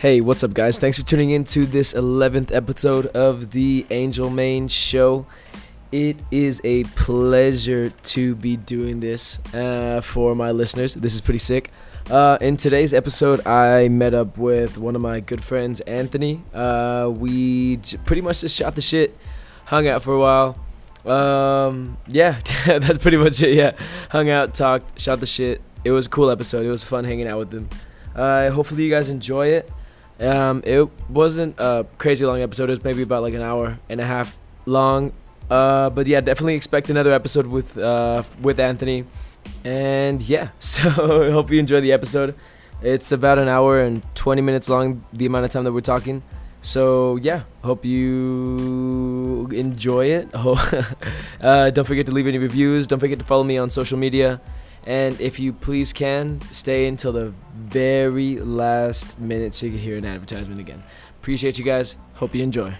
[0.00, 0.78] Hey, what's up, guys?
[0.78, 5.26] Thanks for tuning in to this 11th episode of the Angel Main Show.
[5.92, 10.94] It is a pleasure to be doing this uh, for my listeners.
[10.94, 11.70] This is pretty sick.
[12.08, 16.42] Uh, in today's episode, I met up with one of my good friends, Anthony.
[16.54, 19.14] Uh, we j- pretty much just shot the shit,
[19.66, 20.64] hung out for a while.
[21.04, 23.52] Um, yeah, that's pretty much it.
[23.52, 23.72] Yeah,
[24.08, 25.60] hung out, talked, shot the shit.
[25.84, 26.64] It was a cool episode.
[26.64, 27.68] It was fun hanging out with them.
[28.14, 29.70] Uh, hopefully, you guys enjoy it.
[30.20, 32.68] Um, it wasn't a crazy long episode.
[32.68, 35.12] It was maybe about like an hour and a half long.
[35.50, 39.04] Uh, but yeah, definitely expect another episode with uh, with Anthony.
[39.64, 42.34] And yeah, so I hope you enjoy the episode.
[42.82, 46.22] It's about an hour and 20 minutes long, the amount of time that we're talking.
[46.62, 50.28] So yeah, hope you enjoy it.
[51.40, 52.86] uh, don't forget to leave any reviews.
[52.86, 54.40] Don't forget to follow me on social media.
[54.86, 59.96] And if you please can, stay until the very last minute so you can hear
[59.98, 60.82] an advertisement again.
[61.20, 61.96] Appreciate you guys.
[62.14, 62.74] Hope you enjoy.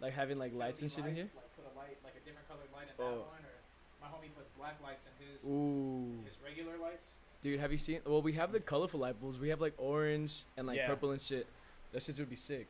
[0.00, 1.24] Like having like lights and shit in here.
[1.34, 3.08] Like put a light, like a different colored light in Oh.
[3.10, 6.24] that one, or my homie puts black lights in his Ooh.
[6.24, 7.12] his regular lights.
[7.44, 8.00] Dude, have you seen?
[8.06, 9.38] Well, we have the colorful light bulbs.
[9.38, 10.88] We have like orange and like Yeah.
[10.88, 11.46] purple and shit.
[11.92, 12.66] That shit would be sick.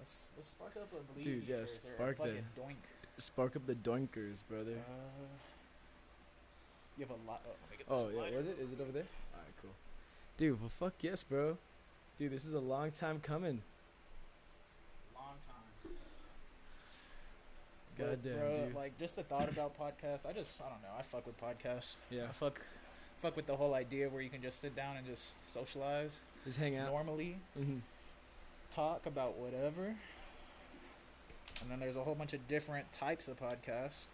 [0.00, 2.76] Let's let's spark up a bleezy Dude, yeah, first, or a spark fucking the- doink.
[3.18, 4.72] Spark up the doinkers, brother.
[4.72, 5.26] Uh,
[6.98, 7.42] you have a lot.
[7.46, 8.58] Oh, let me get Oh yeah, was it?
[8.60, 9.06] Is it over there?
[9.34, 9.70] All right, cool.
[10.36, 11.56] Dude, well, fuck yes, bro.
[12.18, 13.62] Dude, this is a long time coming.
[15.14, 15.92] Long time.
[17.98, 18.74] God damn, bro, dude.
[18.74, 20.26] Like just the thought about podcasts.
[20.26, 20.88] I just I don't know.
[20.98, 21.94] I fuck with podcasts.
[22.10, 22.60] Yeah, I fuck
[23.22, 26.58] fuck with the whole idea where you can just sit down and just socialize just
[26.58, 26.90] hang out.
[26.90, 27.78] normally, hmm
[28.70, 29.94] talk about whatever.
[31.62, 34.04] And then there's a whole bunch of different types of podcasts.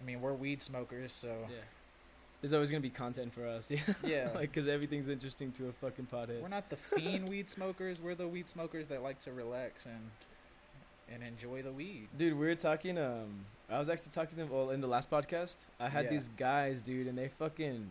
[0.00, 1.56] I mean, we're weed smokers, so Yeah.
[2.40, 3.68] There's always gonna be content for us.
[3.70, 3.80] Yeah.
[4.02, 4.30] yeah.
[4.34, 6.40] like, cause everything's interesting to a fucking pothead.
[6.40, 8.00] We're not the fiend weed smokers.
[8.00, 10.10] We're the weed smokers that like to relax and
[11.12, 12.08] and enjoy the weed.
[12.16, 12.96] Dude, we were talking.
[12.96, 15.56] Um, I was actually talking to well in the last podcast.
[15.80, 16.10] I had Yeah.
[16.12, 17.90] these guys, dude, and they fucking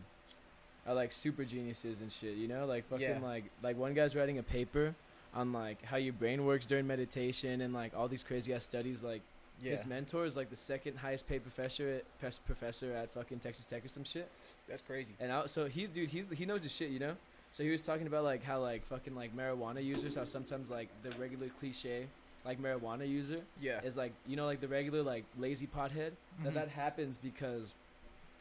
[0.86, 2.36] are like super geniuses and shit.
[2.36, 3.18] You know, like fucking Yeah.
[3.22, 4.94] like like one guy's writing a paper
[5.34, 9.02] on like how your brain works during meditation and like all these crazy ass studies.
[9.02, 9.22] Like
[9.62, 13.66] Yeah, his mentor is like the second highest paid professor at professor at fucking Texas
[13.66, 14.28] Tech or some shit.
[14.68, 15.14] that's crazy.
[15.20, 17.14] And I, so he's dude, he's he knows his shit, you know.
[17.52, 20.88] So he was talking about like how like fucking like marijuana users, how sometimes like
[21.02, 22.06] the regular cliche
[22.44, 26.52] like marijuana user Yeah, is like you know like the regular like lazy pothead that
[26.52, 26.54] Mhm.
[26.54, 27.74] that happens because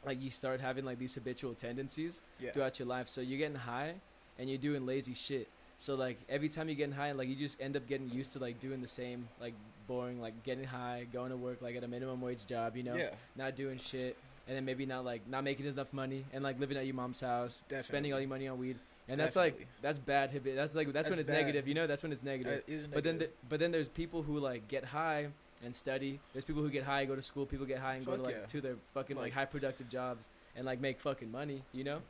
[0.06, 3.58] like you start having like these habitual tendencies yeah, throughout your life so you're getting
[3.58, 3.96] high
[4.38, 5.50] and you're doing lazy shit
[5.80, 8.40] so like every time you're getting high like you just end up getting used to
[8.40, 9.54] like doing the same like
[9.88, 12.96] boring like getting high going to work like at a minimum wage job you know
[12.96, 14.16] yeah, not doing shit
[14.48, 17.22] and then maybe not like not making enough money and like living at your mom's
[17.22, 20.92] house spending all your money on weed and that's like that's bad habit that's like
[20.94, 21.34] that's, when it's bad.
[21.34, 24.22] negative you know that's when it's negative is but then, the, but then there's people
[24.22, 25.30] who like get high
[25.64, 26.20] and study.
[26.34, 27.46] There's people who get high, go to school.
[27.46, 28.46] People get high and go to like yeah.
[28.46, 31.64] to their fucking like, Like- high productive jobs and like make fucking money.
[31.74, 32.02] You know,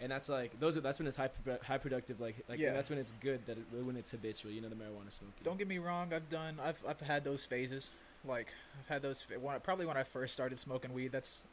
[0.00, 1.30] and that's like those are that's when it's high
[1.62, 2.20] high productive.
[2.20, 2.72] Like like Yeah.
[2.72, 4.50] that's when it's good that it, when it's habitual.
[4.50, 5.34] You know, the marijuana smoking.
[5.44, 6.12] don't get me wrong.
[6.12, 6.58] I've done.
[6.62, 7.92] I've I've had those phases.
[8.24, 8.48] Like
[8.80, 9.26] I've had those.
[9.40, 11.12] When, probably when I first started smoking weed.
[11.12, 11.44] That's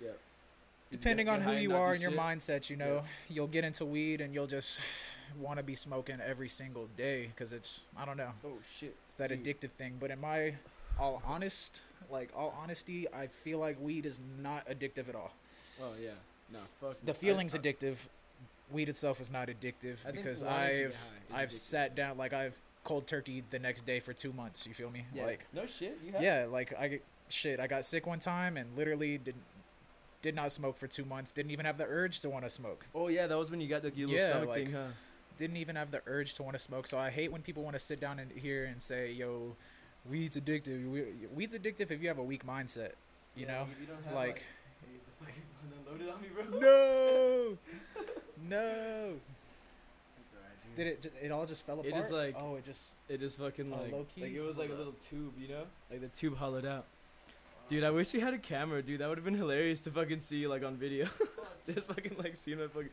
[0.00, 0.10] yeah.
[0.90, 2.20] depending on who you are and your shit.
[2.20, 2.70] mindset.
[2.70, 4.80] You know, you'll get into weed and you'll just
[5.38, 7.82] want to be smoking every single day because it's.
[7.96, 8.32] I don't know.
[8.44, 8.96] Oh shit.
[9.08, 9.44] It's that Dude.
[9.44, 9.96] addictive thing.
[10.00, 10.54] But in my
[10.98, 15.32] all honest, like all honesty, I feel like weed is not addictive at all.
[15.80, 16.10] Oh yeah.
[16.50, 16.96] No fuck.
[17.04, 18.08] The I- feeling's I- addictive.
[18.70, 20.96] Weed itself is not addictive I because wanting to get I've
[21.34, 21.52] I've addictive.
[21.52, 24.66] sat down like I've cold turkey the next day for two months.
[24.66, 25.04] You feel me?
[25.14, 25.26] Yeah.
[25.26, 25.98] Like no shit.
[26.04, 26.22] You have.
[26.22, 27.60] yeah, like I shit.
[27.60, 29.34] I got sick one time and literally did
[30.22, 31.32] did not smoke for two months.
[31.32, 32.86] Didn't even have the urge to want to smoke.
[32.94, 34.86] Oh yeah, that was when you got the your little Yeah, stomach like- thing, huh?
[35.38, 36.86] Didn't even have the urge to want to smoke.
[36.86, 39.56] So I hate when people want to sit down and here and say, "Yo,
[40.08, 42.92] weed's addictive." Weed's addictive if you have a weak mindset.
[43.34, 44.42] You Yeah, know, you like the
[45.92, 46.60] unloaded on me, bro.
[46.60, 47.56] no,
[48.48, 49.12] no.
[50.76, 51.12] Did it?
[51.22, 52.02] It all just fell It apart.
[52.02, 54.22] just, like- oh, it just It just fucking Oh, like, low-key?
[54.22, 56.86] like it was like a little tube, you know, like the tube hollowed out.
[57.68, 59.00] Dude, I wish we had a camera, dude.
[59.00, 61.08] That would have been hilarious to fucking see like on video.
[61.72, 62.88] just fucking like see my fucking.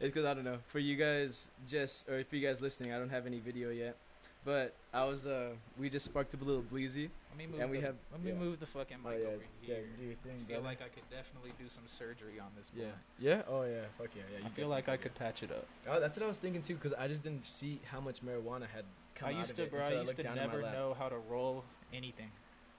[0.00, 0.58] It's because I don't know.
[0.68, 3.96] For you guys, just or for you guys listening, I don't have any video yet.
[4.44, 7.10] But I was uh, we just sparked up a little bleezy.
[7.30, 7.60] Let me move.
[7.60, 8.38] And we the, have- let me yeah.
[8.38, 9.84] move the fucking Oh, mic yeah, over yeah, here.
[9.98, 10.62] do your thing, I feel brother.
[10.64, 12.84] like I could definitely do some surgery on this Yeah.
[12.84, 12.96] blunt.
[13.18, 13.42] Yeah.
[13.48, 13.82] Oh yeah.
[13.98, 14.22] Fuck yeah.
[14.38, 14.46] Yeah.
[14.46, 15.66] I feel like I could patch it up.
[15.88, 18.66] Oh, that's what I was thinking too, because I just didn't see how much marijuana
[18.66, 18.84] had
[19.14, 19.80] come I out used of to, it bro.
[19.80, 22.30] until I used looked to down in my never know how to roll anything.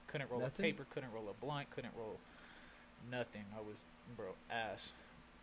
[0.08, 0.64] Couldn't roll Nothing?
[0.64, 0.86] a paper.
[0.90, 1.70] Couldn't roll a blunt.
[1.70, 2.18] Couldn't roll
[3.10, 3.44] nothing.
[3.56, 3.84] I was,
[4.16, 4.92] bro, ass.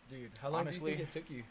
[0.09, 1.43] Dude, how long Honestly- do you think it took you?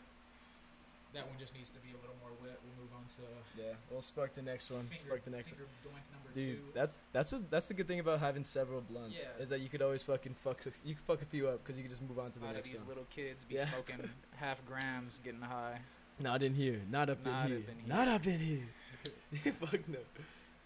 [1.15, 2.59] That one just needs to be a little more wet.
[2.63, 3.23] We'll move on to
[3.61, 4.83] Yeah, we'll spark the next one.
[4.83, 6.35] finger, spark the next finger doink number one.
[6.35, 6.73] Dude, two.
[6.75, 9.43] that's that's what that's the good thing about having several blunts Yeah.
[9.43, 11.83] is that you could always fucking fuck you can fuck a few up because you
[11.83, 12.89] can just move on to the Out of next these one.
[12.89, 13.69] little kids be Yeah.
[13.71, 15.81] smoking half grams, getting high.
[16.21, 16.81] Not in here.
[16.91, 17.57] Not up Not in up here.
[17.57, 17.87] in here.
[17.87, 19.53] Not up in here.
[19.61, 19.99] Fuck no.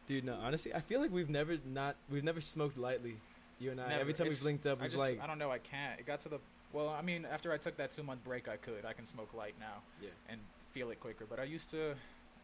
[0.09, 0.35] Dude, no.
[0.43, 3.17] Honestly, I feel like we've never not we've never smoked lightly.
[3.61, 3.89] You and I.
[3.91, 4.01] Never.
[4.01, 6.01] Every time It's- we've linked up, I we've just, like I don't know, I can't.
[6.01, 6.39] It got to the,
[6.73, 8.85] well, I mean, after I took that two month break, I could.
[8.87, 10.09] I can smoke light now yeah.
[10.29, 10.41] and
[10.73, 11.27] feel it quicker.
[11.29, 11.95] But I used to,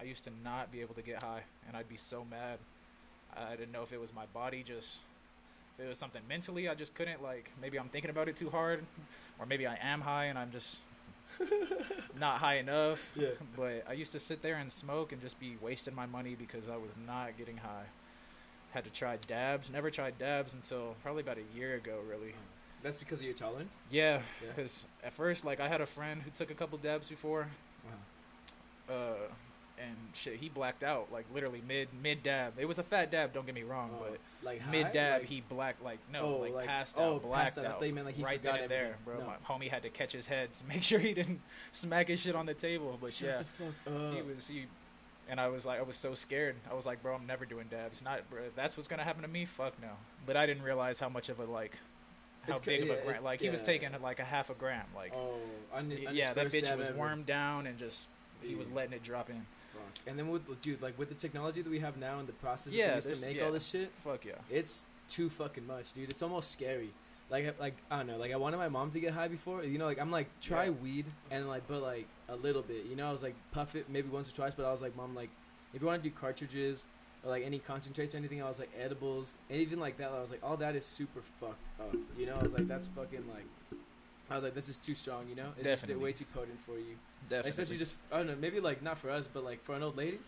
[0.01, 2.59] I used to not be able to get high, and I'd be so mad.
[3.37, 5.01] I didn't know if it was my body just,
[5.79, 7.23] if it was something mentally, I just couldn't.
[7.23, 8.85] Like maybe I'm thinking about it too hard,
[9.39, 10.81] or maybe I am high and I'm just
[12.19, 13.11] not high enough.
[13.15, 13.29] Yeah.
[13.57, 16.69] But I used to sit there and smoke and just be wasting my money because
[16.69, 17.87] I was not getting high.
[18.73, 19.71] Had to try dabs.
[19.71, 22.35] Never tried dabs until probably about a year ago, really.
[22.83, 23.73] That's because of your tolerance.
[23.91, 24.49] Yeah, Yeah.
[24.55, 27.49] because at first, like, I had a friend who took a couple dabs before,
[28.89, 28.95] Wow.
[28.95, 29.15] uh,
[29.81, 32.55] and shit, he blacked out, like, literally mid mid dab.
[32.59, 34.71] It was a fat dab, don't get me wrong, Oh, but like high?
[34.71, 37.59] mid dab, Like- he blacked, like, no, Oh, like, like- passed oh, out, blacked passed
[37.59, 37.65] out.
[37.67, 37.87] I out.
[37.87, 39.19] you meant, like, he right then and there, bro.
[39.21, 39.27] No.
[39.27, 41.41] My homie had to catch his head to make sure he didn't
[41.73, 43.39] smack his shit on the table, but Shut yeah.
[43.39, 43.45] the
[43.85, 44.15] fuck up.
[44.15, 44.67] he was he
[45.31, 46.57] and I was like I was so scared.
[46.71, 48.03] I was like, bro, I'm never doing dabs.
[48.03, 49.91] Not bro, if that's what's gonna happen to me, fuck no.
[50.25, 51.75] But I didn't realize how much of a like
[52.43, 54.87] how It's big of a gram like he was taking like a half a gram.
[54.95, 55.35] Like oh,
[55.73, 56.99] on, on yeah, that bitch was ever.
[56.99, 58.09] wormed down and just
[58.43, 59.47] he was letting it drop in.
[59.73, 60.07] Fuck.
[60.07, 62.73] And then with dude, like with the technology that we have now and the process
[62.73, 63.45] Yeah, that we used to make yeah.
[63.45, 64.33] all this shit, Fuck yeah.
[64.51, 66.11] it's too fucking much, dude.
[66.11, 66.91] It's almost scary.
[67.31, 68.17] Like, like I don't know.
[68.17, 69.63] Like, I wanted my mom to get high before.
[69.63, 72.87] You know, like I'm like try weed and like, but like a little bit.
[72.87, 74.55] You know, I was like puff it maybe once or twice.
[74.55, 75.31] But I was like, mom, like
[75.75, 76.85] if you want to do cartridges
[77.29, 80.11] or like any concentrates or anything, I was like edibles and even like that.
[80.11, 81.95] I was like, all that is super fucked up.
[82.19, 83.45] You know, I was like, that's fucking like.
[84.31, 85.27] I was like, this is too strong.
[85.29, 86.97] You know, it's just way too potent for you.
[87.29, 87.51] Definitely.
[87.51, 89.97] Especially just I don't know, maybe like not for us, but like for an old
[89.97, 90.19] lady.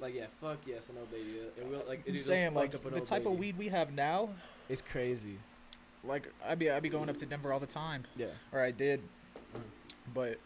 [0.00, 1.30] Like yeah, fuck yes, an old lady.
[1.56, 4.30] It, will like it I'm saying like the type of weed we have now,
[4.68, 5.38] It's crazy.
[6.02, 8.04] like I be I be going up to Denver all the time.
[8.16, 8.26] Yeah.
[8.52, 9.00] or I did,
[9.54, 9.60] Mhm.
[10.12, 10.38] but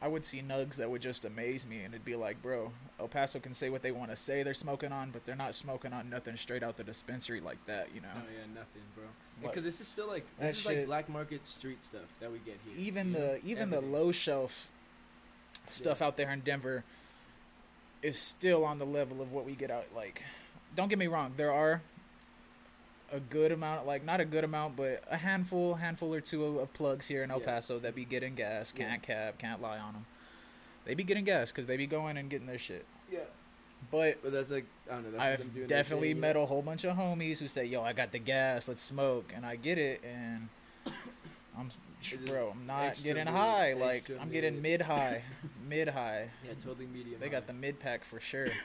[0.00, 3.08] I would see nugs that would just amaze me, and it'd be like, bro, El
[3.08, 5.92] Paso can say what they want to say they're smoking on, but they're not smoking
[5.92, 8.08] on nothing straight out the dispensary like that, you know.
[8.14, 9.04] Oh yeah, nothing, bro.
[9.42, 12.58] Because this is still like this is like black market street stuff that we get
[12.64, 12.74] here.
[12.76, 13.38] even the know?
[13.44, 14.68] even the low shelf
[15.68, 16.06] stuff Yeah.
[16.08, 16.84] out there in Denver
[18.02, 19.86] is still on the level of what we get out.
[19.94, 20.24] Like,
[20.76, 21.82] don't get me wrong, there are
[23.12, 26.56] a good amount, like not a good amount, but a handful, handful or two of,
[26.56, 27.46] of plugs here in El Yeah.
[27.46, 28.72] Paso that be getting gas.
[28.72, 30.06] Can't cap, can't lie on them.
[30.84, 32.86] They be getting gas because they be going and getting their shit.
[33.10, 33.20] Yeah.
[33.90, 35.10] But But that's like I don't know.
[35.18, 36.42] That's I've doing definitely met yeah.
[36.42, 39.46] a whole bunch of homies who say, "Yo, I got the gas, let's smoke," and
[39.46, 40.48] I get it, and
[41.56, 41.70] I'm,
[42.26, 43.74] bro, I'm not getting high.
[43.74, 44.62] Like I'm getting mid.
[44.62, 45.22] mid high,
[45.68, 46.30] mid high.
[46.46, 47.20] Yeah, totally medium.
[47.20, 48.48] They got the mid pack for sure.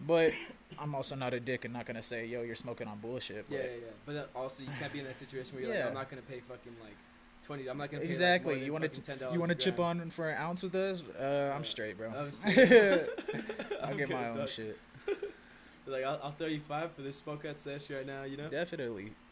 [0.00, 0.32] But
[0.78, 3.58] I'm also not a dick and not gonna say, "Yo, you're smoking on bullshit." Yeah,
[3.58, 3.86] But yeah, yeah.
[4.06, 5.80] But also, you can't be in that situation where you're Yeah.
[5.80, 6.94] like, I'm not gonna pay fucking like
[7.42, 7.68] twenty.
[7.68, 8.54] I'm not gonna pay Exactly.
[8.56, 9.34] Like, You want wanna ten dollars.
[9.34, 11.02] you want to chip on for an ounce with us?
[11.18, 11.68] Uh, I'm Yeah.
[11.68, 12.10] straight, bro.
[12.10, 12.32] I'm
[13.82, 14.78] I'll get my own shit.
[15.86, 18.24] Like I'll, I'll throw you five for this smoke out sesh right now.
[18.24, 18.48] You know.
[18.48, 19.12] Definitely.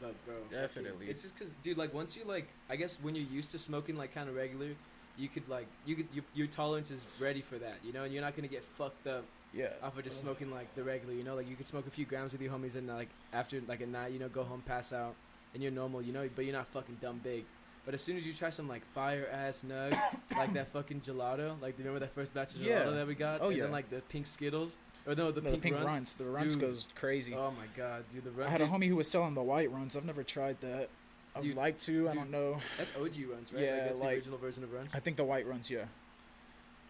[0.00, 1.06] But bro, fucking- Definitely.
[1.08, 1.78] It's just cause, dude.
[1.78, 4.68] Like once you like, I guess when you're used to smoking like kind of regular,
[5.16, 7.76] you could like you could you, your tolerance is ready for that.
[7.82, 9.24] You know, and you're not gonna get fucked up
[9.56, 9.68] Yeah.
[9.82, 11.14] off of just smoking like the regular.
[11.14, 13.60] You know, like you could smoke a few grams with your homies and like after
[13.66, 15.14] like a night, you know, go home, pass out,
[15.54, 16.02] and you're normal.
[16.02, 17.44] You know, but you're not fucking dumb big.
[17.84, 19.96] But as soon as you try some like fire ass nug,
[20.36, 22.90] like that fucking gelato, like remember that first batch of gelato Yeah.
[22.90, 23.40] that we got?
[23.40, 23.62] Oh, and yeah.
[23.64, 25.84] Then like the pink Skittles, or no, the No, pink, Runtz.
[25.86, 26.16] Runtz.
[26.16, 26.60] The Runtz Dude.
[26.60, 27.32] goes crazy.
[27.34, 28.50] Oh my god, dude, the I Runtz.
[28.50, 29.96] had a homie who was selling the white Runtz.
[29.96, 30.88] I've never tried that.
[31.34, 32.08] I would Dude, like to.
[32.08, 32.58] I don't know.
[32.76, 33.62] That's OG Runtz, right?
[33.62, 34.94] Yeah, like, that's like- the original version of Runtz.
[34.94, 35.84] I think the white Runtz, yeah.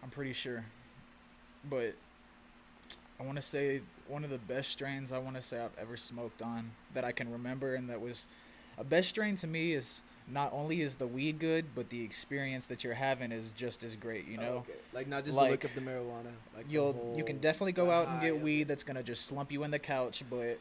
[0.01, 0.63] I'm pretty sure.
[1.69, 1.95] But
[3.19, 5.97] I want to say one of the best strains I want to say I've ever
[5.97, 8.27] smoked on that I can remember and that was
[8.77, 12.65] a best strain to me is not only is the weed good, but the experience
[12.67, 14.53] that you're having is just as great, you Oh, know?
[14.57, 14.73] okay.
[14.93, 16.31] like not just Like, look up the marijuana.
[16.55, 19.63] Like You'll you can definitely go out and get weed that's gonna just slump you
[19.63, 20.59] in the couch, but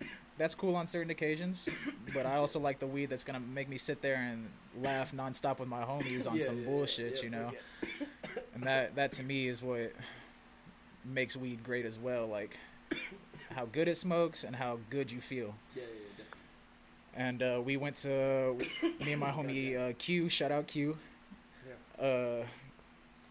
[0.38, 1.68] that's cool on certain occasions.
[2.14, 4.48] But I also like the weed that's gonna make me sit there and
[4.80, 7.52] laugh nonstop with my homies on Yeah, some yeah, bullshit, yeah, you know.
[8.54, 9.92] And that that to me is what
[11.06, 12.58] makes weed great as well, like
[13.54, 15.54] how good it smokes and how good you feel.
[15.74, 16.34] Yeah, yeah, yeah, definitely.
[17.14, 18.56] And uh, we went to
[19.04, 20.28] me and my homie uh, Q.
[20.28, 20.96] Shout out Q.
[22.00, 22.44] Uh,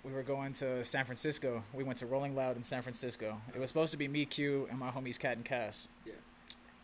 [0.03, 1.63] we were going to San Francisco.
[1.73, 3.39] We went to Rolling Loud in San Francisco.
[3.53, 5.87] It was supposed to be me, Q, and my homies Cat and Cass.
[6.05, 6.13] Yeah.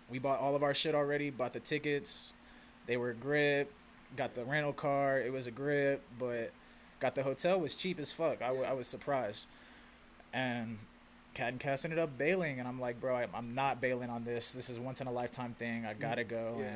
[0.09, 1.29] We bought all of our shit already.
[1.29, 2.33] Bought the tickets.
[2.87, 3.71] They were a grip.
[4.15, 5.19] got the rental car.
[5.19, 6.51] It was a grip, but
[6.99, 8.41] got the hotel was cheap as fuck.
[8.41, 8.71] I, w- Yeah.
[8.71, 9.45] I was surprised.
[10.33, 10.77] And
[11.33, 14.23] Cat and Cass ended up bailing, and I'm like, bro, I, I'm not bailing on
[14.23, 14.53] this.
[14.53, 15.85] This is once in a lifetime thing.
[15.85, 16.55] I gotta go.
[16.57, 16.75] Mm, Yeah.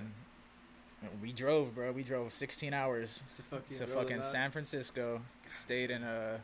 [1.11, 1.91] And we drove, bro.
[1.91, 4.21] We drove 16 hours To fucking, to fucking.
[4.21, 5.21] San Francisco.
[5.45, 6.39] Stayed in a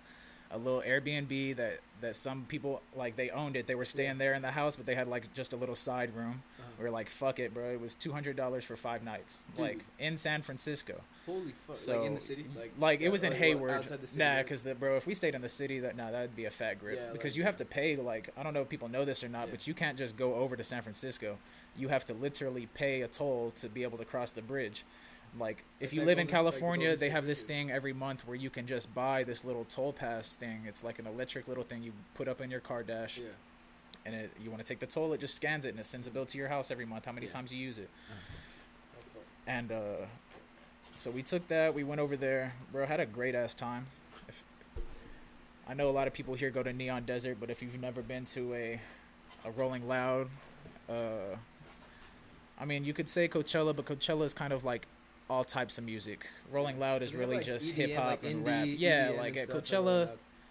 [0.54, 3.66] a little Airbnb that that some people like they owned it.
[3.68, 4.16] They were staying Yeah.
[4.16, 6.44] there in the house, but they had like just a little side room.
[6.82, 7.70] We were like, fuck it, bro.
[7.72, 9.62] It was two hundred dollars for five nights, Dude.
[9.62, 11.02] like in San Francisco.
[11.28, 11.78] Holy fuck!
[11.78, 13.86] So like in the city, like like it was in Hayward.
[14.16, 16.50] nah, because the bro, if we stayed in the city, that nah, that'd be a
[16.50, 17.00] fat grip.
[17.00, 19.24] Yeah, because like- you have to pay like I don't know if people know this
[19.24, 19.52] or not, Yeah.
[19.52, 21.38] but you can't just go over to San Francisco.
[21.78, 24.84] You have to literally pay a toll to be able to cross the bridge.
[25.40, 28.66] Like if you live in California, they have this thing every month where you can
[28.68, 30.64] just buy this little toll pass thing.
[30.68, 33.26] It's like an electric little thing you put up in your car dash, yeah.
[34.06, 36.08] And it, you want to take the toll, it just scans it and it sends
[36.08, 37.06] a bill to your house every month.
[37.06, 37.32] How many Yeah.
[37.34, 37.90] times you use it?
[39.48, 40.06] And uh,
[40.98, 41.74] so we took that.
[41.74, 42.86] We went over there, bro.
[42.86, 43.88] Had a great ass time.
[44.28, 44.44] If,
[45.68, 48.02] I know a lot of people here go to Neon Desert, but if you've never
[48.02, 48.80] been to a
[49.44, 50.30] a Rolling Loud,
[50.88, 51.36] uh,
[52.60, 54.86] I mean, you could say Coachella, but Coachella is kind of like
[55.30, 56.28] all types of music.
[56.52, 58.68] Rolling Loud is Doesn't it have, really like, just hip hop like and indie, rap.
[58.70, 60.10] Yeah, EDM like at Coachella,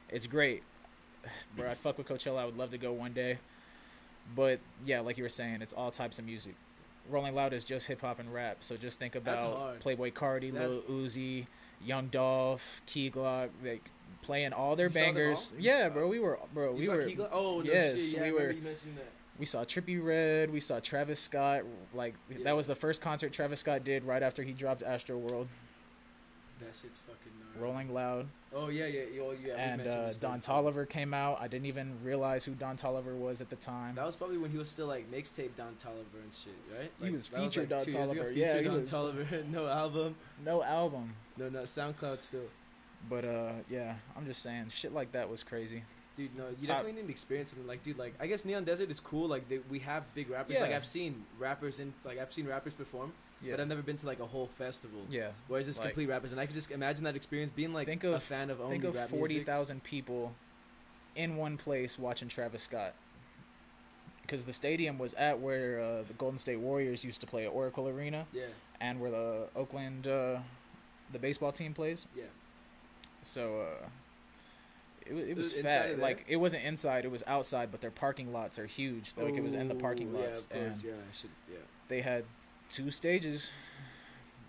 [0.08, 0.64] it's great.
[1.56, 2.38] Bro, I fuck with Coachella.
[2.38, 3.38] I would love to go one day.
[4.34, 6.54] But yeah, like you were saying, it's all types of music.
[7.08, 8.58] Rolling Loud is just hip hop and rap.
[8.60, 9.82] So just think about.
[9.82, 11.46] Playboi Carti, Lil Uzi,
[11.84, 13.90] Young Dolph, Key Glock, like
[14.22, 15.52] playing all their You bangers.
[15.56, 15.60] all?
[15.60, 17.18] Yeah, bro, we were bro, You we saw were Key?
[17.32, 18.04] Oh no yes, shit!
[18.18, 19.08] Yeah, we were- You mentioned that.
[19.38, 21.62] we saw Trippie Redd, we saw Travis Scott.
[21.94, 22.44] Like Yeah.
[22.44, 25.46] that was the first concert Travis Scott did right after he dropped Astroworld.
[26.60, 27.60] That shit's fucking gnarly.
[27.72, 28.26] Rolling Loud.
[28.54, 29.22] Oh yeah, yeah, yeah.
[29.22, 30.40] Oh, yeah and uh, Don.
[30.40, 31.40] Toliver came out.
[31.40, 33.94] I didn't even realize who Don Toliver was at the time.
[33.94, 36.90] That was probably when he was still like mixtape Don Toliver and shit, right?
[37.02, 38.22] He was featured like, Don two years ago.
[38.22, 38.36] Toliver.
[38.36, 39.48] Yeah, he Don was- Toliver.
[39.50, 40.14] no album.
[40.44, 41.14] No album.
[41.36, 42.48] No, no SoundCloud still.
[43.08, 45.82] But uh, yeah, I'm just saying, shit like that was crazy.
[46.16, 48.64] Dude, no, you Top- definitely need to experience something like, dude, like I guess Neon
[48.64, 49.26] Desert is cool.
[49.28, 50.56] Like they, we have big rappers.
[50.60, 53.12] Like I've seen rappers in, like I've seen rappers perform,
[53.42, 55.00] Yeah, but I've never been to like a whole festival.
[55.08, 55.30] yeah.
[55.48, 58.04] Whereas it's Like- complete rappers, and I could just imagine that experience being like Think
[58.04, 59.44] of, a fan of only Think of forty
[59.82, 60.34] people
[61.16, 62.94] in one place watching Travis Scott.
[64.22, 67.48] Because the stadium was at where uh, the Golden State Warriors used to play at
[67.52, 68.44] Oracle Arena, Yeah,
[68.80, 70.38] and where the Oakland, uh,
[71.12, 72.06] the baseball team plays.
[72.16, 72.24] yeah.
[73.22, 73.86] So uh,
[75.06, 75.98] it, it was was fat.
[75.98, 77.70] Like it wasn't inside; it was outside.
[77.72, 79.12] But their parking lots are huge.
[79.16, 80.78] Like it was in the parking lots, Yeah, of course.
[80.80, 81.30] and Yeah, I should.
[81.50, 82.24] Yeah, they had
[82.70, 83.52] two stages.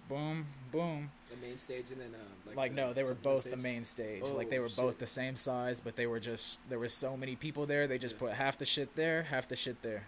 [0.07, 1.09] Boom, boom.
[1.29, 3.61] the main stage and then uh, Like, the no, they were both the stage?
[3.61, 4.23] main stage.
[4.23, 7.15] like they Oh, were both the same size, but they were just there was so
[7.15, 7.87] many people there.
[7.87, 8.19] They just Yeah.
[8.19, 10.03] put half the shit there, half the shit there.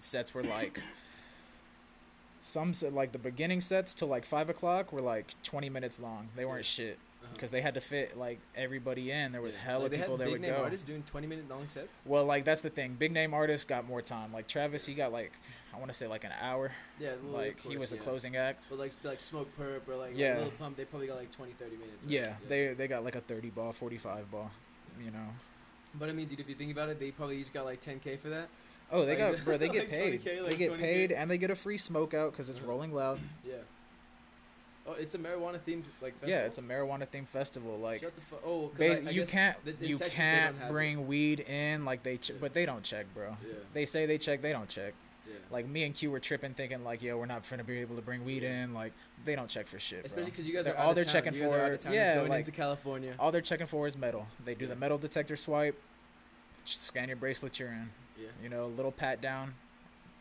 [0.00, 0.82] Sets were like
[2.40, 6.28] some said like the beginning sets till like five o'clock were like twenty minutes long.
[6.36, 6.84] They weren't Yeah.
[6.86, 6.98] shit.
[7.32, 9.32] Because they had to fit like everybody in.
[9.32, 9.60] There was Yeah.
[9.62, 10.62] hella like, people that big would name go.
[10.62, 11.92] artists doing twenty minute long sets.
[12.04, 12.94] Well, like that's the thing.
[12.94, 14.32] Big name artists got more time.
[14.32, 15.32] Like Travis, he got like
[15.74, 16.72] I want to say like an hour.
[16.98, 18.66] Yeah, well, like he course, was the closing act.
[18.70, 20.34] But like like Smoke Perp or like Yeah.
[20.34, 20.40] yeah.
[20.42, 22.04] Lil Pump, they probably got like 20, 30 minutes.
[22.04, 22.10] right?
[22.12, 24.50] Yeah, they they got like a thirty ball, forty five ball.
[25.02, 25.28] You know.
[25.94, 27.98] But I mean, dude, if you think about it, they probably each got like ten
[28.00, 28.48] k for that.
[28.90, 29.56] Oh, they Like, got bro.
[29.58, 30.24] They get like paid.
[30.24, 30.78] 20K, like they get 20K.
[30.80, 32.68] paid, and they get a free smoke out because it's Uh-huh.
[32.68, 33.20] Rolling Loud.
[33.46, 33.56] Yeah.
[34.88, 36.28] Oh, it's a marijuana themed like festival.
[36.30, 37.76] Yeah, it's a marijuana themed festival.
[37.78, 38.42] Like, Shut the fuck.
[38.44, 40.72] Oh, I- I you can't you Texas can't have it.
[40.72, 41.84] bring weed in.
[41.84, 42.36] Like they, ch- Yeah.
[42.40, 43.36] but they don't check, bro.
[43.46, 43.54] Yeah.
[43.74, 44.94] They say they check, they don't check.
[45.26, 45.34] Yeah.
[45.50, 48.02] Like me and Q were tripping, thinking like, yo, we're not finna be able to
[48.02, 48.64] bring weed Yeah.
[48.64, 48.72] in.
[48.74, 48.92] Like
[49.26, 51.12] they don't check for shit, Especially because you guys They're- are all out they're town.
[51.12, 53.14] checking you guys are out for- town, yeah, going like- into California.
[53.18, 54.26] All they're checking for is metal.
[54.44, 54.70] They do Yeah.
[54.70, 55.78] the metal detector swipe,
[56.64, 57.90] just scan your bracelet, you're in.
[58.18, 58.28] Yeah.
[58.42, 59.54] You know, little pat down,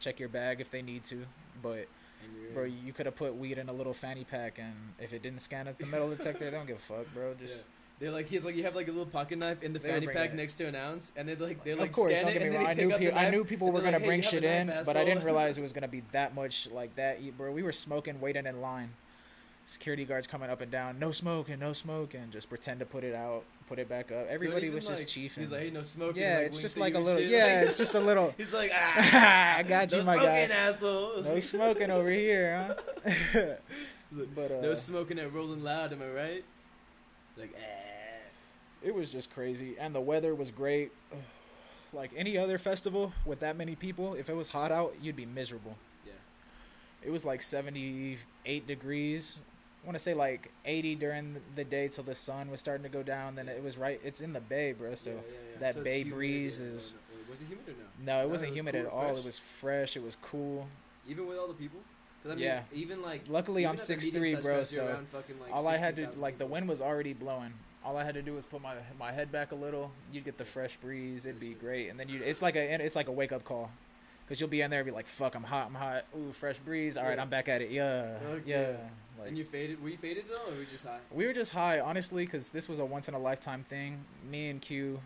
[0.01, 1.25] check your bag if they need to,
[1.62, 1.88] but.
[2.24, 2.77] And you're Bro, in.
[2.86, 5.67] you could have put weed in a little fanny pack, and if it didn't scan
[5.67, 7.33] at the metal detector, they don't give a fuck, bro.
[7.39, 7.62] Just Yeah.
[8.00, 10.05] They're like he's like you have like a little pocket knife in the They fanny
[10.05, 10.36] pack that.
[10.36, 12.41] next to an ounce, and they like they like of course, scan don't it, get
[12.43, 12.69] me and then wrong.
[12.69, 13.19] I knew out the people.
[13.19, 15.03] I knew people were gonna like, bring you have a shit knife, in, but I
[15.03, 17.51] didn't realize it was gonna be that much like that, bro.
[17.51, 18.91] We were smoking, waiting in line.
[19.65, 22.27] Security guards coming up and down, no smoking, no smoking.
[22.31, 24.27] Just pretend to put it out, put it back up.
[24.29, 25.41] Everybody was just like, chiefing.
[25.41, 26.21] He's like, hey, no smoking.
[26.21, 27.21] yeah, like, it's just like a little.
[27.21, 28.33] shit, Yeah, it's just a little.
[28.38, 30.55] He's like, ah, I got you, no my smoking, guy.
[30.55, 31.21] asshole.
[31.24, 32.75] No smoking over here,
[33.33, 33.41] huh?
[34.36, 36.45] but uh, no smoking at Rolling Loud, am I right?
[37.38, 38.27] Like, ah.
[38.83, 40.91] it was just crazy and the weather was great
[41.93, 45.25] like any other festival with that many people if it was hot out you'd be
[45.25, 46.13] miserable Yeah.
[47.03, 49.39] it was like 78 degrees
[49.88, 53.01] want to say like 80 during the day till the sun was starting to go
[53.01, 55.22] down then it was right it's in the bay bro so Yeah, yeah,
[55.53, 55.60] yeah.
[55.60, 56.94] that So bay breeze is-
[57.29, 57.77] Was it humid or no?
[58.13, 59.17] no it No, wasn't it was humid cool at all fresh.
[59.20, 60.67] it was fresh it was cool
[61.08, 61.79] Even with all the people?
[62.25, 62.63] I mean, Yeah.
[62.74, 63.22] Even like.
[63.29, 66.38] Luckily, even I'm six three, bro, so fucking, like, all I had to 16,000 like
[66.38, 67.53] the wind was already blowing.
[67.86, 69.91] All I had to do was put my my head back a little.
[70.12, 71.25] You'd get the fresh breeze.
[71.25, 73.72] It'd be great, and then you it's like a it's like a wake up call,
[74.27, 76.60] cause you'll be in there and be like, "Fuck, I'm hot, I'm hot." Ooh, fresh
[76.60, 76.98] breeze.
[76.98, 77.22] All right, Yeah.
[77.22, 77.72] I'm back at it.
[77.72, 78.62] Yeah, Fuck yeah.
[78.72, 78.77] yeah.
[79.19, 79.81] Like And you faded?
[79.81, 81.00] Were you faded at all, or were you just high?
[81.12, 84.05] we were just high, honestly, cause this was a once in a lifetime thing.
[84.29, 85.00] Me and Q,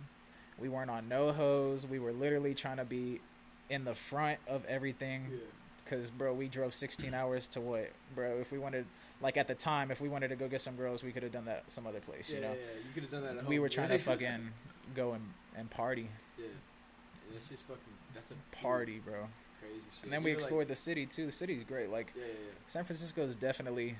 [0.59, 1.87] we weren't on no hose.
[1.87, 3.21] We were literally trying to be
[3.69, 5.27] in the front of everything.
[5.89, 8.37] Cause bro, we drove 16 hours to what, bro?
[8.39, 8.85] If we wanted,
[9.21, 11.31] like at the time, if we wanted to go get some girls, we could have
[11.33, 12.49] done that some other place, Yeah, you know.
[12.49, 12.77] yeah, yeah.
[12.87, 13.97] You could have done that at we home, were trying yeah.
[13.97, 14.49] to fucking
[14.95, 15.23] go and,
[15.57, 16.45] and party, Yeah.
[16.45, 17.81] And it's just fucking.
[18.29, 19.27] That's a party, bro.
[19.59, 20.03] Crazy shit.
[20.03, 21.25] And then we were, like- explored the city too.
[21.25, 21.89] The city's great.
[21.89, 22.33] Like Yeah, yeah,
[22.67, 23.95] San Francisco is definitely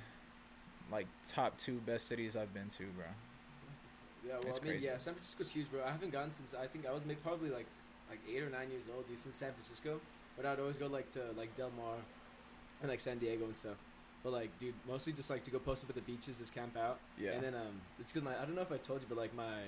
[0.91, 3.05] like top two best cities I've been to, bro.
[3.05, 3.11] yeah.
[4.27, 4.85] Yeah, well, It's I mean, crazy.
[4.85, 5.83] yeah, San Francisco's huge, bro.
[5.83, 7.65] I haven't gone since I think I was maybe probably like
[8.09, 9.99] like eight or nine years old, dude, since San Francisco.
[10.37, 11.95] But I'd always go like to like Del Mar
[12.81, 13.77] and like San Diego and stuff.
[14.23, 16.77] But like, dude, mostly just like to go post up at the beaches, just camp
[16.77, 16.99] out.
[17.17, 17.31] Yeah.
[17.31, 19.33] And then um, it's because my I don't know if I told you, but like
[19.33, 19.61] my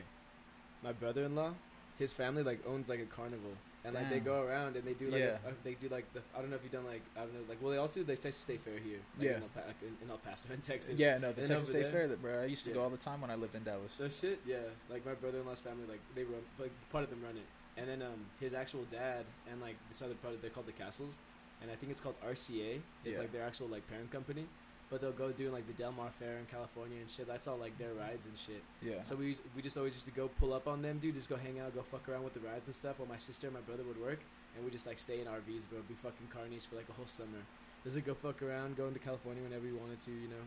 [0.83, 1.53] my brother-in-law,
[1.98, 3.51] his family like owns like a carnival,
[3.86, 5.38] and like they go around and they do like Yeah.
[5.46, 7.42] a, they do like the I don't know if you've done like I don't know
[7.50, 9.00] like well they also do the Texas State Fair here.
[9.18, 9.38] Like Yeah.
[9.38, 10.96] In El, pa- in, in El Paso in Texas.
[10.98, 12.42] yeah, no, the And Texas State there- Fair, that bro.
[12.42, 13.92] I used to go all the time when I lived in Dallas.
[13.98, 14.58] So shit, yeah.
[14.90, 17.48] Like my brother-in-law's family, like they run, like part of them run it,
[17.78, 21.16] and then um his actual dad and like this other part, they're called the Castles,
[21.62, 22.80] and I think it's called RCA.
[23.04, 23.20] It's Yeah.
[23.20, 24.46] like their actual like parent company,
[24.93, 27.25] but they'll go do like the Del Mar Fair in California and shit.
[27.25, 28.62] That's all like their rides and shit.
[28.79, 29.01] Yeah.
[29.01, 31.15] So we we just always used to go pull up on them, dude.
[31.15, 33.00] Just go hang out, go fuck around with the rides and stuff.
[33.00, 34.19] While my sister and my brother would work,
[34.55, 35.81] and we just like stay in RVs, bro.
[35.89, 37.41] Be fucking carnies for like a whole summer.
[37.83, 40.45] Just like go fuck around, go into California whenever you wanted to, you know.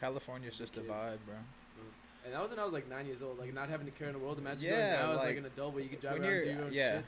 [0.00, 1.38] California's just a vibe, bro.
[1.78, 2.26] Mm.
[2.26, 4.08] And that was when I was like nine years old, like not having to care
[4.08, 4.38] in the world.
[4.38, 6.42] Imagine Yeah, going now as like like, an adult where you could drive around and
[6.42, 6.90] do your own yeah.
[6.90, 7.04] shit.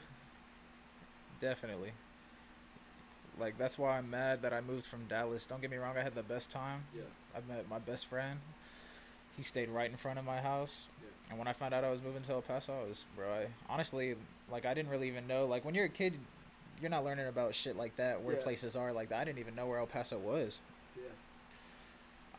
[1.41, 1.91] Definitely.
[3.39, 5.45] Like that's why I'm mad that I moved from Dallas.
[5.45, 6.83] Don't get me wrong, I had the best time.
[6.95, 7.01] Yeah.
[7.35, 8.39] I met my best friend.
[9.35, 10.85] He stayed right in front of my house.
[11.01, 11.09] Yeah.
[11.31, 13.47] And when I found out I was moving to El Paso, I was, bro, I,
[13.67, 14.15] honestly,
[14.51, 15.45] like, I didn't really even know.
[15.45, 16.13] Like, when you're a kid,
[16.79, 18.43] you're not learning about shit like that, where Yeah.
[18.43, 19.21] places are like that.
[19.21, 20.59] I didn't even know where El Paso was.
[20.95, 21.03] Yeah.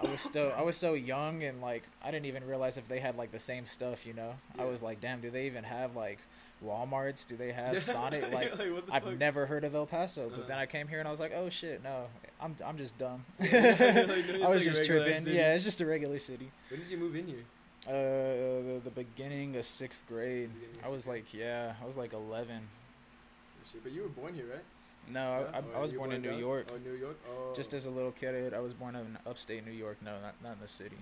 [0.01, 3.01] I was still, I was so young, and like, I didn't even realize if they
[3.01, 4.35] had like the same stuff, you know?
[4.57, 6.19] I was like, damn, do they even have like
[6.63, 7.27] Walmarts?
[7.27, 7.81] Do they have Yeah.
[7.81, 8.23] Sonic?
[8.33, 9.19] Like, what the I've fuck?
[9.19, 10.49] never heard of El Paso, but Uh-huh.
[10.49, 12.07] then I came here and I was like, oh shit, no,
[12.41, 13.25] I'm, I'm just dumb.
[13.41, 15.25] Like, no, I was just tripping.
[15.25, 15.37] city.
[15.37, 16.51] Yeah, it's just a regular city.
[16.71, 17.45] When did you move in here?
[17.87, 20.51] Uh, the, the beginning of sixth grade.
[20.81, 22.61] Of I was sixth like, yeah, I was like 11.
[22.63, 24.65] Oh, But you were born here, right?
[25.13, 25.51] No, Yeah?
[25.53, 26.35] I, I, Or I was you born in New?
[26.35, 26.69] York.
[26.73, 27.19] Oh, New York.
[27.29, 27.53] Oh.
[27.55, 29.99] Just as a little kid, I was born in upstate New York.
[30.03, 30.97] No, not not in the city.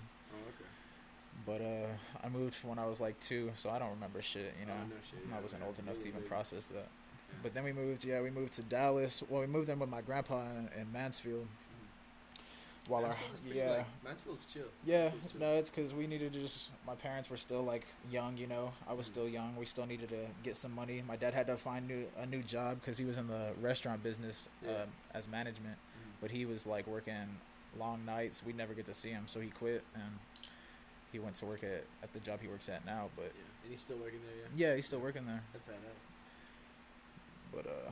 [1.44, 4.54] But uh, I moved when I was like two, so I don't remember shit.
[4.60, 6.66] You know, Oh, no shit, yeah, I wasn't yeah, old you enough to even process
[6.66, 6.74] that.
[6.76, 7.34] Yeah.
[7.42, 8.04] But then we moved.
[8.04, 9.22] Yeah, we moved to Dallas.
[9.28, 11.46] Well, we moved in with my grandpa in, in Mansfield.
[12.88, 13.70] While our Mansfield's pretty, yeah.
[13.70, 14.62] like, Mansfield's chill.
[14.84, 15.40] Yeah, Mansfield's chill.
[15.40, 16.70] no, it's because we needed to just.
[16.86, 18.72] My parents were still like young, you know.
[18.88, 19.10] I was Mhm.
[19.12, 19.56] still young.
[19.56, 21.02] We still needed to get some money.
[21.06, 24.02] My dad had to find new a new job because he was in the restaurant
[24.02, 24.70] business Yeah.
[24.72, 26.10] uh, as management, Mhm.
[26.20, 27.38] but he was like working
[27.78, 28.42] long nights.
[28.44, 30.18] We'd never get to see him, so he quit and
[31.12, 33.10] he went to work at at the job he works at now.
[33.16, 33.42] But Yeah.
[33.64, 34.68] And he's still working there, yeah.
[34.70, 35.42] yeah, he's still working there.
[35.52, 36.00] That's badass.
[37.54, 37.90] But uh,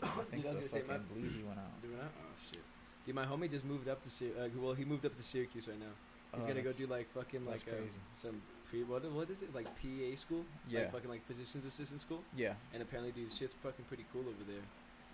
[0.00, 1.82] damn, I think I was the gonna say, fucking my- Bleezy went out.
[1.82, 2.12] Doing that?
[2.18, 2.62] Oh shit.
[3.06, 5.68] Dude, my homie just moved up to Syr- uh, well, he moved up to Syracuse
[5.68, 5.92] right now.
[6.32, 7.98] He's Oh, gonna go that's- do like fucking like that's uh, crazy.
[8.16, 10.44] some pre what what is it like PA school?
[10.68, 10.80] Yeah.
[10.80, 12.22] Like fucking like physician's assistant school.
[12.36, 14.64] Yeah, And apparently, dude, shit's fucking pretty cool over there.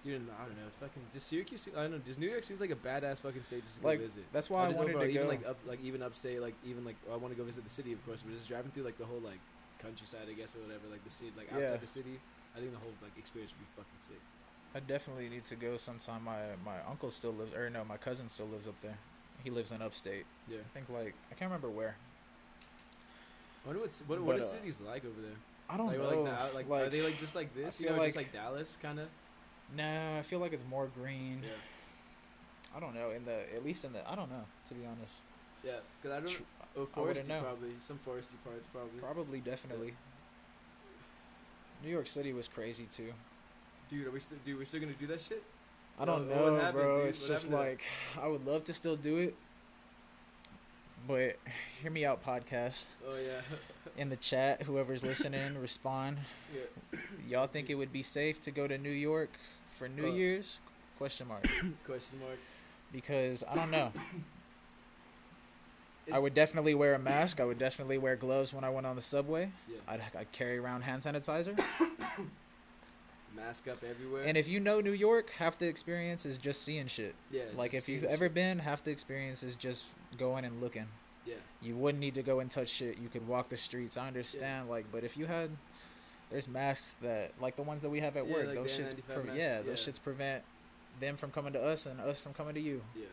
[0.05, 0.65] Dude, I don't know.
[0.81, 1.61] Fucking just Syracuse.
[1.63, 1.99] se- I don't know.
[2.07, 4.25] Just New York seems like a badass fucking state just to Like, go visit.
[4.33, 5.29] that's why I just wanted overall, to even go.
[5.29, 7.93] like up like even upstate like even like I want to go visit the city
[7.93, 9.41] of course, but just driving through like the whole like
[9.83, 11.77] countryside I guess or whatever like the city like outside Yeah.
[11.77, 12.19] the city.
[12.57, 14.21] I think the whole like experience would be fucking sick.
[14.75, 16.25] I definitely need to go sometime.
[16.25, 18.97] My my uncle still lives, or no, my cousin still lives up there.
[19.45, 20.25] He lives in upstate.
[20.49, 20.59] Yeah.
[20.65, 21.97] I think like I can't remember where.
[23.65, 25.37] I wonder what's, what But, what are uh, cities like over there?
[25.69, 26.05] I don't like, know.
[26.09, 27.79] Like, the, out- like, are they like just like this?
[27.79, 29.09] You feel know, just like- like Dallas kind of.
[29.77, 31.41] Nah, I feel like it's more green.
[31.43, 32.77] Yeah.
[32.77, 33.11] I don't know.
[33.11, 35.15] In the at least in the I don't know to be honest.
[35.65, 36.47] Yeah, because I don't.
[36.77, 37.41] Oh, I foresty know.
[37.43, 37.71] probably.
[37.81, 39.01] Some foresty parts probably.
[39.01, 39.95] Probably definitely.
[41.83, 43.13] New York City was crazy too.
[43.91, 44.39] Dude, are we still?
[44.45, 45.43] Dude, we're still gonna do that shit?
[45.99, 46.99] I don't What- what know, happened, bro.
[47.01, 47.09] dude?
[47.09, 47.85] It's What just like
[48.21, 49.35] I would love to still do it,
[51.07, 51.37] but
[51.83, 52.85] hear me out, podcast.
[53.07, 53.41] Oh yeah.
[53.97, 56.19] In the chat, whoever's listening, respond.
[56.55, 56.99] yeah.
[57.29, 59.31] Y'all think it would be safe to go to New York
[59.81, 60.59] for New Uh, Year's?
[60.99, 61.49] Question mark.
[61.87, 62.39] Question mark.
[62.93, 63.91] Because I don't know.
[66.13, 67.41] I would definitely wear a mask.
[67.41, 69.51] I would definitely wear gloves when I went on the subway.
[69.69, 69.77] Yeah.
[69.89, 71.59] I'd, I'd carry around hand sanitizer.
[73.35, 74.25] mask up everywhere.
[74.25, 77.15] And if you know New York, half the experience is just seeing shit.
[77.31, 78.35] yeah, Like if you've ever shit.
[78.35, 79.85] been, half the experience is just
[80.19, 80.87] going and looking.
[81.25, 82.99] yeah, You wouldn't need to go and touch shit.
[82.99, 83.97] You could walk the streets.
[83.97, 85.51] I understand, like, but if you had,
[86.31, 88.47] there's masks that, like the ones that we have at Yeah, work.
[88.47, 90.43] like those shits, pre- masks, yeah, those shits prevent
[91.01, 92.83] them from coming to us and us from coming to you.
[92.97, 93.07] yeah.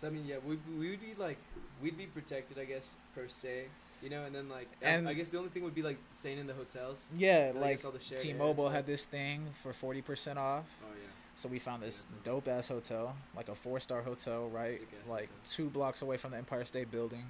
[0.00, 1.38] So I mean, yeah, we we would be like
[1.82, 3.66] we'd be protected, I guess per se,
[4.02, 4.24] you know.
[4.24, 6.52] And then like, And- I guess the only thing would be like staying in the
[6.54, 7.02] hotels.
[7.16, 10.64] Yeah, And like all the shared T-Mobile had this thing for forty percent off.
[10.84, 11.08] Oh yeah.
[11.34, 14.80] So we found this a- dope ass hotel, like a four star hotel, right?
[15.08, 15.36] Like hotel.
[15.44, 17.24] two blocks away from the Empire State Building,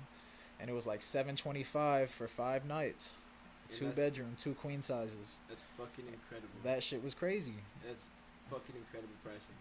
[0.59, 3.12] and it was like seven twenty five for five nights,
[3.72, 5.37] Two bedroom, two queen sizes.
[5.48, 6.48] That's fucking incredible.
[6.64, 7.55] That shit was crazy.
[7.87, 8.05] That's
[8.50, 9.55] fucking incredible pricing.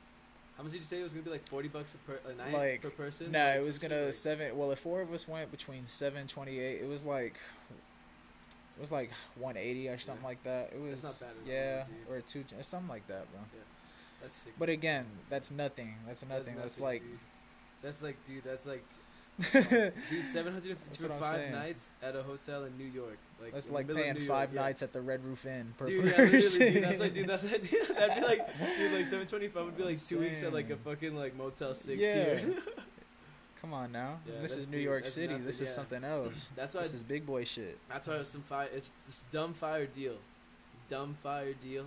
[0.57, 1.31] How much did you say it was gonna be?
[1.31, 3.31] Like forty bucks a, per, a night Like, per person?
[3.31, 4.57] No, Like, it was gonna like- seven.
[4.57, 7.35] Well, if four of us went between seven twenty eight, it was like.
[8.77, 10.27] It was like 180 or something Yeah.
[10.27, 10.71] like that.
[10.75, 12.13] It was That's not bad at all, yeah, dude.
[12.13, 13.39] or two, something like that, bro.
[14.21, 14.53] That's sick.
[14.59, 15.95] But again, that's nothing.
[16.05, 16.55] That's nothing.
[16.57, 17.19] That's, like, dude.
[17.81, 18.43] That's like, dude.
[18.43, 18.83] That's like,
[20.09, 20.25] dude.
[20.33, 23.17] Seven hundred for five nights at a hotel in New York.
[23.41, 24.61] Like, the like paying five York, yeah.
[24.61, 26.31] nights at the Red Roof Inn per Dude, yeah, person.
[26.31, 26.83] literally, dude.
[26.83, 27.27] That's like, dude.
[27.27, 27.61] That's like,
[27.97, 30.69] that'd be like, dude, like seven twenty five would be like two weeks at like
[30.69, 32.35] a fucking like Motel Six Yeah.
[32.37, 32.55] here.
[33.61, 34.19] Come on now.
[34.27, 35.27] Yeah, this is New York that's City.
[35.27, 35.73] nothing, this is yeah.
[35.75, 36.49] something else.
[36.55, 36.81] That's why.
[36.83, 37.77] this is big boy shit.
[37.89, 38.69] That's why it's some fire.
[38.73, 40.15] It's, it's dumb fire deal.
[40.89, 41.85] Dumb fire deal.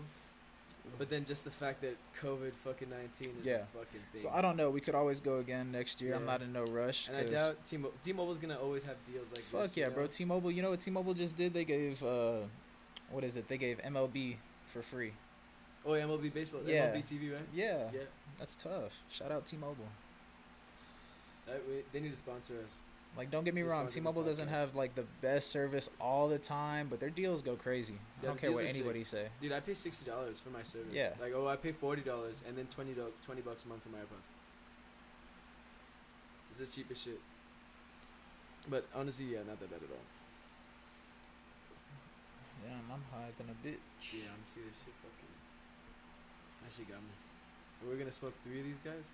[0.96, 3.54] But then just the fact that COVID fucking nineteen is Yeah.
[3.56, 4.22] a fucking thing.
[4.22, 4.70] So I don't know.
[4.70, 6.14] We could always go again next year.
[6.14, 7.08] I'm not in no rush.
[7.08, 9.76] and I doubt T-Mo- T-Mobile's gonna always have deals like Fuck this.
[9.76, 9.94] you yeah, know?
[9.94, 10.06] bro.
[10.06, 10.50] T-Mobile.
[10.50, 11.52] You know what T-Mobile just did?
[11.54, 12.38] They gave uh,
[13.10, 13.48] what is it?
[13.48, 15.12] They gave MLB for free.
[15.86, 16.60] Oh, yeah, MLB baseball.
[16.66, 16.88] Yeah.
[16.92, 17.40] MLB TV, right?
[17.54, 18.00] Yeah, Yeah.
[18.36, 18.92] that's tough.
[19.08, 19.86] Shout out T-Mobile.
[21.46, 22.72] That, we, they need to sponsor us.
[23.16, 23.88] Like, don't get me wrong.
[23.88, 27.94] T-Mobile doesn't have like the best service all the time, but their deals go crazy.
[27.94, 28.76] I Yeah, don't care what are sick.
[28.76, 29.26] anybody say.
[29.42, 30.92] Dude, I pay sixty dollars for my service.
[30.92, 31.10] Yeah.
[31.20, 33.88] Like, oh, I pay forty dollars and then 20, do- 20 bucks a month for
[33.88, 34.28] my AirPods.
[36.60, 37.18] It's the cheapest shit.
[38.70, 40.06] But honestly, yeah, not that bad at all.
[42.62, 43.82] Damn, I'm higher than a bitch.
[44.14, 45.32] Yeah, I'm see this shit fucking.
[46.62, 47.14] That shit got me.
[47.86, 49.06] We're gonna smoke three of these guys.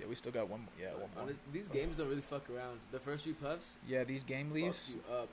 [0.00, 0.60] Yeah, we still got one.
[0.60, 0.68] More.
[0.80, 1.34] Yeah, one more.
[1.52, 2.80] These games don't really fuck around.
[2.92, 5.28] The first few puffs Yeah, these game leaves up.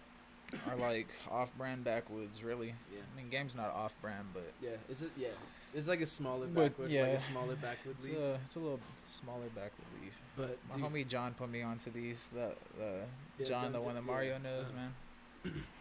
[0.70, 2.44] are like off-brand backwoods.
[2.44, 2.74] Really.
[2.94, 3.00] Yeah.
[3.14, 5.30] I mean, game's not off-brand, but Yeah, it's a, yeah,
[5.74, 8.18] it's like a smaller But, backward, like a smaller backward it's leaf.
[8.18, 10.14] a it's a little smaller backward leaf.
[10.36, 12.30] But My dude, homie John put me onto these.
[12.34, 12.52] The uh,
[13.38, 15.52] Yeah, John, John the one that yeah, Mario knows, uh-huh.
[15.54, 15.64] man.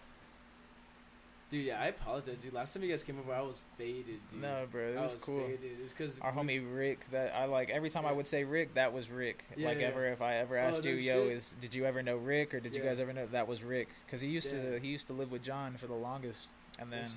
[1.55, 2.53] dude, yeah, I apologize, dude.
[2.53, 4.43] Last time you guys came over, I was faded, dude.
[4.43, 5.41] No, bro, it I was, cool.
[5.41, 5.61] Faded.
[5.85, 7.71] It's because Our homie Rick, that I like.
[7.71, 9.45] Every time I would say Rick, that was Rick.
[9.57, 9.87] Yeah, like yeah.
[9.87, 11.33] ever, if I ever Oh, asked no you, yo, shit.
[11.37, 13.89] is did you ever know Rick or did you guys ever know that was Rick?
[14.05, 14.73] Because he used Yeah.
[14.73, 16.49] to he used to live with John for the longest,
[16.81, 17.09] and then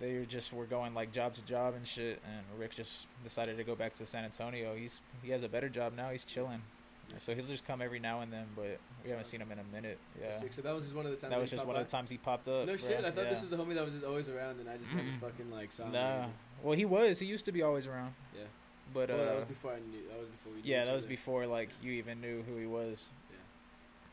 [0.00, 2.20] they were just were going like job to job and shit.
[2.24, 4.74] And Rick just decided to go back to San Antonio.
[4.76, 6.10] He's he has a better job now.
[6.10, 6.62] He's chilling.
[7.10, 7.18] Yeah.
[7.18, 9.64] So he'll just come every now and then, but we haven't seen him in a
[9.74, 9.98] minute.
[10.20, 10.32] Yeah.
[10.50, 11.30] So that was just one of the times.
[11.30, 12.66] that was he just popped one of the times he popped up.
[12.66, 12.76] No bro.
[12.76, 13.04] shit.
[13.04, 13.30] I thought yeah.
[13.30, 15.72] this was the homie that was just always around, and I just never fucking like
[15.72, 15.92] saw him.
[15.92, 16.24] Nah.
[16.24, 16.28] or
[16.62, 17.18] Well, he was.
[17.18, 18.14] He used to be always around.
[18.34, 18.44] Yeah.
[18.92, 20.02] but well, uh, that was before I knew.
[20.08, 20.60] That was before we.
[20.62, 21.10] yeah, that was other.
[21.10, 23.06] before like you even knew who he was.
[23.30, 23.36] Yeah.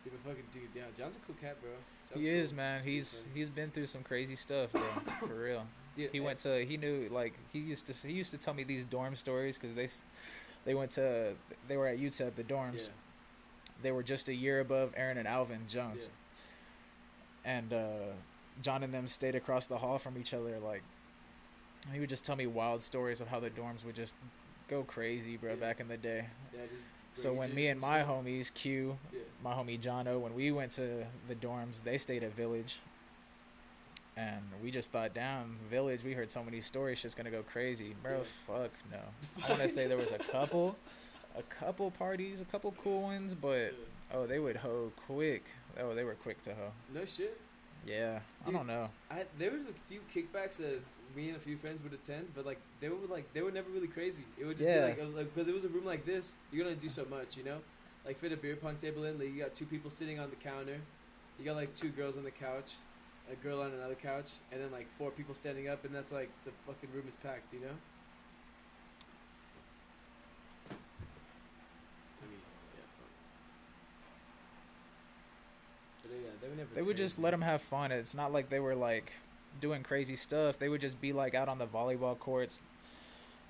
[0.04, 1.72] Dude, but fucking dude, yeah, John's a cool cat, bro.
[2.10, 2.42] John's he cool.
[2.42, 2.84] is, man.
[2.84, 3.32] He's funny.
[3.36, 4.84] he's been through some crazy stuff, bro.
[5.20, 5.66] for real.
[5.98, 8.64] Dude, He went to he knew like he used to he used to tell me
[8.64, 9.88] these dorm stories because they
[10.66, 11.34] they went to
[11.68, 12.88] they were at UTEP the dorms.
[12.88, 12.94] Yeah.
[13.84, 16.08] They were just a year above Aaron and Alvin Jones,
[17.46, 17.52] Yeah.
[17.58, 17.88] and uh,
[18.62, 20.58] John and them stayed across the hall from each other.
[20.60, 20.82] Like
[21.94, 24.16] he would just tell me wild stories of how the dorms would just
[24.70, 25.52] go crazy, bro.
[25.52, 25.56] Yeah.
[25.60, 26.26] Back in the day.
[27.14, 28.98] So when me and my homies Q
[29.44, 32.80] my homie Jono, when we went to the dorms, they stayed at Village.
[34.18, 37.96] And we just thought, damn, Village, we heard so many stories, just gonna go crazy.
[38.02, 38.24] Bro, Yeah.
[38.48, 39.00] fuck no.
[39.46, 40.78] I wanna say there was a couple,
[41.38, 43.74] a couple parties, a couple cool ones, but
[44.14, 45.44] oh, they would hoe quick.
[45.80, 46.72] Oh, they were quick to hoe.
[46.94, 47.38] No shit.
[47.86, 48.90] Yeah, I don't know.
[49.12, 50.82] I there was a few kickbacks that
[51.16, 53.70] me and a few friends would attend, but like they were like they were never
[53.70, 54.24] really crazy.
[54.40, 54.92] It would just Yeah.
[54.94, 57.44] be like because it was a room like this, you're gonna do so much, you
[57.44, 57.58] know.
[58.06, 60.36] Like fit a beer pong table in, like you got two people sitting on the
[60.38, 60.78] counter,
[61.38, 62.72] you got like two girls on the couch,
[63.32, 66.30] a girl on another couch, and then like four people standing up, and that's like
[66.46, 67.76] the fucking room is packed, you know.
[72.22, 72.40] I mean,
[72.76, 73.10] yeah, fuck.
[76.04, 76.70] But yeah, they were never.
[76.76, 77.92] They would just let them have fun.
[77.92, 79.14] It's not like they were like
[79.60, 80.60] doing crazy stuff.
[80.60, 82.60] They would just be like out on the volleyball courts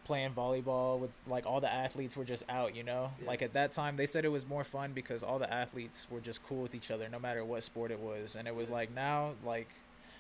[0.06, 3.12] playing volleyball with like all the athletes were just out, you know?
[3.22, 3.28] Yeah.
[3.28, 6.22] Like at that time they said it was more fun because all the athletes were
[6.22, 8.36] just cool with each other no matter what sport it was.
[8.36, 8.76] And it was Yeah.
[8.76, 9.68] like now like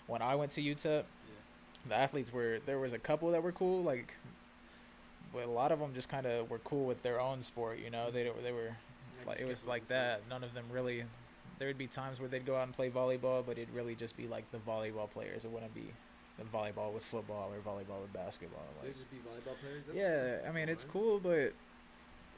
[0.07, 1.89] when I went to UTEP, Yeah.
[1.89, 4.15] the athletes were there was a couple that were cool, like,
[5.33, 7.79] but a lot of them just kind of were cool with their own sport.
[7.79, 8.75] You know, they don't- they were
[9.25, 10.21] like it was like that.
[10.29, 11.05] None of them really.
[11.57, 14.17] There would be times where they'd go out and play volleyball, but it'd really just
[14.17, 15.45] be like the volleyball players.
[15.45, 15.93] It wouldn't be
[16.37, 18.63] the volleyball with football or volleyball with basketball.
[18.83, 19.83] They just be volleyball players.
[19.87, 20.49] That's yeah, cool.
[20.49, 21.53] I mean it's cool, but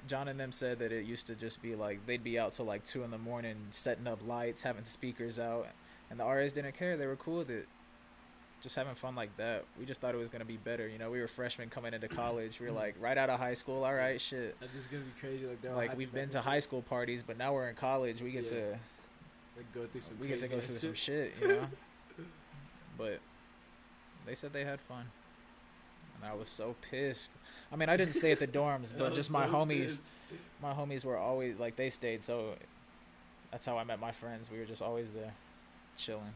[0.07, 2.65] John and them said that it used to just be like they'd be out till
[2.65, 5.67] like two in the morning setting up lights, having speakers out,
[6.09, 6.95] and the RAs didn't care.
[6.97, 7.67] They were cool with it.
[8.61, 9.65] Just having fun like that.
[9.79, 10.87] We just thought it was gonna be better.
[10.87, 12.59] You know, we were freshmen coming into college.
[12.59, 13.83] We were like right out of high school.
[13.83, 14.59] All right, shit.
[14.59, 15.45] That is gonna be crazy.
[15.45, 16.43] Like, Like we've been to shit.
[16.45, 18.21] high school parties, but now we're in college.
[18.21, 18.51] We get Yeah.
[18.51, 18.79] to
[19.57, 20.17] Like go through some.
[20.19, 21.67] we get to go through ass some shit, you know.
[22.97, 23.19] but
[24.27, 25.05] they said they had fun,
[26.15, 27.29] and I was so pissed.
[27.71, 30.01] I mean, I didn't stay at the dorms, but just my so homies, pissed.
[30.61, 32.23] my homies were always like they stayed.
[32.23, 32.55] So
[33.51, 34.49] that's how I met my friends.
[34.51, 35.33] We were just always there,
[35.97, 36.33] chilling.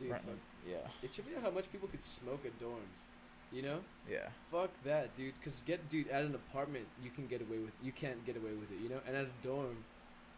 [0.00, 0.20] Dude, Right.
[0.22, 0.34] fuck.
[0.66, 3.04] Yeah, It should be how much people could smoke at dorms.
[3.52, 3.80] You know?
[4.10, 5.34] yeah, Fuck that, dude.
[5.44, 7.72] Cause get dude at an apartment, you can get away with.
[7.82, 8.80] You can't get away with it.
[8.82, 9.00] You know?
[9.06, 9.84] And at a dorm,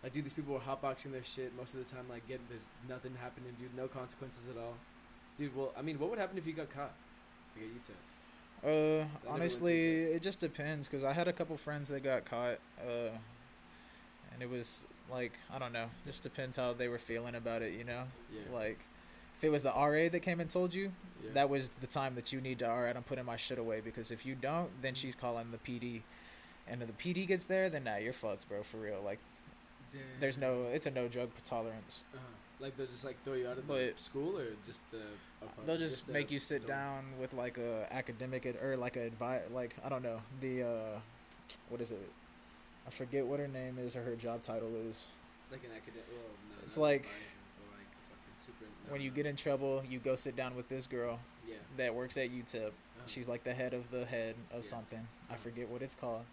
[0.02, 2.04] like dude, these people were hotboxing their shit most of the time.
[2.10, 3.74] Like, get there's nothing happening, dude.
[3.74, 4.74] No consequences at all.
[5.38, 6.92] Dude, well, I mean, what would happen if you got caught?
[7.56, 7.92] Like at UTEP.
[8.64, 10.88] Uh, everyone's honestly, it just depends.
[10.88, 12.58] Cause I had a couple friends that got caught.
[12.80, 13.10] Uh,
[14.32, 15.86] and it was like I don't know.
[16.06, 17.74] Just depends how they were feeling about it.
[17.74, 18.54] You know, Yeah.
[18.54, 18.78] like
[19.38, 21.30] if it was the RA that came and told you, yeah.
[21.34, 23.80] that was the time that you need to all right i'm putting my shit away
[23.82, 26.00] because if you don't then she's calling the pd
[26.66, 29.18] and if the pd gets there then nah you're fucked bro for real like
[30.20, 32.22] there's no it's a no drug tolerance Uh-huh.
[32.58, 35.02] Like they'll just like throw you out of the But- school or just the.
[35.42, 35.66] apartment?
[35.66, 39.10] they'll just the make you sit down with like a academic ad- or like a
[39.10, 40.98] advi- like i don't know the uh
[41.68, 42.10] what is it
[42.86, 45.06] i forget what her name is or her job title is
[45.52, 46.06] Like an academic.
[46.10, 48.64] Well, no, It's like- advisor, like super.
[48.86, 49.16] no, when you no.
[49.16, 51.56] get in trouble you go sit down with this girl Yeah.
[51.76, 53.02] that works at UTEP uh-huh.
[53.06, 54.70] she's like the head of the head of Yeah.
[54.70, 55.42] something i Uh-huh.
[55.42, 56.24] forget what it's called.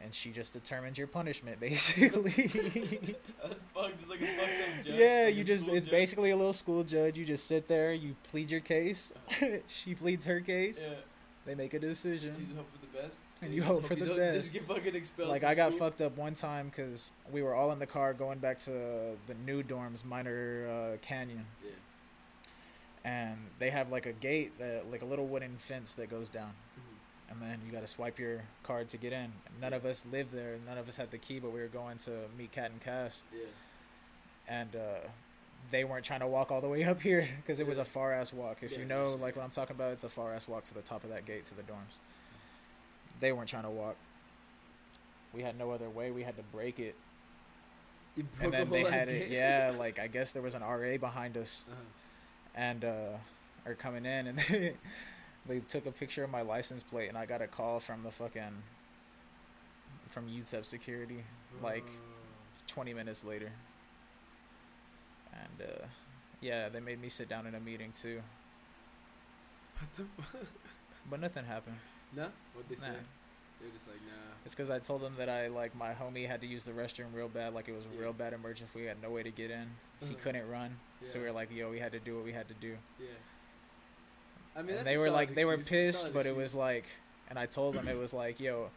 [0.00, 2.48] And she just determines your punishment basically
[3.74, 4.40] fuck, like a fucked
[4.78, 4.94] up judge.
[4.94, 5.90] yeah like you just it's judge.
[5.90, 9.12] basically a little school judge you just sit there you plead your case
[9.66, 10.94] she pleads her case Yeah.
[11.46, 12.34] they make a decision.
[12.36, 13.18] And You hope for the best.
[13.40, 14.36] And and you just hope for you the best.
[14.38, 15.28] Just get fucking expelled.
[15.30, 15.78] like i got school.
[15.86, 18.70] fucked up one time because we were all in the car going back to
[19.26, 21.70] the new dorms Miner uh, canyon Yeah.
[23.04, 26.52] and they have like a gate that like a little wooden fence that goes down
[26.78, 26.87] Mhm.
[27.30, 30.32] And then you got to swipe your card to get in none of us lived
[30.32, 32.80] there none of us had the key but we were going to meet cat and
[32.82, 33.46] cass Yeah.
[34.48, 35.06] and uh,
[35.70, 38.14] they weren't trying to walk all the way up here because it was a far
[38.14, 38.58] ass walk.
[38.62, 40.72] If Yeah, you know, like what I'm talking about, it's a far ass walk to
[40.74, 41.98] the top of that gate to the dorms.
[43.20, 43.96] They weren't trying to walk.
[45.34, 46.10] We had no other way.
[46.10, 46.94] We had to break it,
[48.16, 49.30] You and then they had it.
[49.30, 51.80] Yeah, like I guess there was an RA behind us, Uh-huh.
[52.54, 53.16] and uh,
[53.66, 54.72] are coming in, and they,
[55.46, 58.10] they took a picture of my license plate, and I got a call from the
[58.10, 58.62] fucking
[60.08, 61.22] from UTEP security
[61.62, 61.84] like
[62.66, 63.50] 20 minutes later.
[65.32, 65.86] And uh,
[66.40, 68.20] yeah, they made me sit down in a meeting too,
[69.78, 70.46] What the fuck?
[71.10, 71.76] but nothing happened.
[72.14, 72.28] Nah.
[72.54, 72.80] What they Nah.
[72.94, 72.98] say?
[73.60, 74.34] They're just like nah.
[74.44, 77.12] It's because I told them that I like my homie had to use the restroom
[77.12, 78.02] real bad, like it was a Yeah.
[78.02, 78.70] real bad emergency.
[78.74, 79.68] We had no way to get in.
[80.00, 80.14] He Uh-huh.
[80.22, 82.54] couldn't run, so we were like, "Yo, we had to do what we had to
[82.54, 83.08] do." Yeah.
[84.58, 86.84] I mean, and they were like, they were pissed, but it was like,
[87.30, 88.70] and I told them it was like, "Yo,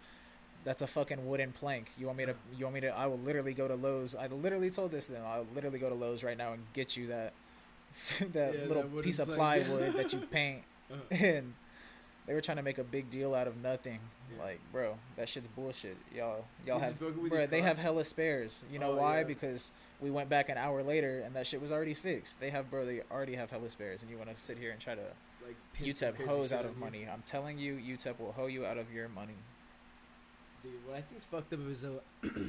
[0.64, 1.88] that's a fucking wooden plank.
[1.98, 2.36] You want me to?
[2.58, 2.90] You want me to?
[2.90, 4.16] I will literally go to Lowe's.
[4.16, 5.24] I literally told this to them.
[5.26, 7.34] I'll literally go to Lowe's right now and get you that
[8.34, 11.02] that Yeah, little that piece of plank, plywood that you paint." Uh-huh.
[11.26, 11.54] and
[12.28, 14.00] they were trying to make a big deal out of nothing.
[14.38, 14.44] Yeah.
[14.44, 15.98] Like, bro, that shit's bullshit.
[16.16, 17.68] Y'all, y'all You have, just broke it with bro, they car?
[17.70, 18.64] have hella spares.
[18.72, 19.20] You know Oh, why?
[19.20, 19.24] yeah.
[19.24, 22.40] Because we went back an hour later and that shit was already fixed.
[22.40, 24.80] They have, bro, they already have hella spares, and you want to sit here and
[24.80, 25.02] try to
[25.74, 27.08] like pin some UTEP hose out of money.
[27.12, 29.34] I'm telling you, UTEP will hoe you out of your money.
[30.64, 31.90] Dude, what I think's fucked up is uh,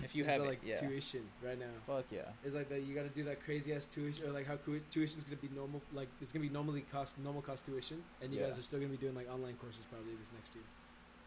[0.05, 0.79] If you have the, it, like yeah.
[0.81, 1.67] tuition right now.
[1.87, 2.21] Fuck yeah.
[2.45, 5.25] It's like that you gotta do that crazy ass tuition, or like how cui- tuition's
[5.25, 8.51] gonna be normal, like it's gonna be normally cost normal cost tuition, and you Yeah.
[8.51, 10.65] guys are still gonna be doing like online courses probably this next year,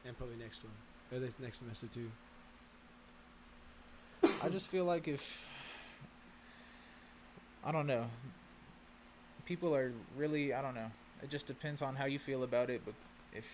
[0.06, 0.74] and probably next one
[1.12, 2.12] or this next semester too.
[4.44, 5.44] I just feel like if
[7.64, 8.06] I don't know,
[9.46, 10.92] people are really I don't know.
[11.24, 12.82] It just depends on how you feel about it.
[12.86, 12.94] But
[13.34, 13.46] if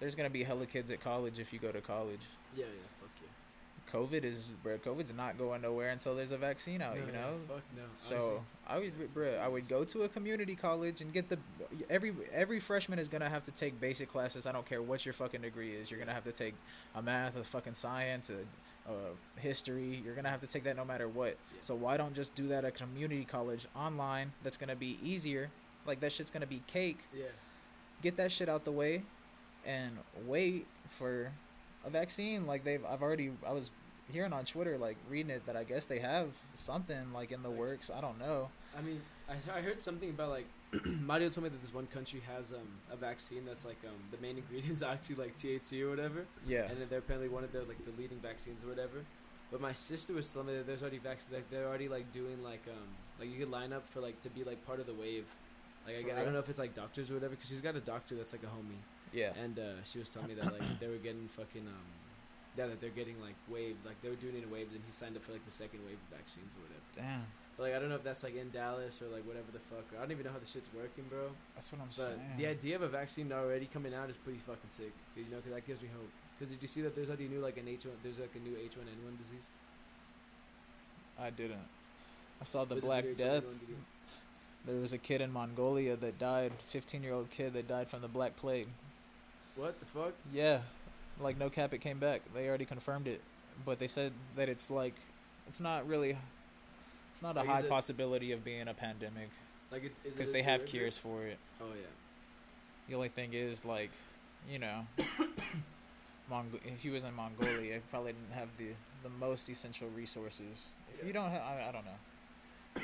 [0.00, 2.20] there's gonna be hella kids at college if you go to college,
[2.54, 3.98] Yeah, yeah, fuck yeah.
[4.00, 4.76] COVID is bro.
[4.78, 6.94] COVID's not going nowhere until there's a vaccine out.
[6.96, 7.34] No, you yeah, know.
[7.48, 7.82] fuck no.
[7.94, 11.38] So I would, bro, I would go to a community college and get the
[11.88, 14.46] every every freshman is gonna have to take basic classes.
[14.46, 15.90] I don't care what your fucking degree is.
[15.90, 16.54] You're gonna have to take
[16.94, 20.02] a math, a fucking science, a, a history.
[20.04, 21.36] You're gonna have to take that no matter what.
[21.54, 21.58] Yeah.
[21.60, 24.32] So why don't just do that at community college online?
[24.42, 25.50] That's gonna be easier,
[25.86, 26.98] Like that shit's gonna be cake.
[27.14, 27.24] Yeah.
[28.02, 29.02] Get that shit out the way,
[29.64, 31.32] and wait for
[31.84, 32.46] a vaccine.
[32.46, 33.70] Like they've, I've already, I was
[34.12, 37.48] hearing on Twitter, like reading it that I guess they have something like in the
[37.48, 37.58] Nice.
[37.58, 37.90] works.
[37.94, 38.50] I don't know.
[38.76, 40.46] I mean, I, I heard something about like
[40.84, 44.18] Mario told me that this one country has um a vaccine that's like um the
[44.18, 46.64] main ingredients actually like THC or whatever, Yeah.
[46.64, 49.04] and then they're apparently one of the like the leading vaccines or whatever.
[49.50, 52.42] But my sister was telling me that there's already vac- like they're already like doing
[52.42, 54.94] like um like you could line up for like to be like part of the
[54.94, 55.24] wave.
[55.86, 57.80] Like I, I don't know if it's like doctors or whatever, because she's got a
[57.80, 59.30] doctor that's like a homie, yeah.
[59.42, 61.86] and uh, she was telling me that like they were getting fucking um
[62.58, 64.92] yeah that they're getting like wave like they were doing it in waves, and he
[64.92, 66.88] signed up for like the second wave of vaccines or whatever.
[66.96, 67.26] Damn.
[67.56, 69.86] But like I don't know if that's like in Dallas or like whatever the fuck.
[69.96, 71.30] I don't even know how the shit's working, bro.
[71.54, 72.36] That's what I'm But saying.
[72.36, 74.92] the idea of a vaccine already coming out is pretty fucking sick.
[75.16, 76.10] You know, because that gives me hope.
[76.36, 77.88] Because did you see that there's already new like an H1?
[78.02, 79.46] There's like a new H1N1 disease.
[81.18, 81.64] I didn't.
[82.40, 83.44] I saw the But Black Death.
[84.66, 84.72] H1N1 video.
[84.74, 86.52] There was a kid in Mongolia that died.
[86.66, 88.68] 15 year old kid that died from the Black Plague.
[89.56, 90.12] What the fuck?
[90.32, 90.60] Yeah,
[91.20, 92.22] like no cap, it came back.
[92.34, 93.22] They already confirmed it,
[93.64, 94.94] but they said that it's like,
[95.48, 96.16] it's not really,
[97.12, 99.30] it's not a Like, high it- possibility of being a pandemic
[99.72, 101.38] Like it is because they have cures for it.
[101.60, 101.86] Oh yeah.
[102.88, 103.90] The only thing is like,
[104.50, 104.86] you know,
[106.30, 108.68] Mong- if he was in Mongolia, he probably didn't have the
[109.02, 110.68] the most essential resources.
[110.92, 111.06] If Yeah.
[111.06, 112.82] you don't have, I, I don't know.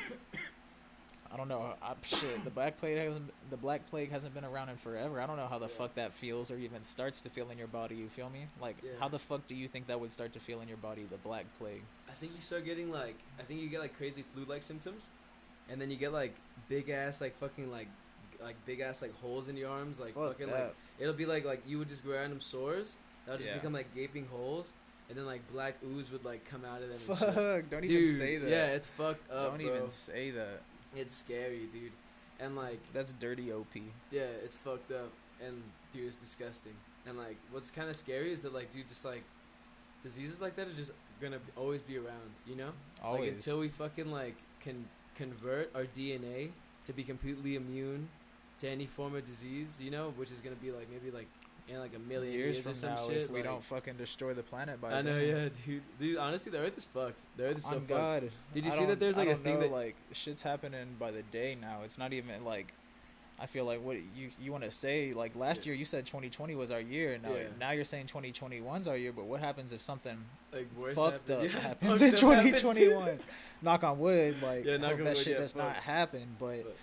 [1.33, 1.73] I don't know.
[1.83, 5.21] I, shit, the black plague hasn't the black plague hasn't been around in forever.
[5.21, 5.73] I don't know how the Yeah.
[5.79, 7.95] fuck that feels or even starts to feel in your body.
[7.95, 8.47] You feel me?
[8.61, 8.91] Like, Yeah.
[9.01, 11.05] how the fuck do you think that would start to feel in your body?
[11.11, 11.83] The black plague.
[12.09, 15.09] I think you start getting like I think you get like crazy flu-like symptoms,
[15.71, 16.35] and then you get like
[16.69, 17.89] big ass like fucking like
[18.41, 20.65] like big ass like holes in your arms like Fuck fucking that.
[20.67, 22.93] like it'll be like like you would just go random sores
[23.25, 23.55] that'll just Yeah.
[23.55, 24.71] become like gaping holes,
[25.09, 26.99] and then like black ooze would like come out of them.
[26.99, 27.71] Fuck!
[27.71, 28.51] Don't Dude, even say that.
[28.51, 29.53] Yeah, it's fucked up.
[29.59, 29.77] don't bro.
[29.77, 30.61] even say that.
[30.95, 31.93] It's scary, dude.
[32.41, 33.67] And like, That's dirty op.
[34.11, 35.11] yeah, it's fucked up.
[35.45, 36.75] And dude, it's disgusting.
[37.07, 39.23] And like, what's kind of scary is that like, dude, just like,
[40.03, 42.31] diseases like that are just gonna always be around.
[42.47, 42.71] You know,
[43.03, 43.21] Always.
[43.23, 46.51] like until we fucking like can convert our DNA
[46.87, 48.09] to be completely immune
[48.61, 49.79] to any form of disease.
[49.81, 51.29] You know, which is gonna be like maybe like
[51.69, 53.17] in like a million years, years, from now, shit.
[53.23, 55.29] if we like- don't fucking destroy the planet by I know, then.
[55.29, 55.83] yeah, dude.
[56.01, 57.15] Dude, honestly, the Earth is fucked.
[57.37, 57.89] The Earth is so On fucked.
[57.89, 58.31] God.
[58.55, 60.97] Did you I see that there's, like, I a thing know, that- like shit's happening
[60.99, 61.81] by the day now.
[61.85, 62.73] It's not even like
[63.41, 65.71] I feel like what you you want to say like last Yeah.
[65.73, 67.19] year you said 2020 was our year.
[67.21, 67.43] Now Yeah.
[67.59, 69.13] now you're saying 2021's our year.
[69.13, 70.17] But what happens if something
[70.53, 73.19] Like fucked up Yeah, happens fucked in up happens, 2021?
[73.63, 74.41] Knock on wood.
[74.43, 76.37] Like Yeah, knock hope that wood, shit does not happen.
[76.39, 76.77] But But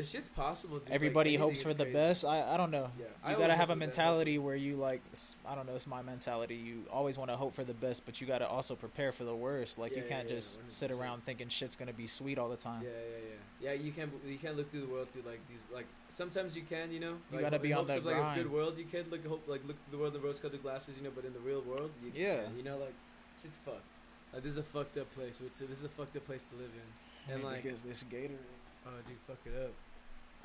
[0.00, 0.78] The shit's possible.
[0.78, 0.90] Dude.
[0.94, 1.92] Everybody anything hopes is for the crazy.
[1.98, 2.24] best.
[2.24, 2.90] I I don't know.
[2.98, 5.02] Yeah, You always gotta have a mentality where you like
[5.46, 5.74] I don't know.
[5.74, 6.54] It's my mentality.
[6.56, 9.34] You always want to hope for the best, but you gotta also prepare for the
[9.34, 9.78] worst.
[9.78, 10.70] Like you Yeah, can't yeah, just 100%.
[10.70, 12.82] sit around thinking shit's gonna be sweet all the time.
[12.82, 13.72] Yeah, yeah, yeah.
[13.74, 16.62] Yeah, you can't you can't look through the world through like these like sometimes you
[16.62, 17.14] can, you know.
[17.30, 18.78] You like, gotta be on the of, like a good world.
[18.78, 21.12] You can look hope like look through the world in rose-colored glasses, you know.
[21.14, 22.36] But in the real world, you Yeah.
[22.44, 22.94] can't, you know, like
[23.40, 23.84] shit's fucked.
[24.32, 25.36] Like this is a fucked up place.
[25.60, 27.34] This is a fucked up place to live in.
[27.34, 28.40] And, like- because this gator.
[28.86, 29.72] Oh, dude, fuck it up,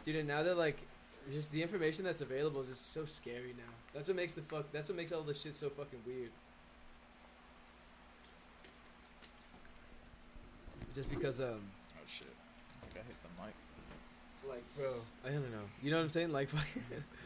[0.06, 0.16] dude.
[0.16, 0.78] And now that like,
[1.32, 3.74] just the information that's available is just so scary now.
[3.94, 4.72] That's what makes the fuck.
[4.72, 6.30] That's what makes all this shit so fucking weird.
[10.94, 11.60] Just because um,
[11.98, 12.28] Oh shit!
[12.82, 13.54] I think I hit the mic.
[14.50, 14.94] like, bro,
[15.26, 15.66] I don't know.
[15.82, 16.32] You know what I'm saying?
[16.32, 16.50] Like,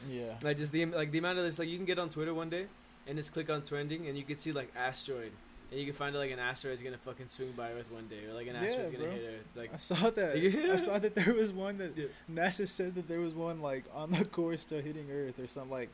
[0.09, 0.33] Yeah.
[0.41, 1.59] like just the like the amount of this.
[1.59, 2.65] Like, you can get on Twitter one day
[3.07, 5.31] and just click on trending, and you can see like asteroid.
[5.71, 8.33] And you can find like an asteroid's gonna fucking swing by Earth one day, or
[8.33, 9.45] like an Yeah, asteroid's gonna hit Earth.
[9.55, 10.39] Like, I saw that.
[10.39, 10.73] Yeah.
[10.73, 12.05] I saw that there was one that Yeah.
[12.31, 15.71] NASA said that there was one like on the course to hitting Earth or something
[15.71, 15.89] like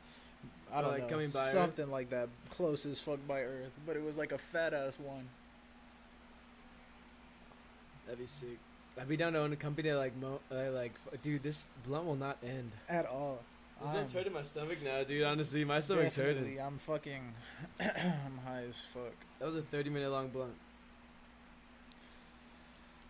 [0.72, 1.52] I don't like know coming by Earth?
[1.52, 4.98] something like that close as fuck by Earth, but it was like a fat ass
[4.98, 5.28] one.
[8.06, 8.58] that'd be sick.
[8.98, 12.06] I'd be down to own a company that like, mo- uh, like, dude, this blunt
[12.06, 12.72] will not end.
[12.88, 13.40] At all.
[13.84, 15.22] I'm blunt's hurting my stomach now, dude.
[15.24, 16.58] Honestly, my stomach's hurting.
[16.60, 17.34] I'm fucking.
[17.80, 20.54] I'm high as fuck, That was a 30 minute long blunt.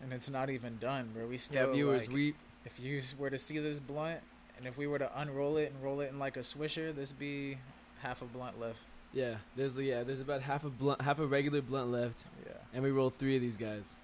[0.02, 1.26] and it's not even done, bro.
[1.26, 4.20] We still Yeah, viewers, like, we If you were to see this blunt,
[4.58, 7.12] and if we were to unroll it and roll it in like a swisher, this
[7.12, 7.58] be
[8.02, 8.80] half a blunt left.
[9.12, 12.52] yeah, there's yeah, there's about half a blunt, half a regular blunt left, Yeah.
[12.74, 13.94] and we rolled three of these guys.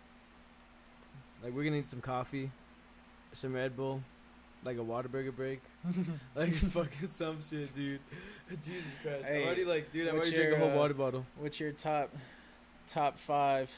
[1.42, 2.50] Like we're gonna need some coffee,
[3.32, 4.02] some Red Bull,
[4.64, 5.60] like a Whataburger break,
[6.34, 8.00] like fucking some shit, dude.
[8.62, 10.80] Jesus Christ, Hey, I'm already like, dude, I what's already drank a your, whole uh,
[10.80, 11.26] water bottle.
[11.38, 12.10] What's your top
[12.86, 13.70] top five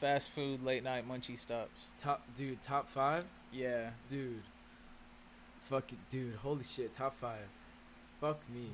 [0.00, 1.86] fast food late night munchie stops?
[2.00, 3.90] Top, dude, top five, Yeah.
[4.08, 4.42] dude.
[5.68, 6.36] Fuck it, dude.
[6.36, 7.48] Holy shit, top five.
[8.20, 8.68] Fuck me.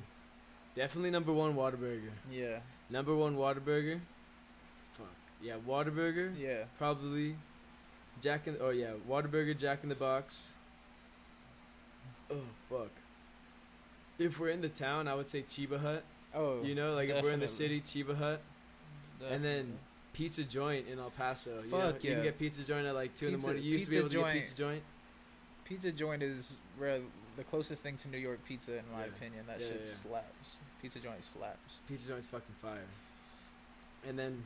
[0.75, 2.11] Definitely number one Whataburger.
[2.31, 2.59] Yeah.
[2.89, 3.99] Number one Whataburger.
[4.97, 5.07] Fuck
[5.41, 6.33] yeah, Whataburger.
[6.39, 6.65] Yeah.
[6.77, 7.35] Probably
[8.21, 10.53] Jack and oh yeah, Whataburger, Jack in the Box.
[12.33, 12.91] Oh fuck.
[14.19, 16.03] If we're in the town, I would say Cheba Hut.
[16.35, 17.81] Oh, You know, like if we're in the city.
[17.81, 18.41] Cheba Hut.
[19.29, 19.77] And then
[20.13, 21.61] Pizza Joint in El Paso.
[21.63, 21.91] you know?
[21.91, 23.63] Fuck You can get Pizza Joint at like two in the morning.
[23.63, 24.41] You used to be Pizza able to get.
[24.41, 24.83] Pizza Joint.
[25.65, 27.01] Pizza Joint is re-
[27.37, 29.05] the closest thing to New York pizza, in my Yeah.
[29.07, 29.45] opinion.
[29.47, 29.95] That Yeah, shit yeah, yeah.
[29.95, 30.55] slaps.
[30.81, 31.77] Pizza Joint slaps.
[31.87, 32.85] Pizza Joint's fucking fire.
[34.07, 34.43] And then,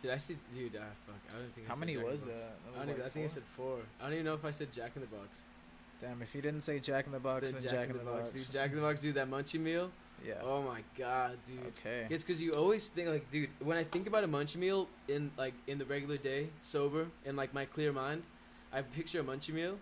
[0.00, 0.76] did I see, dude?
[0.80, 1.16] Ah, fuck.
[1.34, 1.66] I don't think.
[1.66, 2.28] How many was that?
[2.36, 3.80] That I, don't even, like I think I said four.
[4.00, 5.42] I don't even know if I said Jack in the Box.
[6.00, 8.30] Damn, if you didn't say Jack in the Box, Then then Jack, in the, Box.
[8.30, 8.50] dude.
[8.52, 9.14] Jack in the Box, dude.
[9.16, 9.90] That munchie meal.
[10.26, 10.34] Yeah.
[10.42, 11.58] Oh my god, dude.
[11.78, 12.06] okay.
[12.10, 13.50] It's because you always think like, dude.
[13.60, 17.36] When I think about a munchie meal in like in the regular day, sober, in
[17.36, 18.22] like my clear mind,
[18.72, 19.78] I picture a munchie meal,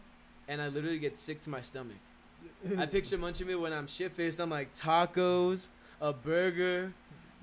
[0.48, 1.96] and I literally get sick to my stomach.
[2.78, 4.38] I picture munchie meal when I'm shit faced.
[4.40, 5.68] I'm like tacos,
[6.00, 6.92] a burger,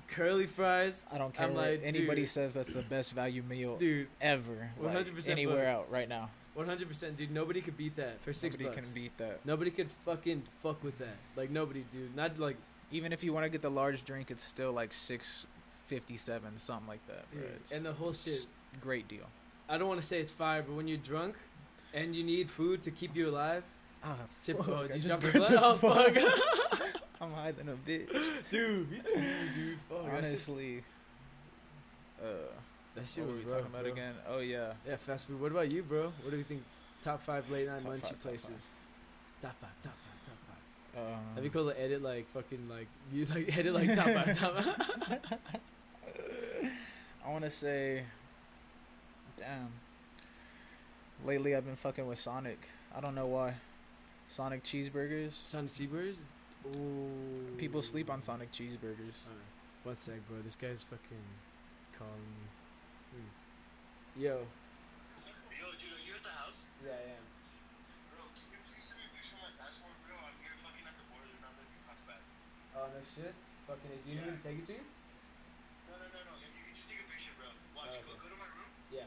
[0.08, 2.30] curly fries, I don't care I'm what like, anybody dude.
[2.30, 4.06] says that's the best value meal dude.
[4.20, 4.70] ever.
[4.80, 5.66] like, 100% anywhere butter.
[5.68, 6.30] out right now.
[6.54, 7.30] 100 percent, dude.
[7.30, 8.86] Nobody could beat that for six Nobody bucks.
[8.86, 9.40] can beat that.
[9.44, 11.16] Nobody could fucking fuck with that.
[11.36, 12.14] Like nobody, dude.
[12.16, 12.56] Not like
[12.92, 15.46] Even if you want to get the large drink, it's still like six
[15.86, 17.24] fifty seven, something like that.
[17.32, 17.76] dude.
[17.76, 18.46] And the whole shit.
[18.80, 19.26] great deal.
[19.68, 21.36] I don't want to say it's fire, but when you're drunk
[21.92, 23.64] and you need food to keep you alive,
[24.04, 24.58] Ah, tip.
[24.58, 25.54] fuck, Oh, you drop your blood?
[25.60, 26.16] Oh fuck.
[27.20, 28.10] I'm high than a bitch.
[28.50, 29.20] dude, me too,
[29.54, 29.78] dude.
[29.88, 30.82] Fuck, Honestly.
[32.22, 32.26] Uh,
[32.94, 33.92] that shit what were was we rough, talking about bro.
[33.92, 34.14] again?
[34.28, 34.72] Oh yeah.
[34.86, 35.40] Yeah, fast food.
[35.40, 36.12] What about you, bro?
[36.22, 36.62] What do you think?
[37.02, 38.68] Top five late night Top munchy five, places.
[39.40, 41.02] Top five, top five, top five.
[41.14, 44.38] Um, That'd be cool to edit like fucking like you like edit like top five,
[44.38, 45.38] top five.
[47.26, 48.04] I want to say,
[49.36, 49.68] damn.
[51.24, 52.68] Lately, I've been fucking with Sonic.
[52.96, 53.54] I don't know why.
[54.28, 55.32] Sonic cheeseburgers.
[55.48, 56.16] Sonic cheeseburgers.
[56.76, 57.56] Ooh.
[57.56, 59.24] People sleep on Sonic cheeseburgers.
[59.26, 60.38] Alright, one sec, bro.
[60.44, 61.24] This guy's fucking
[61.98, 62.46] calling me.
[63.14, 63.30] Hmm.
[64.18, 64.42] Yo.
[64.42, 66.58] Yo, dude, are you at the house?
[66.82, 67.24] Yeah, I am.
[68.10, 70.18] Bro, can you please send me a picture of my passport, bro?
[70.18, 72.20] I'm here fucking at the border, not letting me pass back.
[72.74, 73.32] Oh no shit.
[73.70, 73.94] Fucking.
[74.02, 74.84] Do you need me to take it to you?
[75.88, 76.32] No, no, no, no.
[76.42, 77.48] If you can just take a picture, bro.
[77.78, 78.70] Watch, Oh, go, go to my room.
[78.90, 79.06] Yeah.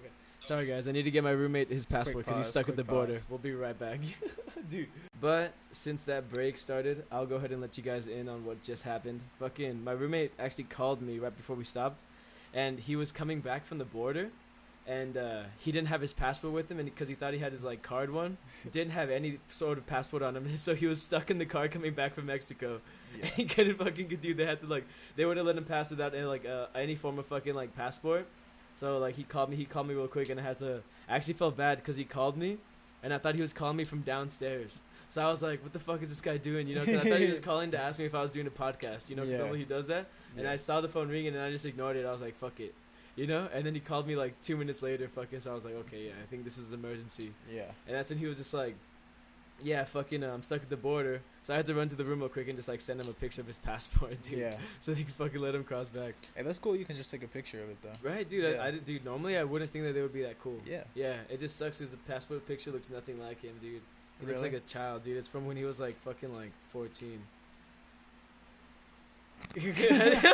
[0.00, 0.12] Okay.
[0.42, 2.82] Sorry guys, I need to get my roommate his passport because he's stuck at the
[2.84, 3.14] quick border.
[3.20, 3.28] pause.
[3.28, 4.00] We'll be right back,
[4.70, 4.88] dude.
[5.20, 8.62] But since that break started, I'll go ahead and let you guys in on what
[8.62, 9.20] just happened.
[9.40, 12.00] Fucking, my roommate actually called me right before we stopped,
[12.56, 14.30] and he was coming back from the border,
[14.86, 17.52] and uh, he didn't have his passport with him, and because he thought he had
[17.52, 18.38] his like card one,
[18.72, 21.68] didn't have any sort of passport on him, so he was stuck in the car
[21.68, 22.80] coming back from Mexico.
[23.16, 23.26] Yeah.
[23.36, 24.38] he couldn't fucking dude.
[24.38, 24.84] They had to like
[25.16, 28.26] they wouldn't let him pass without any like uh, any form of fucking like passport.
[28.80, 29.56] So like he called me.
[29.56, 30.82] He called me real quick, and I had to.
[31.08, 32.56] I actually felt bad because he called me,
[33.02, 34.80] and I thought he was calling me from downstairs.
[35.08, 37.08] So I was like, "What the fuck is this guy doing?" You know, 'cause I
[37.10, 39.08] thought he was calling to ask me if I was doing a podcast.
[39.08, 39.38] You know, Yeah.
[39.38, 40.06] normally he does that.
[40.36, 42.04] And I saw the phone ringing, and I just ignored it.
[42.04, 42.74] I was like, "Fuck it,"
[43.14, 43.48] you know.
[43.54, 45.40] And then he called me like two minutes later, fucking.
[45.40, 47.70] So I was like, "Okay, yeah, I think this is an emergency." yeah.
[47.86, 48.74] And that's when he was just like,
[49.62, 52.04] "Yeah, fucking, uh, I'm stuck at the border." So I had to run to the
[52.04, 54.38] room real quick and just like send him a picture of his passport, dude.
[54.40, 54.58] Yeah.
[54.80, 56.14] So they could fucking let him cross back.
[56.34, 56.76] Hey, that's cool.
[56.76, 57.92] You can just take a picture of it though.
[58.10, 58.44] Right, dude.
[58.44, 58.62] Yeah.
[58.62, 59.04] I, I dude.
[59.04, 60.60] Normally I wouldn't think that they would be that cool.
[60.66, 60.82] Yeah.
[60.94, 63.80] Yeah, it just sucks because the passport picture looks nothing like him, dude.
[64.20, 65.16] He looks like a child, dude.
[65.18, 67.20] It's from when he was like fucking like 14.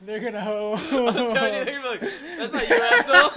[0.00, 0.74] They're gonna hoe.
[1.08, 2.00] I'm telling you, they're gonna be like,
[2.38, 3.30] that's not you, asshole.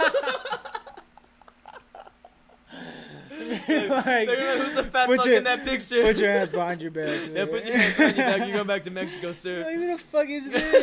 [3.66, 6.02] they're gonna like, who's the fat put fuck your- in that picture?
[6.02, 7.20] put your hands behind your back.
[7.32, 8.38] yeah, put your hands behind your back.
[8.46, 9.62] You're going back to Mexico, sir.
[9.64, 10.80] Like, who the fuck is this?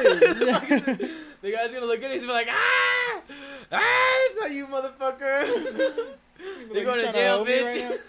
[1.42, 2.16] The guy's gonna look at it.
[2.16, 3.22] He's gonna be like, ah,
[3.72, 6.08] ah, it's not you, motherfucker.
[6.74, 8.00] You're going to jail, hold me right bitch.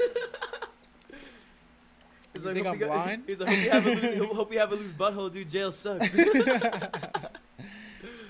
[2.33, 3.23] He's You think I'm you got- blind?
[3.27, 5.51] He's like, hope you have a loose, hope you have a loose butthole, dude.
[5.51, 6.15] Jail sucks.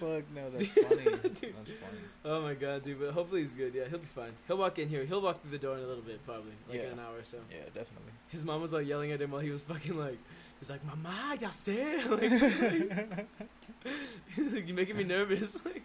[0.01, 1.05] Fuck no, that's funny.
[1.23, 1.41] That's
[1.73, 2.01] funny.
[2.25, 2.99] oh my god, dude.
[3.01, 3.75] But hopefully he's good.
[3.75, 4.33] Yeah, he'll be fine.
[4.49, 5.05] He'll walk in here.
[5.05, 6.87] He'll walk through the door in a little bit, probably, like Yeah.
[6.87, 7.37] in an hour or so.
[7.51, 8.13] Yeah, definitely.
[8.29, 10.17] His mom was like yelling at him while he was fucking like,
[10.59, 13.93] he's like, "Mama, ya sé." Like,
[14.35, 15.55] he's like, you're making me nervous.
[15.67, 15.83] Like,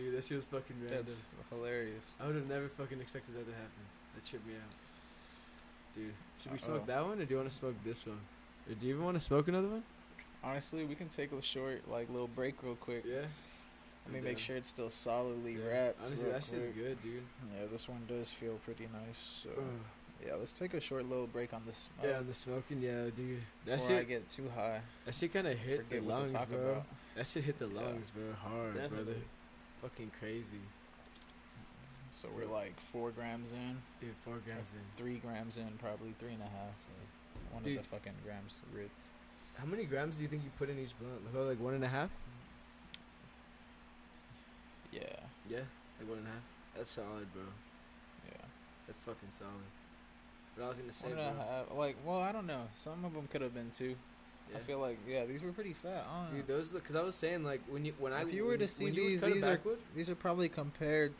[0.00, 1.04] dude, that shit was fucking random.
[1.04, 2.04] That's hilarious.
[2.20, 3.82] I would have never fucking expected that to happen.
[4.14, 4.74] That tripped me out.
[5.94, 6.86] Dude, should we uh, smoke Uh-oh.
[6.86, 8.20] that one or do you want to smoke this one?
[8.68, 9.82] Or do you even want to smoke another one?
[10.42, 13.04] Honestly, we can take a short, like, little break real quick.
[13.06, 13.22] Yeah.
[14.06, 15.66] Let me make sure it's still solidly Yeah.
[15.66, 16.06] wrapped.
[16.06, 17.22] Honestly, that shit's good, dude.
[17.52, 19.18] Yeah, this one does feel pretty nice.
[19.44, 19.50] So
[20.26, 21.86] yeah, let's take a short little break on this.
[22.02, 23.40] Uh, yeah, and the smoking, yeah, dude.
[23.66, 24.80] That before I shit, get too high.
[25.04, 26.40] that shit kind of hit the lungs, bro.
[26.42, 26.84] about.
[27.16, 27.80] That shit hit the Yeah.
[27.82, 29.14] lungs, bro, hard, brother.
[29.82, 30.60] Fucking crazy.
[32.14, 34.82] So we're like four grams in, Dude, four grams in.
[35.02, 36.74] three grams in, probably three and a half.
[37.52, 37.78] One Dude.
[37.78, 38.90] of the fucking grams ripped.
[39.56, 41.48] How many grams do you think you put in each blunt?
[41.48, 42.10] Like, one and a half?
[44.92, 45.00] Yeah,
[45.48, 45.58] Yeah,
[46.00, 46.42] like one and a half.
[46.76, 47.42] That's solid, bro.
[48.28, 48.44] Yeah.
[48.86, 49.70] That's fucking solid.
[50.56, 52.66] But I was gonna say, One and a half- like, well, I don't know.
[52.74, 53.94] Some of them could have been two.
[54.52, 54.58] Yeah.
[54.58, 56.06] I feel like, yeah, these were pretty fat.
[56.08, 56.34] I.
[56.34, 58.60] Dude, those because I was saying like when you when I if you were when
[58.60, 61.14] to see these, these are backward, these are probably compared.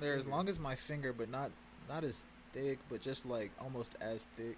[0.00, 1.50] They're as long as my finger, but not
[1.88, 4.56] not as thick, but just like almost as thick.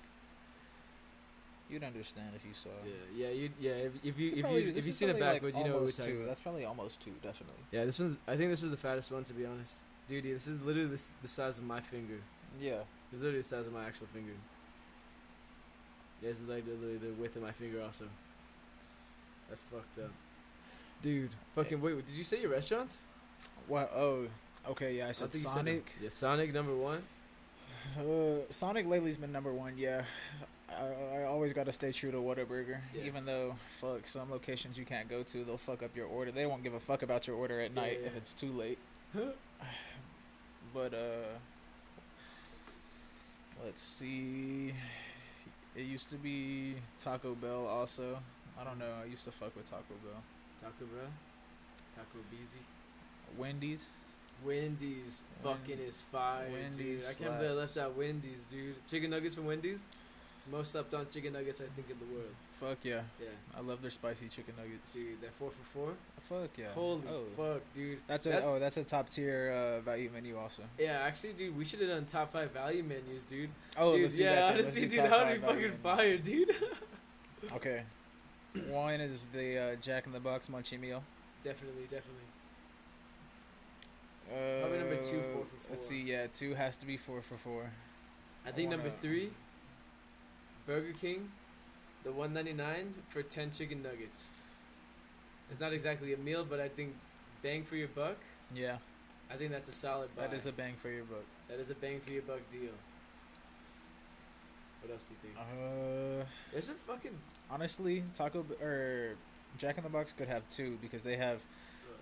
[1.68, 2.68] You'd understand if you saw.
[2.84, 3.72] Yeah, yeah, you yeah.
[3.72, 5.66] If, if you if Probably- you if you seen it probably, like, you know what
[5.66, 6.24] we're almost talking two.
[6.26, 7.62] That's probably almost two, definitely.
[7.72, 8.16] Yeah, this one's.
[8.28, 9.72] I think this was the fattest one to be honest.
[10.08, 12.20] Dude, this is literally the, the size of my finger.
[12.60, 12.82] Yeah.
[13.12, 14.32] It's literally the size of my actual finger.
[16.22, 18.04] Yeah, it's like literally the width of my finger also.
[19.48, 20.10] That's fucked up.
[21.02, 22.94] Dude, fucking wait, did you say your restaurants?
[23.68, 23.92] What?
[23.94, 24.26] Oh,
[24.70, 24.96] okay.
[24.96, 25.54] Yeah, I I said think you said.
[25.56, 25.92] Sonic.
[26.02, 27.02] yeah, Sonic number one.
[27.98, 29.76] Uh, Sonic lately's been number one.
[29.76, 30.02] Yeah,
[30.68, 32.78] I, I always got to stay true to Whataburger.
[32.94, 33.04] Yeah.
[33.04, 36.32] Even though fuck some locations you can't go to, they'll fuck up your order.
[36.32, 38.06] They won't give a fuck about your order at Yeah, night yeah.
[38.08, 38.78] if it's too late.
[40.74, 41.38] But uh,
[43.64, 44.74] let's see.
[45.76, 48.18] It used to be Taco Bell also.
[48.58, 48.92] I don't know.
[49.02, 50.22] I used to fuck with Taco Bell.
[50.60, 51.10] Taco Bell,
[51.94, 52.64] Taco Beezy,
[53.36, 53.86] Wendy's.
[54.44, 57.08] Wendy's, fucking is fire, Wendy's dude.
[57.08, 58.74] I can't believe I left out Wendy's, dude.
[58.88, 59.80] Chicken nuggets from Wendy's.
[60.50, 62.30] Most slept on chicken nuggets I think in the world.
[62.60, 63.00] Fuck yeah.
[63.20, 64.92] Yeah, I love their spicy chicken nuggets.
[64.92, 65.92] dude, that four for four.
[66.28, 66.72] Fuck yeah.
[66.74, 67.24] Holy oh.
[67.36, 67.98] fuck, dude.
[68.06, 70.62] That's a That- oh that's a top tier uh, value menu also.
[70.78, 73.50] Yeah, actually, dude, we should have done top five value menus, dude.
[73.76, 74.54] Oh, dude, yeah, that.
[74.54, 76.54] honestly, dude, that would be fucking fire, dude.
[77.54, 77.82] Okay.
[78.70, 81.02] One is the uh, Jack in the Box munchie meal.
[81.44, 82.24] definitely, definitely.
[84.32, 85.70] Uh, Probably number two, four for four.
[85.70, 86.00] Let's see.
[86.02, 87.70] Yeah, two has to be four for four.
[88.44, 89.30] I I think number wanna- three,
[90.66, 91.30] Burger King,
[92.04, 94.28] the one ninety nine for ten chicken nuggets.
[95.50, 96.94] It's not exactly a meal, but I think
[97.42, 98.16] bang for your buck.
[98.54, 98.76] Yeah,
[99.30, 100.22] I think that's a solid buy.
[100.26, 101.24] that is a bang for your buck.
[101.48, 102.72] that is a bang for your buck deal.
[104.82, 105.36] What else do you think?
[105.38, 107.16] Uh, There's a fucking
[107.50, 109.14] honestly, Taco or
[109.58, 111.40] Jack in the Box could have two because they have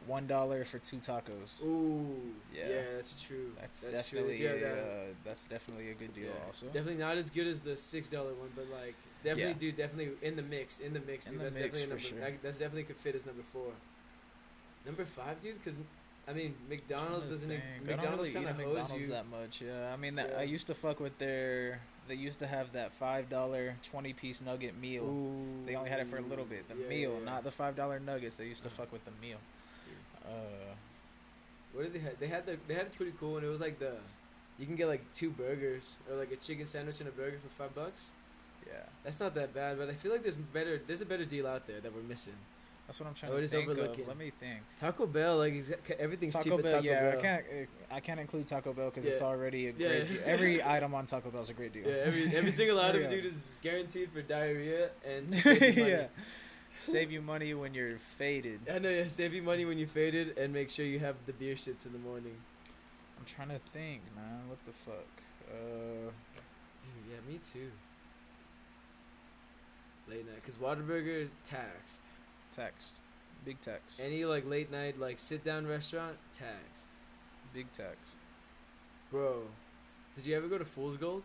[0.07, 1.61] one dollar for two tacos.
[1.65, 2.83] ooh yeah, Yeah.
[2.97, 3.53] that's true.
[3.61, 3.91] That's, true.
[3.93, 6.25] definitely Yeah, a, that- uh, that's definitely a good deal.
[6.27, 6.47] yeah.
[6.47, 9.59] Also, Definitely not as good as the six dollar one, but like definitely, Yeah.
[9.59, 11.39] dude, definitely in the mix, in the mix, dude.
[11.39, 12.03] the that's mix, definitely a number.
[12.03, 12.19] sure.
[12.21, 13.73] That, that's definitely could fit as number four.
[14.87, 15.79] Number five, dude, because
[16.29, 17.49] I mean McDonald's doesn't.
[17.49, 17.63] think.
[17.85, 19.07] McDonald's really kind of McDonald's you.
[19.13, 19.61] that much.
[19.61, 20.39] Yeah, I mean that Yeah.
[20.41, 21.81] I used to fuck with their.
[22.07, 25.05] They used to have that five dollar twenty piece nugget meal.
[25.05, 26.69] Ooh, They only had it for a little bit.
[26.69, 27.25] The yeah, meal, yeah, yeah.
[27.25, 28.37] not the five dollar nuggets.
[28.37, 29.39] They used to fuck with the meal.
[30.25, 30.75] Uh,
[31.73, 32.19] What did they have?
[32.19, 33.45] They had the they had a pretty cool one.
[33.45, 33.93] It was like the,
[34.59, 37.63] you can get like two burgers or like a chicken sandwich and a burger for
[37.63, 38.11] five bucks.
[38.67, 40.81] yeah, That's not that bad, but I feel like there's better.
[40.87, 42.35] There's a better deal out there that we're missing.
[42.87, 43.77] that's what I'm trying Oh, to think of.
[44.07, 44.61] Let me think.
[44.79, 45.55] Taco Bell, like
[45.99, 47.19] everything's cheap Taco at Bell, Taco yeah, Bell.
[47.19, 47.45] I can't.
[47.45, 49.89] uh, I can't include Taco Bell because it's already a Yeah.
[49.89, 50.09] great.
[50.09, 50.21] deal.
[50.25, 51.87] Every item on Taco Bell is a great deal.
[51.89, 55.91] Yeah, every every single item, dude, is guaranteed for diarrhea and to save money.
[55.91, 56.07] yeah.
[56.79, 58.61] Save you money when you're faded.
[58.73, 61.33] I know, yeah, save you money when you're faded, and make sure you have the
[61.33, 62.37] beer shits in the morning.
[63.19, 64.49] I'm trying to think, man.
[64.49, 65.07] What the fuck?
[65.51, 66.11] Uh,
[66.83, 67.71] Dude, yeah, me too.
[70.09, 72.01] Late night, cause Whataburger is taxed.
[72.53, 73.01] Taxed,
[73.45, 73.97] big tax.
[73.99, 76.89] Any like late night like sit down restaurant taxed.
[77.55, 77.97] big tax.
[79.11, 79.45] Bro,
[80.15, 81.23] did you ever go to Fool's Gold?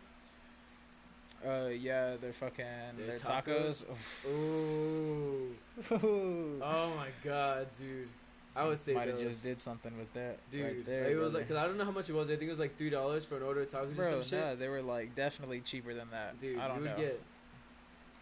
[1.46, 2.64] Uh, yeah, they're fucking
[2.98, 3.84] Their their tacos?
[3.84, 4.30] tacos.
[4.30, 5.54] Ooh.
[5.92, 6.62] Oof.
[6.62, 8.08] Oh my god, dude.
[8.54, 11.30] I would say might have just did something with that, Dude, Right there, it was
[11.30, 11.38] brother.
[11.38, 12.26] like, cause I don't know how much it was.
[12.28, 14.22] I think it was like three dollars for an order of tacos or Bro, some
[14.24, 14.40] shit.
[14.40, 16.38] nah, they were like definitely cheaper than that.
[16.40, 16.96] Dude, I don't you would know.
[16.96, 17.20] get.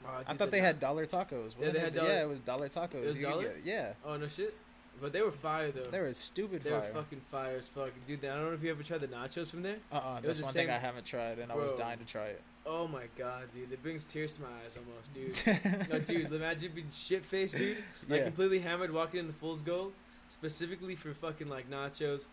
[0.07, 1.57] Oh, I thought they na- had dollar tacos.
[1.59, 1.77] Wasn't they it?
[1.83, 2.95] had dollar- Yeah, it was dollar tacos.
[3.03, 3.43] It was dollar?
[3.45, 4.55] get- yeah, Oh no shit,
[5.01, 5.91] but they were fire though.
[5.91, 6.73] they were stupid fire.
[6.73, 6.89] They fire.
[6.93, 8.25] were fucking fire as fuck, dude.
[8.25, 9.77] I don't know if you ever tried the nachos from there.
[9.93, 12.05] uh-uh, it was that's the one thing I haven't tried, and I was dying to
[12.05, 12.43] try it.
[12.67, 15.89] Oh my god, dude, it brings tears to my eyes almost, dude.
[15.91, 17.79] no, dude, imagine being shit faced, dude.
[18.09, 18.25] Like yeah.
[18.25, 19.93] completely hammered, walking into Fool's Gold,
[20.29, 22.25] specifically for fucking like nachos.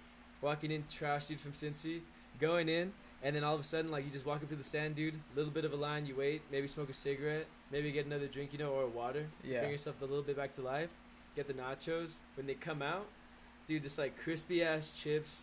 [0.42, 2.02] Walking in, trash dude from Cincy,
[2.40, 2.92] going in,
[3.24, 5.16] and then all of a sudden, like you just walk up to the stand, dude.
[5.34, 8.28] A little bit of a line, you wait, maybe smoke a cigarette, maybe get another
[8.28, 9.62] drink, you know, or water to Yeah.
[9.62, 10.90] bring yourself a little bit back to life.
[11.36, 13.06] Get the nachos when they come out,
[13.68, 13.84] dude.
[13.84, 15.42] Just like crispy ass chips,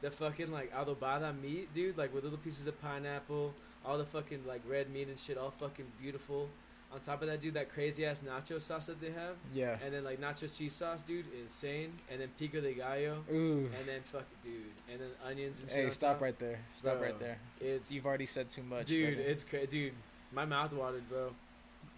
[0.00, 3.52] the fucking like adobada meat, dude, like with little pieces of pineapple,
[3.84, 6.48] all the fucking like red meat and shit, all fucking beautiful.
[6.92, 9.78] On top of that, dude, that crazy ass nacho sauce that they have, Yeah.
[9.82, 11.90] and then like nacho cheese sauce, dude, insane.
[12.10, 13.70] And then pico de gallo, Ooh.
[13.78, 14.52] and then fuck, dude,
[14.92, 15.70] and then onions and.
[15.70, 16.20] Hey, stop top.
[16.22, 16.58] right there.
[16.76, 17.38] Stop Bro, right there.
[17.60, 19.30] It's You've already said too much, dude, brother.
[19.30, 19.92] it's crazy, dude.
[20.32, 21.32] My mouth watered, bro,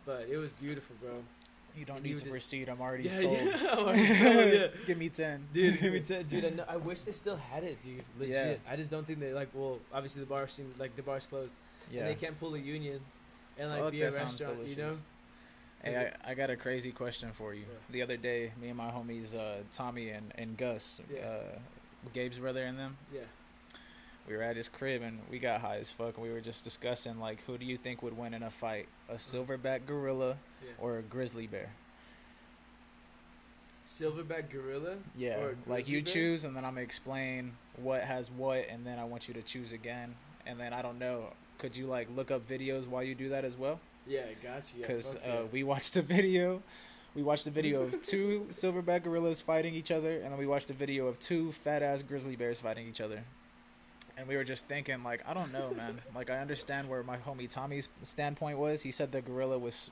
[0.07, 1.25] but it was beautiful, bro.
[1.77, 2.68] You don't And you need to just- proceed.
[2.68, 3.39] I'm already Yeah, sold.
[3.39, 4.66] yeah, I'm already sold, yeah.
[4.87, 6.45] Give me ten, Dude, give me ten, dude.
[6.45, 8.05] I, know, I wish they still had it, dude.
[8.18, 8.61] Legit.
[8.64, 8.72] Yeah.
[8.72, 9.49] I just don't think they like.
[9.53, 11.53] Well, obviously the bar seems like the bar's closed,
[11.91, 12.01] Yeah.
[12.01, 13.01] and they can't pull a union
[13.59, 14.66] and like Fuck, be a restaurant.
[14.68, 14.97] You know?
[15.83, 17.62] Hey, I, I got a crazy question for you.
[17.62, 17.77] Yeah.
[17.91, 21.20] The other day, me and my homies uh, Tommy and, and Gus, Yeah.
[21.27, 21.59] uh,
[22.14, 23.20] Gabe's brother and them, Yeah.
[24.29, 26.14] we were at his crib and we got high as fuck.
[26.16, 28.89] And we were just discussing like, who do you think would win in a fight,
[29.09, 30.71] a silverback gorilla Yeah.
[30.79, 31.71] or a grizzly bear?
[33.87, 34.97] Silverback gorilla.
[35.17, 36.13] Yeah, like you bear?
[36.13, 39.43] choose, and then I'm gonna explain what has what, and then I want you to
[39.43, 40.15] choose again.
[40.47, 41.33] And then I don't know.
[41.59, 43.81] Could you like look up videos while you do that as well?
[44.07, 44.81] Yeah, got you.
[44.81, 45.43] Yeah, because fuck uh, yeah.
[45.53, 46.63] we watched a video.
[47.15, 50.71] We watched a video of two silverback gorillas fighting each other, and then we watched
[50.71, 53.25] a video of two fat ass grizzly bears fighting each other.
[54.17, 56.01] And we were just thinking, like, I don't know, man.
[56.15, 58.83] like, I understand where my homie Tommy's standpoint was.
[58.83, 59.91] He said the gorilla was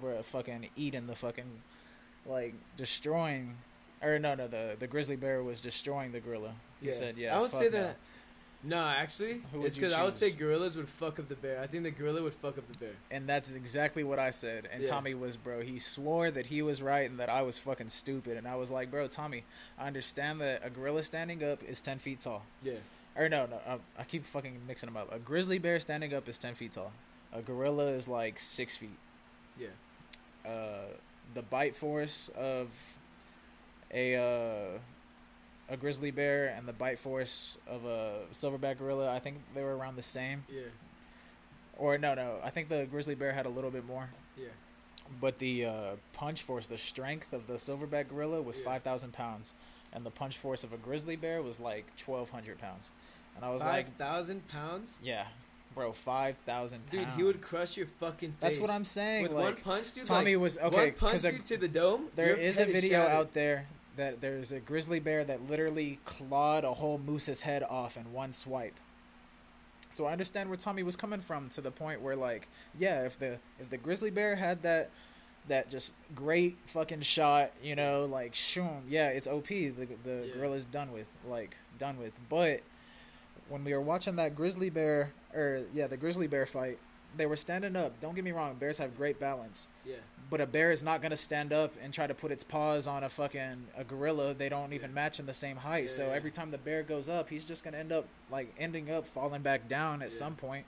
[0.00, 1.62] were fucking eating the fucking,
[2.24, 3.56] like, destroying,
[4.00, 6.54] or no, no, the the grizzly bear was destroying the gorilla.
[6.80, 7.36] He said, yeah.
[7.36, 7.70] I would say no.
[7.70, 7.96] that.
[8.66, 11.60] No, actually, Who it's because I would say gorillas would fuck up the bear.
[11.60, 12.94] I think the gorilla would fuck up the bear.
[13.10, 14.68] And that's exactly what I said.
[14.72, 14.88] And Yeah.
[14.88, 18.38] Tommy was, bro, he swore that he was right and that I was fucking stupid.
[18.38, 19.44] And I was like, bro, Tommy,
[19.78, 22.44] I understand that a gorilla standing up is 10 feet tall.
[22.62, 22.74] Yeah.
[23.16, 25.12] Or no, no, I, I keep fucking mixing them up.
[25.12, 26.92] A grizzly bear standing up is 10 feet tall.
[27.32, 28.98] A gorilla is like 6 feet.
[29.58, 29.68] Yeah.
[30.44, 30.86] Uh,
[31.32, 32.68] the bite force of
[33.92, 34.78] a uh,
[35.68, 39.76] a grizzly bear and the bite force of a silverback gorilla, I think they were
[39.76, 40.44] around the same.
[40.52, 40.62] Yeah.
[41.78, 44.10] Or no, no, I think the grizzly bear had a little bit more.
[44.36, 44.48] Yeah.
[45.20, 48.64] But the uh, punch force, the strength of the silverback gorilla was Yeah.
[48.64, 49.54] five thousand pounds,
[49.94, 52.90] and the punch force of a grizzly bear was like twelve hundred pounds.
[53.36, 54.90] And I was Five like, thousand pounds.
[55.02, 55.26] yeah,
[55.74, 58.38] bro, five thousand Dude, he would crush your fucking face.
[58.40, 59.24] That's what I'm saying.
[59.24, 60.04] With like, one punch, dude.
[60.04, 62.08] Tommy like, was okay One punch you to the dome.
[62.14, 63.12] there is a video shattered.
[63.12, 63.66] out there
[63.96, 68.32] that there's a grizzly bear that literally clawed a whole moose's head off in one
[68.32, 68.74] swipe.
[69.90, 73.18] So I understand where Tommy was coming from to the point where like, yeah, if
[73.18, 74.90] the if the grizzly bear had that
[75.48, 79.48] that just great fucking shot, you know, like shoom, yeah, it's OP.
[79.48, 80.34] The the Yeah.
[80.34, 82.12] gorilla's done with, like done with.
[82.28, 82.62] But
[83.48, 86.78] when we were watching that grizzly bear or yeah, the grizzly bear fight,
[87.16, 88.00] they were standing up.
[88.00, 89.68] Don't get me wrong, bears have great balance.
[89.84, 89.96] Yeah.
[90.30, 93.04] But a bear is not gonna stand up and try to put its paws on
[93.04, 94.32] a fucking a gorilla.
[94.34, 94.94] They don't even Yeah.
[94.94, 95.84] match in the same height.
[95.84, 96.14] Yeah, So Yeah.
[96.14, 99.42] every time the bear goes up, he's just gonna end up like ending up falling
[99.42, 100.64] back down at some point.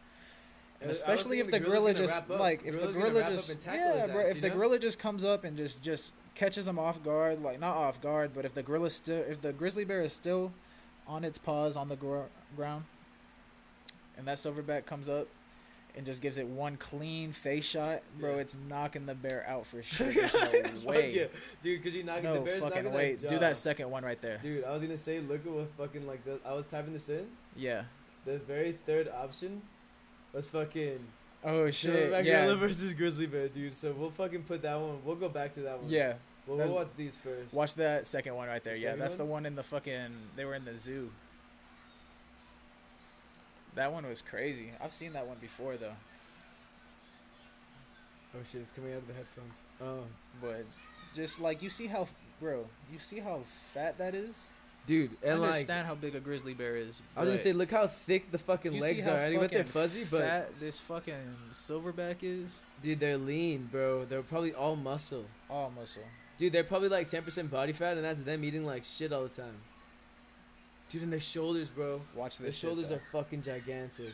[0.80, 4.22] And especially if thinking the gorilla just like if the gorilla just yeah, bro.
[4.22, 4.54] ass, If the know?
[4.56, 8.32] gorilla just comes up and just just catches him off guard, like not off guard,
[8.34, 10.52] but if the gorilla still if the grizzly bear is still
[11.06, 12.84] on its paws on the gro- ground,
[14.18, 15.28] and that silverback comes up
[15.96, 18.40] and just gives it one clean face shot, bro, Yeah.
[18.42, 20.12] it's knocking the bear out for sure.
[20.12, 20.34] There's
[20.84, 21.10] no way.
[21.12, 21.24] yeah.
[21.62, 21.82] dude.
[21.82, 23.14] Because you knocking the No fucking way.
[23.14, 24.38] That Do that second one right there.
[24.42, 26.38] Dude, I was gonna say, look at what fucking like the.
[26.44, 27.26] I was typing this in.
[27.56, 27.84] Yeah.
[28.26, 29.62] The very third option
[30.32, 30.98] was fucking
[31.44, 32.10] Oh shit.
[32.10, 32.54] Silverback Yeah.
[32.58, 33.76] versus grizzly bear, dude.
[33.76, 34.98] So we'll fucking put that one.
[35.04, 35.90] We'll go back to that one.
[35.90, 36.14] Yeah.
[36.46, 37.52] Well, we'll watch these first.
[37.52, 38.74] Watch that second one right there.
[38.74, 39.18] The Yeah, that's one?
[39.18, 40.08] the one in the fucking.
[40.36, 41.10] They were in the zoo.
[43.74, 44.70] That one was crazy.
[44.80, 45.92] I've seen that one before though,
[48.34, 48.62] Oh shit!
[48.62, 49.54] It's coming out of the headphones.
[49.82, 50.04] Oh,
[50.40, 50.64] but
[51.14, 52.06] just like you see how,
[52.40, 53.40] bro, you see how
[53.74, 54.44] fat that is.
[54.86, 57.00] Dude, I and like understand how big a grizzly bear is.
[57.16, 59.18] I was gonna say, look how thick the fucking legs are.
[59.18, 62.60] I think they're fuzzy, but fat this fucking silverback is.
[62.82, 64.04] dude, they're lean, bro.
[64.04, 65.26] They're probably all muscle.
[65.50, 66.04] All muscle.
[66.38, 69.28] Dude, they're probably like 10% body fat, and that's them eating like shit all the
[69.28, 69.56] time.
[70.90, 72.02] Dude, and their shoulders, bro.
[72.14, 72.44] Watch this.
[72.60, 74.12] Their shoulders are fucking gigantic.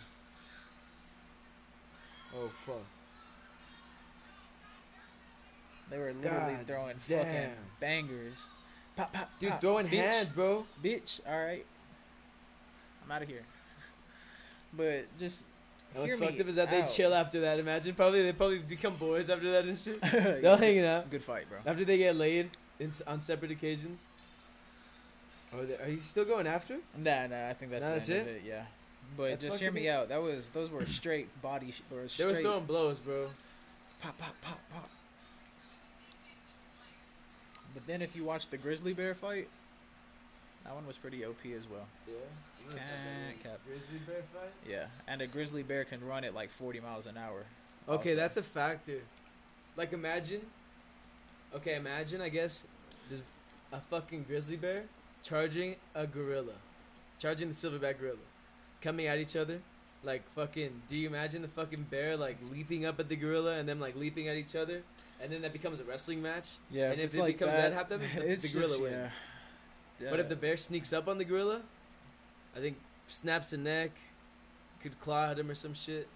[2.35, 2.77] Oh fuck.
[5.91, 8.47] They were literally God throwing fucking bangers.
[9.03, 9.61] Pop, pop, Dude, pop.
[9.61, 9.99] throwing Bitch.
[9.99, 10.65] hands, bro.
[10.83, 11.21] bitch.
[11.29, 11.65] All right,
[13.05, 13.43] I'm out of here.
[14.77, 15.45] But just
[15.95, 17.59] And what's fucked up is that they chill after that.
[17.59, 20.01] Imagine, probably they probably become boys after that and shit.
[20.43, 21.59] They're hanging out Good fight, bro.
[21.67, 22.49] after they get laid
[22.81, 24.01] in, on separate occasions.
[25.55, 26.79] Are, they, are you still going after?
[26.97, 27.51] Nah, nah.
[27.51, 28.37] I think that's Nah, the that's end of it?
[28.37, 28.43] it.
[28.47, 28.63] Yeah.
[29.15, 30.09] But That's just hear me out.
[30.09, 31.71] That was those were straight body.
[31.73, 33.27] Sh- or They were throwing blows, bro.
[34.01, 34.89] pop, pop, pop, pop.
[37.75, 39.49] But then if you watch the grizzly bear fight,
[40.65, 41.87] that one was pretty OP as well.
[42.07, 42.15] Yeah.
[42.71, 43.59] Can't cap.
[43.67, 44.53] Grizzly bear fight.
[44.69, 47.45] Yeah, and a grizzly bear can run at like 40 miles an hour.
[47.89, 48.17] Okay, also.
[48.17, 49.01] that's a factor.
[49.77, 50.43] Like imagine.
[51.55, 52.65] Okay, imagine I guess
[53.09, 53.23] there's
[53.73, 54.85] a fucking grizzly bear
[55.23, 56.55] charging a gorilla,
[57.19, 58.19] charging the silverback gorilla,
[58.81, 59.61] coming at each other.
[60.05, 63.69] Like fucking, do you imagine the fucking bear like leaping up at the gorilla and
[63.69, 64.83] them like leaping at each other,
[65.23, 66.51] and then that becomes a wrestling match.
[66.71, 69.11] Yeah, and if it's they like become that, happen, the, the gorilla just- wins.
[70.01, 70.11] Yeah.
[70.11, 71.61] But if the bear sneaks up on the gorilla,
[72.57, 73.93] I think snaps the neck,
[74.83, 76.09] could claw at him or some shit.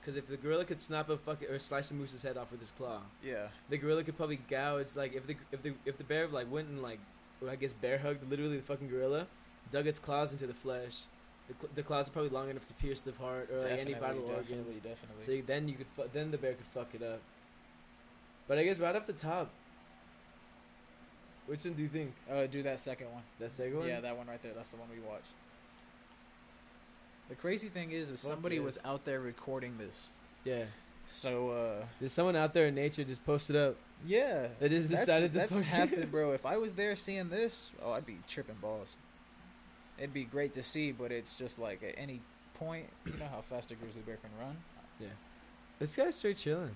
[0.00, 2.60] Because if the gorilla could snap a fucking or slice a moose's head off with
[2.60, 6.04] his claw, yeah, the gorilla could probably gouge like if the if the if the
[6.04, 6.98] bear like went and like
[7.42, 9.26] well, I guess bear hugged literally the fucking gorilla,
[9.70, 11.00] dug its claws into the flesh.
[11.48, 13.92] The, cl- the claws are probably long enough to pierce the heart or like any
[13.92, 14.74] vital definitely, organs.
[14.76, 15.40] definitely.
[15.42, 17.20] So then you could fu- then the bear could fuck it up.
[18.50, 19.48] But I guess right off the top,
[21.46, 22.12] which one do you think?
[22.28, 23.22] uh, do that second one.
[23.38, 23.86] That second one?
[23.86, 24.50] Yeah, that one right there.
[24.52, 25.28] That's the one we watched.
[27.28, 30.08] The crazy thing is, is Fuck somebody was out there recording this.
[30.42, 30.64] Yeah.
[31.06, 33.76] So uh, There's someone out there in nature just posted up.
[34.04, 36.32] yeah, They just that's, decided to that's happened, bro.
[36.32, 38.96] If I was there seeing this, oh, I'd be tripping balls.
[39.96, 42.20] It'd be great to see, but it's just like at any
[42.54, 44.56] point, you know how fast a grizzly bear can run.
[44.98, 45.06] Yeah.
[45.78, 46.74] This guy's straight chilling.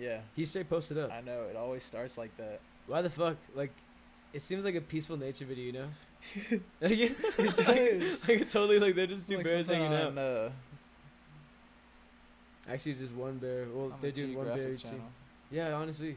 [0.00, 1.10] Yeah, He straight posted up.
[1.12, 1.44] I know.
[1.50, 2.60] It always starts like that.
[2.86, 3.36] Why the fuck?
[3.54, 3.72] Like,
[4.32, 5.88] it seems like a peaceful nature video, you know?
[6.80, 8.22] like, it does.
[8.28, 10.08] like, it totally like they're just two Like bears hanging out.
[10.08, 10.50] on, uh,
[12.68, 13.66] Actually, it's just one bear.
[13.72, 14.90] Well, on they're the doing one bear Geographic each scene.
[14.92, 15.06] channel.
[15.50, 16.16] Yeah, honestly.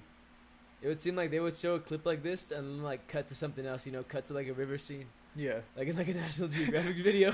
[0.82, 3.28] It would seem like they would show a clip like this and then like cut
[3.30, 5.06] to something else, you know, cut to like a river scene.
[5.36, 5.60] Yeah.
[5.78, 7.34] Like in like a National Geographic video.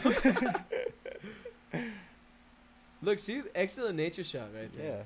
[3.02, 4.86] Look, see excellent nature shot right there.
[4.86, 5.04] Yeah.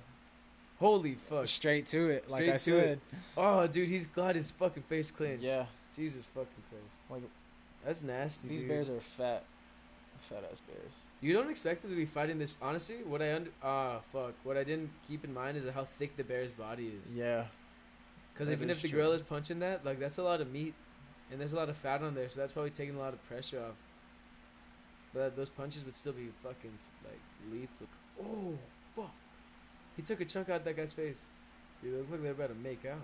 [0.80, 1.48] Holy fuck.
[1.48, 2.88] Straight to it, like Straight I said.
[2.90, 3.00] it.
[3.38, 5.44] Oh dude, he's got his fucking face clenched.
[5.44, 5.66] Yeah.
[5.96, 6.96] Jesus fucking Christ.
[7.10, 7.24] Like
[7.86, 8.48] That's nasty.
[8.48, 8.70] these dude.
[8.70, 9.44] bears are fat,
[10.30, 10.94] fat ass bears.
[11.22, 12.56] You don't expect them to be fighting this.
[12.62, 14.34] Honestly, what I under ah fuck.
[14.44, 17.14] What I didn't keep in mind is how thick the bear's body is.
[17.14, 17.46] Yeah.
[18.34, 19.00] Because even is if the true.
[19.00, 20.74] gorilla's punching that, like that's a lot of meat,
[21.30, 23.22] and there's a lot of fat on there, so that's probably taking a lot of
[23.28, 23.76] pressure off.
[25.14, 26.72] But those punches would still be fucking
[27.04, 27.20] like
[27.52, 27.88] lethal.
[28.24, 28.54] Oh
[28.96, 29.12] fuck!
[30.00, 31.18] He took a chunk out that guy's face.
[31.84, 33.02] Dude, it looks like they're about to make out.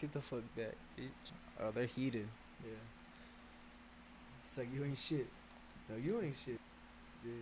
[0.00, 0.74] Get the fuck back.
[1.60, 2.26] Oh, they're heated.
[2.64, 2.72] Yeah.
[4.44, 5.28] It's like you ain't shit.
[5.88, 6.58] No, you ain't shit.
[7.22, 7.32] Dude.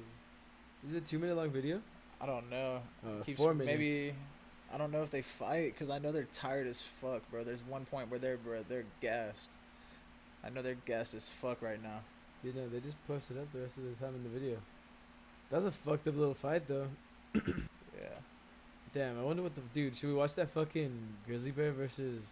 [0.86, 1.80] Is it a two minute long video?
[2.20, 2.82] I don't know.
[3.02, 3.74] Uh, Keeps- four minutes.
[3.74, 4.14] Maybe.
[4.70, 7.42] I don't know if they fight because I know they're tired as fuck, bro.
[7.42, 9.48] There's one point where they're bro, they're gassed.
[10.44, 12.00] I know they're gassed as fuck right now.
[12.42, 14.58] Dude, no, they just posted up the rest of the time in the video.
[15.50, 16.88] That was a fucked up little fight though.
[18.94, 19.08] Yeah.
[19.08, 19.96] Damn, I wonder what the dude.
[19.96, 20.92] Should we watch that fucking
[21.26, 22.22] grizzly bear versus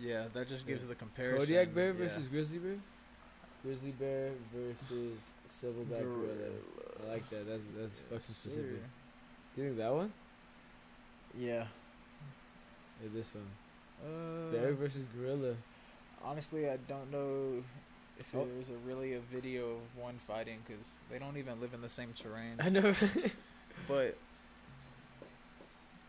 [0.00, 0.88] Yeah, that just gives Yeah.
[0.90, 1.40] the comparison.
[1.46, 1.92] Kodiak bear yeah.
[1.92, 2.76] versus grizzly bear?
[3.62, 5.18] Grizzly bear versus
[5.62, 6.50] silverback gorilla.
[7.04, 7.46] I like that.
[7.46, 8.82] That's that's fucking specific.
[9.54, 10.12] Do you think that one
[11.38, 11.66] Yeah.
[13.02, 13.46] or this one?
[14.04, 15.54] Uh, bear versus gorilla.
[16.24, 17.62] honestly, I don't know
[18.18, 18.44] if Oh.
[18.46, 21.88] there's a really a video of one fighting because they don't even live in the
[21.88, 22.56] same terrain.
[22.58, 22.94] I know.
[23.88, 24.16] But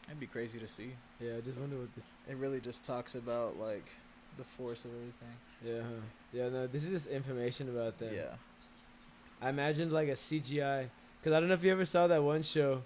[0.07, 0.91] it'd be crazy to see.
[1.19, 2.03] yeah, I just wonder what this.
[2.29, 3.85] It really just talks about like
[4.37, 5.35] the force of everything.
[5.65, 6.01] Yeah, huh.
[6.33, 6.49] yeah.
[6.49, 8.13] No, this is just information about that.
[8.13, 8.35] Yeah.
[9.41, 10.89] I imagined like a CGI
[11.19, 12.83] because I don't know if you ever saw that one show,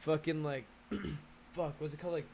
[0.00, 0.64] fucking like,
[1.54, 2.26] fuck, what's it called like,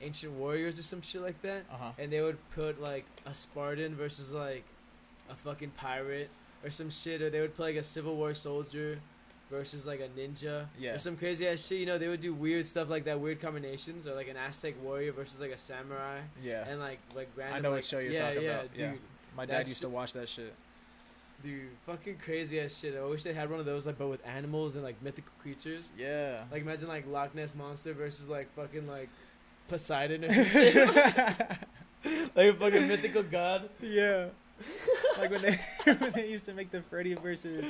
[0.00, 1.90] Ancient Warriors or some shit like that, Uh huh.
[1.98, 4.64] and they would put like a Spartan versus like
[5.30, 6.28] a fucking pirate
[6.64, 8.98] or some shit, or they would play like a Civil War soldier
[9.52, 10.94] versus like a ninja Yeah.
[10.94, 11.78] or some crazy ass shit.
[11.78, 14.74] You know, they would do weird stuff like that, weird combinations, or like an Aztec
[14.82, 16.66] warrior versus like a samurai, Yeah.
[16.66, 17.56] and like like random.
[17.56, 18.68] I know what show you're yeah, talking yeah, about.
[18.74, 18.90] Yeah.
[18.92, 19.00] dude.
[19.36, 20.52] My dad used to watch that shit.
[21.44, 22.96] Dude, fucking crazy ass shit.
[22.96, 25.90] I wish they had one of those like, but with animals and like mythical creatures.
[25.98, 26.42] Yeah.
[26.50, 29.08] Like imagine like Loch Ness monster versus like fucking like
[29.68, 30.76] Poseidon or some shit.
[32.36, 33.68] like a fucking mythical god.
[33.80, 34.26] yeah.
[35.18, 35.56] like when they
[35.94, 37.66] when they used to make the Freddy versus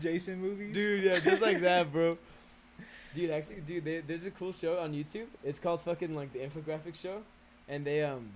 [0.00, 0.74] Jason movies.
[0.74, 2.18] Dude, yeah, just like that, bro.
[3.14, 5.26] Dude, actually, dude, they, there's a cool show on YouTube.
[5.42, 7.22] It's called fucking like the infographic show,
[7.66, 8.28] and they um,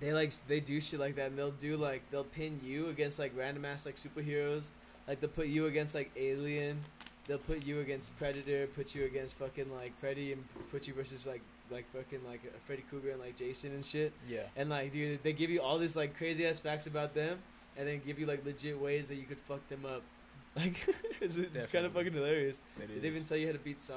[0.00, 3.18] they like they do shit like that, and they'll do like they'll pin you against
[3.18, 4.64] like random ass like superheroes,
[5.06, 6.80] like they'll put you against like Alien,
[7.28, 11.24] they'll put you against Predator, put you against fucking like Freddy, and put you versus
[11.24, 11.40] like
[11.70, 14.12] like fucking like uh, Freddy Krueger and like Jason and shit.
[14.28, 14.42] Yeah.
[14.56, 17.38] And like, dude, they give you all this like crazy ass facts about them,
[17.76, 20.02] and then give you like legit ways that you could fuck them up.
[20.56, 20.74] Like,
[21.20, 22.60] it's, it's kind of fucking hilarious.
[22.80, 23.94] It They even tell you how to beat Saw.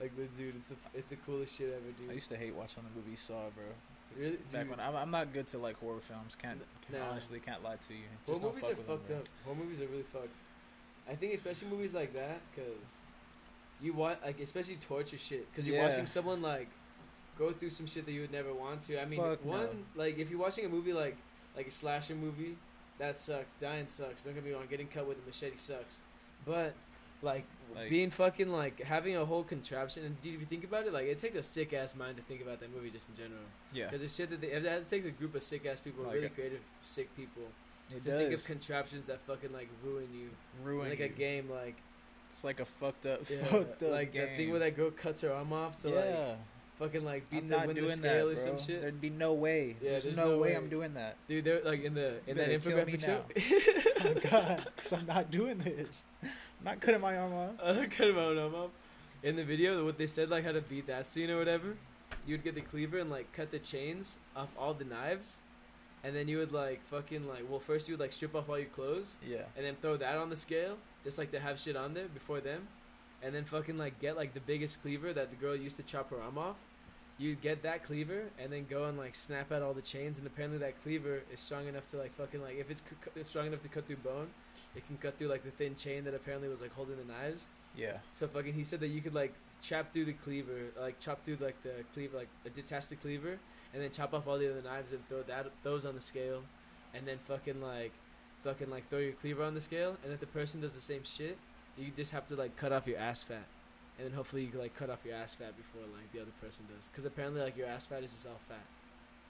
[0.00, 2.08] Like, the dude, it's the it's the coolest shit ever, dude.
[2.08, 3.64] I used to hate watching the movie Saw, bro.
[4.16, 6.34] really, Back dude, when I'm, I'm not good to like horror films.
[6.40, 7.10] Can't, can Nah.
[7.10, 8.06] honestly can't lie to you.
[8.24, 9.28] horror Just don't movies fuck are with them, fucked up.
[9.44, 10.36] Horror movies are really fucked.
[11.10, 12.88] I think especially movies like that, cause
[13.80, 15.88] you watch like especially torture shit, cause you're Yeah.
[15.88, 16.68] watching someone like
[17.38, 19.00] go through some shit that you would never want to.
[19.00, 19.70] I mean, Fuck one no.
[20.02, 21.16] like if you're watching a movie like
[21.56, 22.56] like a slasher movie,
[22.98, 23.52] that sucks.
[23.60, 24.22] Dying sucks.
[24.22, 24.64] Don't get me wrong.
[24.68, 25.98] Getting cut with a machete sucks.
[26.44, 26.74] But
[27.22, 30.86] like Like, being fucking like having a whole contraption and dude, if you think about
[30.86, 33.16] it, like it takes a sick ass mind to think about that movie just in
[33.16, 33.42] general.
[33.72, 36.14] yeah, Because it's shit that they, it takes a group of sick ass people, Like
[36.14, 37.42] really it- creative, sick people,
[37.90, 40.30] it to think of contraptions that fucking like ruin you.
[40.62, 41.06] ruin like you.
[41.06, 41.74] a game, like
[42.28, 44.22] It's like a fucked up, yeah, fucked up like game.
[44.22, 45.94] that thing where that girl cuts her arm off to yeah.
[45.96, 46.38] like
[46.78, 48.56] fucking like beat I'm the not window doing scale that, or bro.
[48.58, 48.80] some shit.
[48.80, 49.76] There'd be no way.
[49.80, 50.56] Yeah, there's, there's no, no way, way.
[50.56, 51.16] I'm doing that.
[51.28, 53.22] Dude, they're like in the in that better kill infographic show.
[54.04, 56.04] oh God, because I'm not doing this.
[56.22, 56.30] I'm
[56.64, 57.50] not cutting my arm off.
[57.62, 58.70] I cut him out of mom.
[59.22, 61.76] In the video, what they said like how to beat that scene or whatever,
[62.26, 65.38] you would get the cleaver and like cut the chains off all the knives,
[66.04, 68.58] and then you would like fucking like well first you would like strip off all
[68.58, 69.42] your clothes Yeah.
[69.56, 72.40] and then throw that on the scale just like to have shit on there before
[72.40, 72.68] them,
[73.22, 76.10] and then fucking like get like the biggest cleaver that the girl used to chop
[76.10, 76.56] her arm off.
[77.18, 80.26] You get that cleaver and then go and like snap out all the chains and
[80.26, 83.48] apparently that cleaver is strong enough to like fucking like if it's c- c- strong
[83.48, 84.28] enough to cut through bone,
[84.76, 87.42] it can cut through like the thin chain that apparently was like holding the knives.
[87.76, 87.98] Yeah.
[88.14, 91.38] So fucking, he said that you could like chop through the cleaver, like chop through
[91.40, 93.38] like the cleaver, like detach the cleaver,
[93.74, 96.42] and then chop off all the other knives and throw that those on the scale,
[96.94, 97.92] and then fucking like,
[98.42, 101.02] fucking like throw your cleaver on the scale, and if the person does the same
[101.04, 101.36] shit,
[101.76, 103.46] you just have to like cut off your ass fat,
[103.98, 106.32] and then hopefully you can like cut off your ass fat before like the other
[106.42, 108.64] person does, because apparently like your ass fat is just all fat,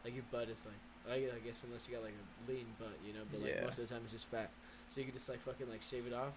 [0.05, 2.97] like your butt is like, I I guess unless you got like a lean butt,
[3.07, 3.65] you know, but like Yeah.
[3.65, 4.51] most of the time it's just fat,
[4.89, 6.35] so you could just like fucking like shave it off.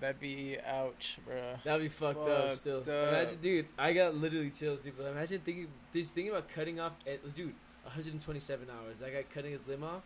[0.00, 1.60] That'd be ouch, bruh.
[1.64, 2.78] That'd be fucked, up Fucked still.
[2.78, 2.86] up.
[2.86, 4.96] Imagine, dude, I got literally chills, dude.
[4.96, 6.92] But imagine thinking, this thinking about cutting off,
[7.34, 7.52] dude,
[7.82, 8.98] 127 hours.
[8.98, 10.02] That guy cutting his limb off.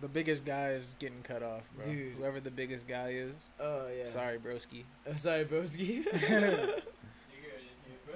[0.00, 1.84] The biggest guy is getting cut off, bro.
[1.86, 2.14] Dude.
[2.14, 3.34] Whoever the biggest guy is.
[3.58, 4.06] Oh yeah.
[4.06, 4.84] Sorry, broski.
[5.10, 6.04] Uh, sorry, broski.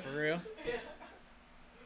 [0.02, 0.40] For real.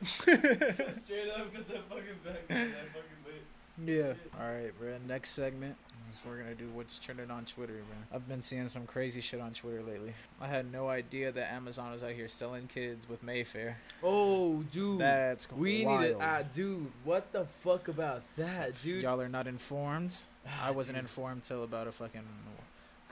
[0.02, 3.42] Straight up, because that fucking back, that fucking lit.
[3.84, 4.14] Yeah.
[4.40, 4.94] All right, bro.
[5.06, 5.76] Next segment
[6.10, 8.16] is we're gonna do what's trending on Twitter, bro.
[8.16, 10.14] I've been seeing some crazy shit on Twitter lately.
[10.40, 13.74] I had no idea that Amazon was out here selling kids with Wayfair.
[14.02, 14.98] Oh, dude.
[15.00, 16.00] That's we wild.
[16.00, 16.16] need it.
[16.20, 19.02] Ah, dude, what the fuck about that, dude?
[19.02, 20.16] Y'all are not informed.
[20.46, 21.04] Ah, I wasn't dude.
[21.04, 22.22] informed till about a fucking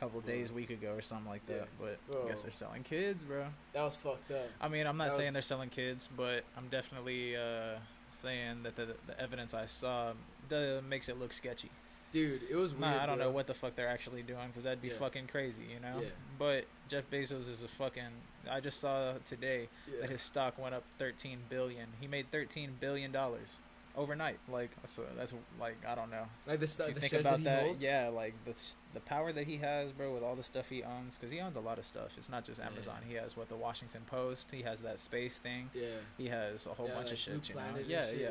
[0.00, 0.30] couple Bro.
[0.32, 1.58] days, week ago, or something like Yeah.
[1.58, 1.68] that.
[2.10, 3.46] But I guess they're selling kids, bro.
[3.72, 4.48] That was fucked up.
[4.60, 7.78] I mean, I'm not That saying was- they're selling kids, but I'm definitely uh,
[8.10, 10.12] saying that the the evidence I saw
[10.48, 11.70] the, makes it look sketchy.
[12.12, 12.80] Dude, it was weird.
[12.94, 13.26] Nah, I don't bro.
[13.26, 14.94] know what the fuck they're actually doing because that'd be Yeah.
[14.94, 16.00] fucking crazy, you know.
[16.02, 16.08] Yeah.
[16.38, 18.04] But Jeff Bezos is a fucking.
[18.48, 20.02] I just saw today Yeah.
[20.02, 21.88] that his stock went up 13 billion.
[22.00, 23.56] He made 13 billion dollars
[23.96, 24.38] overnight.
[24.48, 26.26] Like that's a, that's like I don't know.
[26.46, 27.82] like the stuff, think about that, holds?
[27.82, 28.54] yeah, like the
[28.94, 31.56] the power that he has, bro, with all the stuff he owns, because he owns
[31.56, 32.12] a lot of stuff.
[32.16, 32.68] It's not just Yeah.
[32.68, 32.98] Amazon.
[33.06, 34.52] He has what the Washington Post.
[34.52, 35.70] He has that space thing.
[35.74, 35.86] Yeah.
[36.16, 37.60] He has a whole Yeah, bunch like of shit, you know.
[37.60, 38.28] Planet and Yeah, yeah,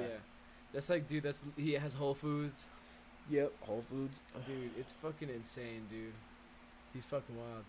[0.75, 1.23] That's like, dude.
[1.23, 2.65] That's he has Whole Foods.
[3.29, 3.53] Yep.
[3.61, 4.21] Whole Foods.
[4.45, 6.13] Dude, it's fucking insane, dude.
[6.93, 7.63] He's fucking wild.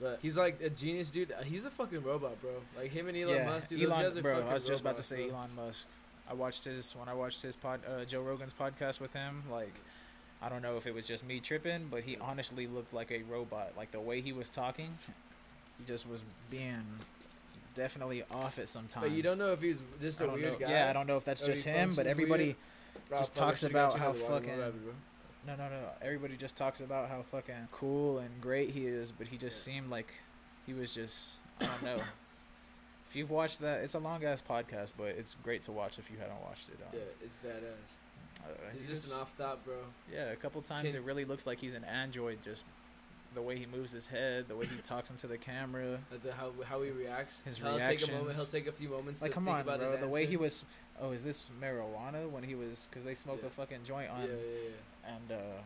[0.00, 1.32] But he's like a genius, dude.
[1.32, 2.50] Uh, He's a fucking robot, bro.
[2.76, 3.82] Like him and Elon yeah, Musk, dude.
[3.82, 4.34] Elon, those guys are bro.
[4.36, 5.36] fucking I was just about to say bro.
[5.36, 5.86] Elon Musk.
[6.30, 9.42] I watched his when I watched his pod, uh, Joe Rogan's podcast with him.
[9.50, 9.74] Like,
[10.40, 13.22] I don't know if it was just me tripping, but he honestly looked like a
[13.22, 13.72] robot.
[13.76, 14.98] Like the way he was talking,
[15.78, 16.84] he just was being
[17.78, 19.06] definitely off it sometimes.
[19.06, 20.66] But you don't know if he's just a weird know.
[20.66, 20.70] guy.
[20.70, 22.44] Yeah, I don't know if that's just him, but everybody.
[22.44, 22.56] weird.
[23.18, 24.92] Just probably talks about how out of the water, fucking- my bad, bro.
[25.46, 25.88] No, no, no.
[26.02, 29.72] Everybody just talks about how fucking cool and great he is, but he just Yeah.
[29.74, 30.12] seemed like
[30.66, 31.28] he was just
[31.60, 31.96] I don't know.
[33.08, 36.10] if you've watched that, it's a long ass podcast, but it's great to watch if
[36.10, 36.78] you haven't watched it.
[36.82, 38.44] Um, Yeah, it's badass.
[38.44, 39.76] uh, He's he just an off thought, bro.
[40.12, 42.42] Yeah, a couple times it really looks like he's an android.
[42.42, 42.66] Just
[43.38, 45.98] the way he moves his head, the way he talks into the camera.
[46.24, 47.40] The, how how he reacts.
[47.44, 48.26] His he'll take a moment.
[48.26, 48.36] reactions.
[48.36, 49.22] He'll take a few moments.
[49.22, 49.96] Like, to come think on, about bro.
[49.96, 50.64] The way he was.
[51.00, 52.28] Oh, is this marijuana?
[52.28, 53.46] When he was, because they smoke Yeah.
[53.46, 55.14] a fucking joint on Yeah, yeah.
[55.14, 55.60] And uh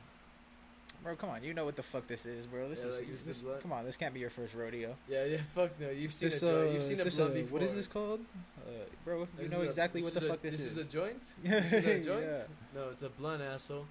[1.03, 2.69] bro, come on, you know what the fuck this is, bro.
[2.69, 3.63] This Yeah, is like, this, blunt.
[3.63, 4.95] come on, this can't be your first rodeo.
[5.09, 5.39] Yeah, yeah.
[5.55, 5.89] Fuck no.
[5.89, 7.53] You've seen This, a uh, You've seen is a this blunt before.
[7.55, 8.21] What is this called,
[8.67, 8.71] uh,
[9.05, 9.21] bro?
[9.21, 10.77] You This know is a- exactly what the is fuck a, this, this is.
[10.77, 11.23] is a joint.
[11.43, 12.27] This is a joint.
[12.27, 12.43] Yeah.
[12.75, 13.87] No, it's a blunt asshole.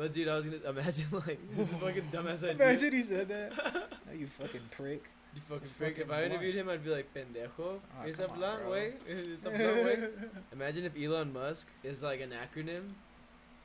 [0.00, 2.52] But dude, I was gonna imagine like this is a fucking dumbass idea.
[2.52, 3.52] Imagine he said that.
[4.08, 5.04] oh, you fucking prick.
[5.34, 5.96] You fucking prick.
[5.96, 5.98] freak.
[5.98, 6.32] If fucking I blunt.
[6.32, 7.80] interviewed him, I'd be like, pendejo.
[7.98, 8.94] Ah, Aw, Is come a blunt way?
[9.06, 10.08] Is a blunt way?
[10.54, 12.84] Imagine if Elon Musk is like an acronym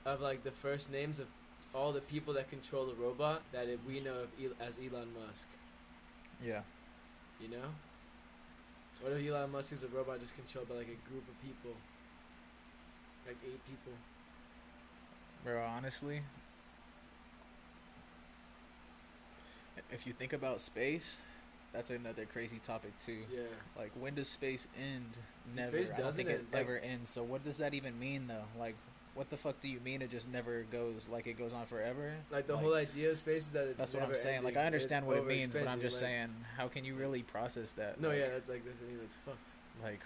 [0.05, 1.27] of like the first names of
[1.73, 5.07] all the people that control the robot that it, we know of El- as Elon
[5.15, 5.47] Musk.
[6.43, 6.63] yeah.
[7.39, 7.67] You know?
[8.99, 11.71] What if Elon Musk is a robot just controlled by like a group of people?
[13.25, 13.93] Like eight people.
[15.45, 16.21] Bro, honestly,
[19.91, 21.17] if you think about space,
[21.71, 23.19] that's another crazy topic too.
[23.31, 23.41] Yeah.
[23.77, 25.05] Like, when does space end?
[25.53, 25.93] Space Never.
[25.95, 27.11] I don't think it end, ever ends.
[27.11, 28.45] So, what does that even mean, though?
[28.59, 28.73] Like,
[29.13, 32.13] what the fuck do you mean it just never goes like it goes on forever?
[32.31, 34.43] Like the whole idea of space is that it's That's what I'm saying.
[34.43, 37.21] Like I understand what it means, but I'm just like- saying, how can you really
[37.21, 38.01] process that?
[38.01, 39.37] No, like, yeah, like that's I mean, it's fucked.
[39.83, 40.01] Like,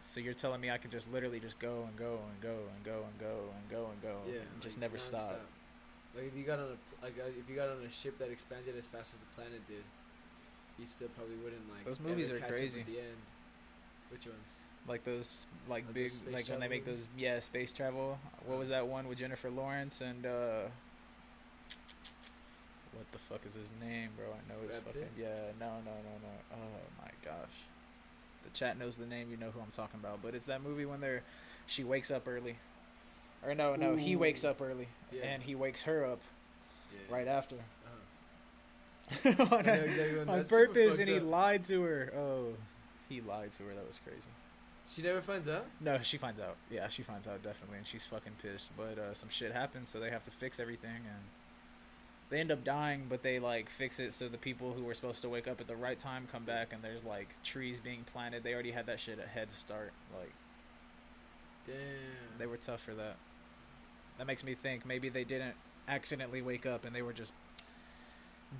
[0.00, 2.84] so you're telling me I could just literally just go and go and go and
[2.84, 5.40] go and go and go and go Yeah, and just like, never stop.
[6.14, 8.30] Like if you got on a like uh, if you got on a ship that
[8.30, 9.84] expanded as fast as the planet did,
[10.78, 11.84] you still probably wouldn't like.
[11.84, 12.80] Those movies are crazy.
[12.80, 13.18] At the end.
[14.10, 14.48] Which ones?
[14.88, 17.00] Like those, like Like big, like when they make movies?
[17.00, 18.18] those, yeah, space travel.
[18.46, 20.60] What was that one with Jennifer Lawrence and uh
[22.94, 24.26] what the fuck is his name, bro?
[24.26, 25.52] I know it's Brad fucking yeah.
[25.60, 26.34] No, no, no, no.
[26.54, 27.56] Oh my gosh,
[28.44, 29.30] the chat knows the name.
[29.30, 30.20] You know who I'm talking about.
[30.22, 31.22] But it's that movie when they're,
[31.66, 32.56] she wakes up early,
[33.44, 35.24] or no, no, he wakes up early Yeah.
[35.26, 36.20] and he wakes her up
[36.92, 37.14] Yeah.
[37.14, 37.56] right after.
[39.10, 39.44] Uh-huh.
[39.50, 41.22] on I know exactly on purpose, and he up.
[41.24, 42.12] lied to her.
[42.16, 42.54] Oh,
[43.08, 43.74] he lied to her.
[43.74, 44.20] That was crazy.
[44.86, 45.66] She never finds out.
[45.80, 46.56] No, she finds out.
[46.70, 48.70] Yeah, she finds out definitely, and she's fucking pissed.
[48.76, 51.24] But uh, some shit happens, so they have to fix everything, and
[52.30, 53.06] they end up dying.
[53.08, 55.66] But they like fix it so the people who were supposed to wake up at
[55.66, 58.42] the right time come back, and there's like trees being planted.
[58.42, 59.92] They already had that shit a head start.
[60.18, 60.32] Like
[61.66, 62.38] Damn.
[62.38, 63.16] they were tough for that.
[64.18, 65.54] That makes me think maybe they didn't
[65.86, 67.32] accidentally wake up, and they were just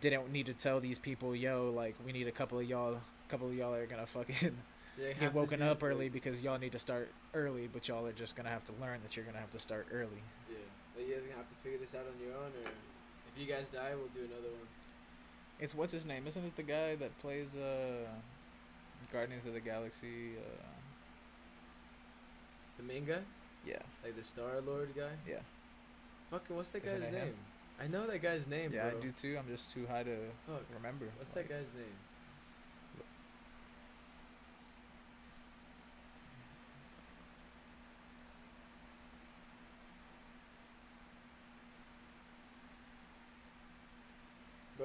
[0.00, 3.30] didn't need to tell these people, yo, like we need a couple of y'all, a
[3.30, 4.56] couple of y'all are gonna fucking
[5.20, 8.50] get woken up early because y'all need to start early, but y'all are just gonna
[8.50, 10.22] have to learn that you're gonna have to start early.
[10.50, 10.58] Yeah.
[10.96, 12.70] Like you guys gonna have to figure this out on your own, or
[13.39, 14.66] if you guys die, we'll do another one.
[15.61, 16.26] It's what's his name?
[16.26, 18.07] Isn't it the guy that plays uh
[19.12, 20.36] Guardians of the Galaxy?
[20.36, 20.64] Uh,
[22.78, 23.18] The main guy,
[23.66, 25.11] yeah, like the Star Lord guy.
[25.28, 25.43] yeah,
[26.30, 27.24] Fucking, what's that Isn't guy's it him?
[27.26, 27.34] name?
[27.82, 28.91] I know that guy's name, yeah.
[28.91, 28.99] bro.
[28.99, 29.36] I do too.
[29.39, 30.16] I'm just too high to
[30.47, 30.62] Fuck.
[30.74, 31.07] remember.
[31.16, 31.97] What's Like, that guy's name?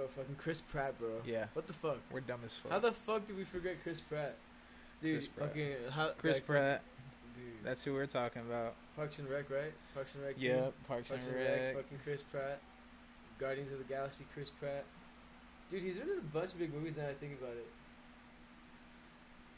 [0.04, 1.22] Bro, fucking Chris Pratt, bro.
[1.26, 1.98] Yeah, What the fuck?
[2.12, 2.72] we're dumb as fuck.
[2.74, 4.36] How the fuck did we forget Chris Pratt?
[5.02, 5.48] Dude, Chris Pratt.
[5.50, 6.82] fucking how Chris like, Pratt.
[7.36, 8.76] Dude, That's who we're talking about.
[8.98, 9.72] Parks and Rec, right?
[9.94, 10.36] Parks and Rec.
[10.38, 11.62] Yeah, Parks, Parks and and Rec.
[11.62, 11.76] Rec.
[11.76, 12.60] Fucking Chris Pratt.
[13.40, 14.84] Guardians of the Galaxy, Chris Pratt.
[15.72, 17.08] Dude, he's been in a bunch of big movies now.
[17.08, 17.68] I think about it.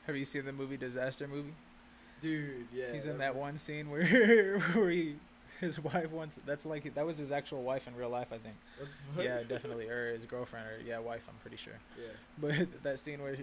[0.05, 1.55] Have you seen the movie Disaster Movie?
[2.21, 2.93] Dude, yeah.
[2.93, 5.15] He's in that one scene where where he
[5.59, 6.39] his wife once.
[6.45, 8.55] That's like that was his actual wife in real life, I think.
[8.77, 9.25] What the fuck?
[9.25, 11.25] Yeah, definitely, or his girlfriend, or yeah, wife.
[11.27, 11.73] I'm pretty sure.
[11.97, 12.11] Yeah.
[12.37, 13.37] But that scene where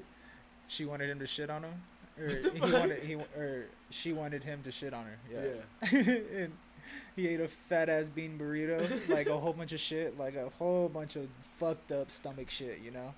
[0.69, 1.83] she wanted him to shit on him,
[2.19, 2.73] or he fuck?
[2.73, 5.19] wanted he or she wanted him to shit on her.
[5.31, 5.91] Yeah.
[5.93, 6.15] Yeah.
[6.43, 6.53] and
[7.17, 10.49] he ate a fat ass bean burrito, like a whole bunch of shit, like a
[10.59, 13.15] whole bunch of fucked up stomach shit, you know.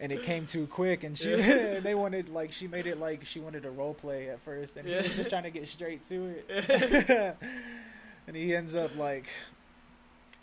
[0.00, 1.78] And it came too quick, and she Yeah.
[1.80, 4.88] they wanted like she made it like she wanted to role play at first, and
[4.88, 7.36] he was just trying to get straight to it.
[8.26, 9.28] and he ends up like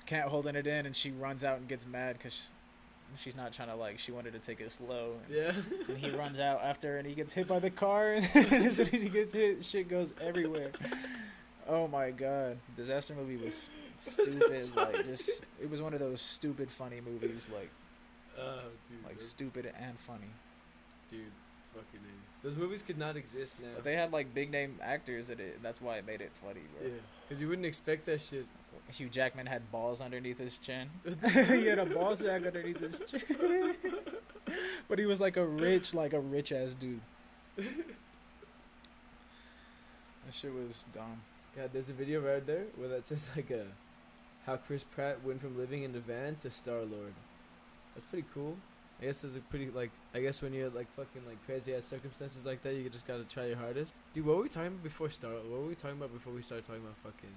[0.06, 2.50] can't holding it in, and she runs out and gets mad because
[3.18, 5.16] she's not trying to like she wanted to take it slow.
[5.28, 5.52] And, Yeah.
[5.90, 8.88] and he runs out after, and he gets hit by the car, and as soon
[8.88, 10.72] as he gets hit, shit goes everywhere.
[11.68, 14.74] Oh my god, disaster movie was stupid.
[14.76, 17.70] Like just, it was one of those stupid funny movies, like
[18.42, 19.04] Oh, dude.
[19.06, 20.32] like those- stupid and funny.
[21.12, 21.22] dude,
[21.74, 22.48] fucking A.
[22.48, 23.68] Those movies could not exist now.
[23.76, 25.62] But they had like big name actors that it.
[25.62, 26.88] That's why it made it funny, bro.
[26.88, 26.94] yeah.
[27.28, 28.46] Because you wouldn't expect that shit.
[28.92, 30.90] Hugh Jackman had balls underneath his chin.
[31.34, 33.76] he had a ball sack underneath his chin.
[34.90, 37.00] but he was like a rich, like a rich ass dude.
[40.26, 41.22] That shit was dumb.
[41.56, 43.66] God, there's a video right there where that says like a
[44.46, 47.14] how Chris Pratt went from living in a van to Star Lord.
[47.96, 48.56] That's pretty cool.
[49.02, 51.86] I guess it's a pretty like I guess when you're like fucking like crazy ass
[51.86, 53.94] circumstances like that, you just gotta try your hardest.
[54.14, 55.32] Dude, what were we talking about before Star?
[55.32, 57.30] What were we talking about before we started talking about fucking?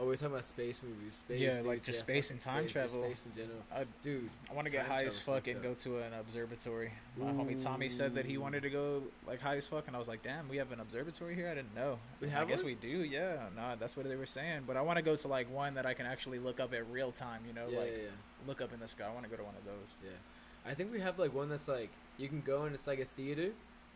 [0.00, 1.16] Oh, we were talking about space movies.
[1.16, 3.04] Space, Yeah, dude, like just space and time space, travel.
[3.04, 4.30] Space in general, I, dude.
[4.50, 6.92] I want to get high as fuck and fucked go to an observatory.
[7.18, 9.98] My homie Tommy said that he wanted to go like high as fuck, and I
[9.98, 11.48] was like, "Damn, we have an observatory here.
[11.48, 12.68] I didn't know." We have I guess one?
[12.68, 13.04] we do.
[13.04, 14.62] Yeah, no, that's what they were saying.
[14.66, 16.90] But I want to go to like one that I can actually look up at
[16.90, 17.42] real time.
[17.46, 18.46] You know, yeah, like yeah, yeah.
[18.46, 19.04] look up in the sky.
[19.06, 19.88] I want to go to one of those.
[20.02, 20.16] Yeah,
[20.64, 23.04] I think we have like one that's like you can go and it's like a
[23.04, 23.50] theater,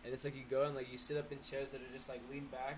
[0.04, 2.10] and it's like you go and like you sit up in chairs that are just
[2.10, 2.76] like lean back,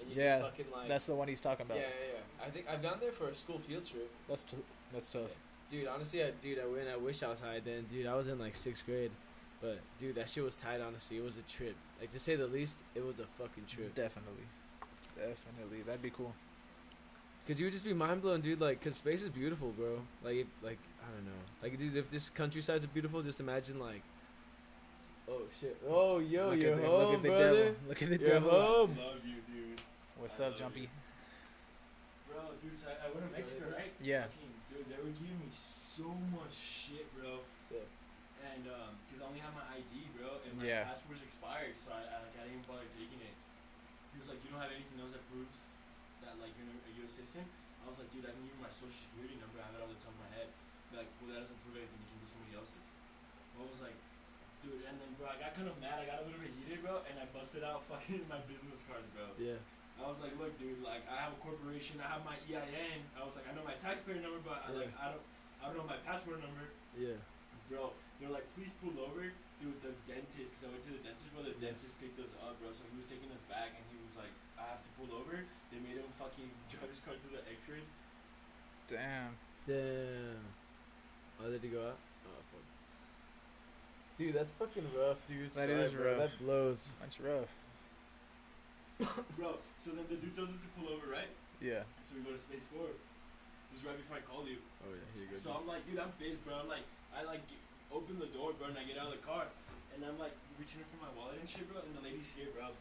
[0.00, 0.88] and you Yeah, just fucking like.
[0.88, 1.78] That's the one he's talking about.
[1.78, 2.12] yeah, yeah.
[2.40, 2.46] Yeah.
[2.46, 4.56] I think I've gone there for a school field trip, That's t-
[4.92, 5.30] that's tough.
[5.70, 5.86] dude.
[5.88, 6.88] Honestly, I, dude, I went.
[6.92, 8.06] I wish I was high then, dude.
[8.06, 9.10] I was in like sixth grade,
[9.60, 10.80] but dude, that shit was tight.
[10.80, 11.74] Honestly, it was a trip.
[12.00, 13.94] Like to say the least, it was a fucking trip.
[13.94, 14.44] Definitely,
[15.16, 16.32] definitely, that'd be cool.
[17.48, 18.60] Cause you would just be mind blown, dude.
[18.60, 20.00] Like, cause space is beautiful, bro.
[20.24, 21.40] Like, like I don't know.
[21.62, 24.02] Like, dude, if this countryside's beautiful, just imagine like.
[25.26, 25.74] Oh shit!
[25.88, 27.64] Oh yo, look you're at the, home, look at the brother.
[27.74, 27.88] devil.
[27.90, 28.50] Look at the You're devil.
[28.50, 28.90] home.
[28.94, 29.80] Love you, dude.
[30.22, 30.86] What's I up, Jumpy?
[30.86, 30.94] it.
[32.30, 33.90] Bro, dude, so I, I went to Mexico, right?
[33.98, 34.30] Yeah.
[34.30, 37.42] Fucking, dude, they were giving me so much shit, bro.
[37.74, 37.82] Yeah.
[38.54, 40.86] And um, cause I only have my ID, bro, and my Yeah.
[40.86, 43.34] passport's expired, so I, I, like, I didn't even bother taking it.
[44.14, 45.58] He was like, "You don't have anything else that proves
[46.22, 47.18] that like you're a U.S.
[47.18, 47.42] citizen."
[47.82, 49.58] I was like, "Dude, I can give you my social security number.
[49.58, 50.48] I have it on the top of my head."
[50.94, 51.98] They're like, well, that doesn't prove anything.
[51.98, 52.86] It can be somebody else's.
[53.58, 53.98] I was like,
[54.62, 56.00] dude, and then bro, I got kind of mad.
[56.00, 59.06] I got a little bit heated, bro, and I busted out fucking my business cards,
[59.16, 59.26] bro.
[59.40, 59.58] Yeah.
[59.96, 63.00] I was like, look, dude, like I have a corporation, I have my EIN.
[63.16, 65.24] I was like, I know my taxpayer number, but I like I don't,
[65.56, 67.16] I don't know my passport number, Yeah.
[67.72, 67.96] bro.
[68.20, 69.28] They're like, please pull over,
[69.60, 69.76] dude.
[69.84, 71.44] The dentist, because I went to the dentist, bro.
[71.48, 71.72] The Yeah.
[71.72, 72.72] dentist picked us up, bro.
[72.76, 75.44] So he was taking us back, and he was like, I have to pull over.
[75.72, 77.88] They made him fucking drive his car through the X-rays.
[78.88, 79.32] Damn.
[79.64, 80.44] Damn.
[81.40, 82.00] Oh, did he go out?
[84.16, 84.24] Fuck.
[84.24, 85.52] Dude, that's fucking rough, dude.
[85.52, 86.08] That Sorry, is bro.
[86.08, 86.18] rough.
[86.18, 86.88] That blows.
[87.00, 87.52] That's rough.
[89.36, 91.28] bro, so then the dude tells us to pull over, right?
[91.60, 91.84] Yeah.
[92.00, 92.88] So we go to space four.
[92.88, 94.56] It was right before I called you.
[94.88, 95.36] Oh yeah, here you go.
[95.36, 96.56] So I'm like, dude, I'm pissed, bro.
[96.64, 97.60] I'm like, I like get,
[97.92, 99.44] open the door, bro, and I get out of the car,
[99.92, 101.84] and I'm like reaching in for my wallet and shit, bro.
[101.84, 102.72] And the lady's here, bro.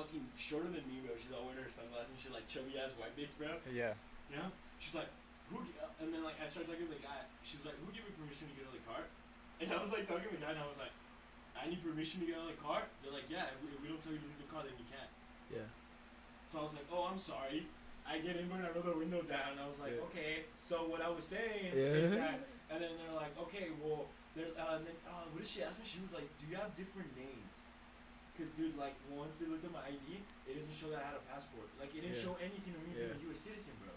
[0.00, 1.12] Fucking shorter than me, bro.
[1.20, 3.52] She's all wearing her sunglasses and shit, like chubby ass white bitch, bro.
[3.68, 3.92] Yeah.
[4.32, 4.48] You know?
[4.80, 5.12] She's like,
[5.52, 5.60] who?
[5.60, 7.20] g- uh," And then like I started talking to the guy.
[7.44, 9.04] She was like, who gave you permission to get out of the car?
[9.60, 10.92] And I was like talking to the guy, and I was like,
[11.54, 12.82] I need permission to get out of the car.
[13.00, 13.48] They're like, yeah.
[13.54, 15.12] If we, if we don't tell you to leave the car, then you can't.
[15.48, 15.68] Yeah.
[16.50, 17.66] So I was like, oh, I'm sorry.
[18.04, 19.56] I get in and I roll the window down.
[19.56, 20.06] I was like, Yeah.
[20.12, 20.32] okay.
[20.60, 22.04] So what I was saying Yeah.
[22.04, 25.48] is that, and then they're like, okay, well, they're, uh, and then, uh, what did
[25.48, 25.86] she ask me?
[25.88, 27.54] She was like, do you have different names?
[28.36, 30.18] Cause dude, like once they looked at my ID,
[30.50, 31.70] it doesn't show that I had a passport.
[31.78, 32.26] Like it didn't Yeah.
[32.28, 33.40] show anything to me being a U.S.
[33.46, 33.94] citizen, bro.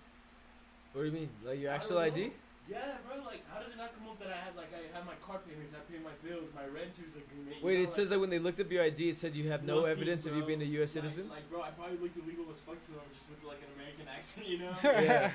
[0.94, 1.30] What do you mean?
[1.42, 2.30] Like your actual ID?
[2.30, 2.34] know.
[2.68, 3.24] Yeah, bro.
[3.24, 5.40] Like, how does it not come up that I had like I had my car
[5.48, 7.60] payments, I paid my bills, my renters agreement?
[7.60, 9.48] you Wait, know, it says that when they looked up your ID, it said you
[9.52, 10.92] have no Nothing, evidence of you being a U.S.
[10.96, 11.30] Like- citizen.
[11.32, 14.06] Like, bro, I probably looked illegal as fuck to them just with like an American
[14.12, 14.76] accent, you know?
[14.84, 15.32] Yeah.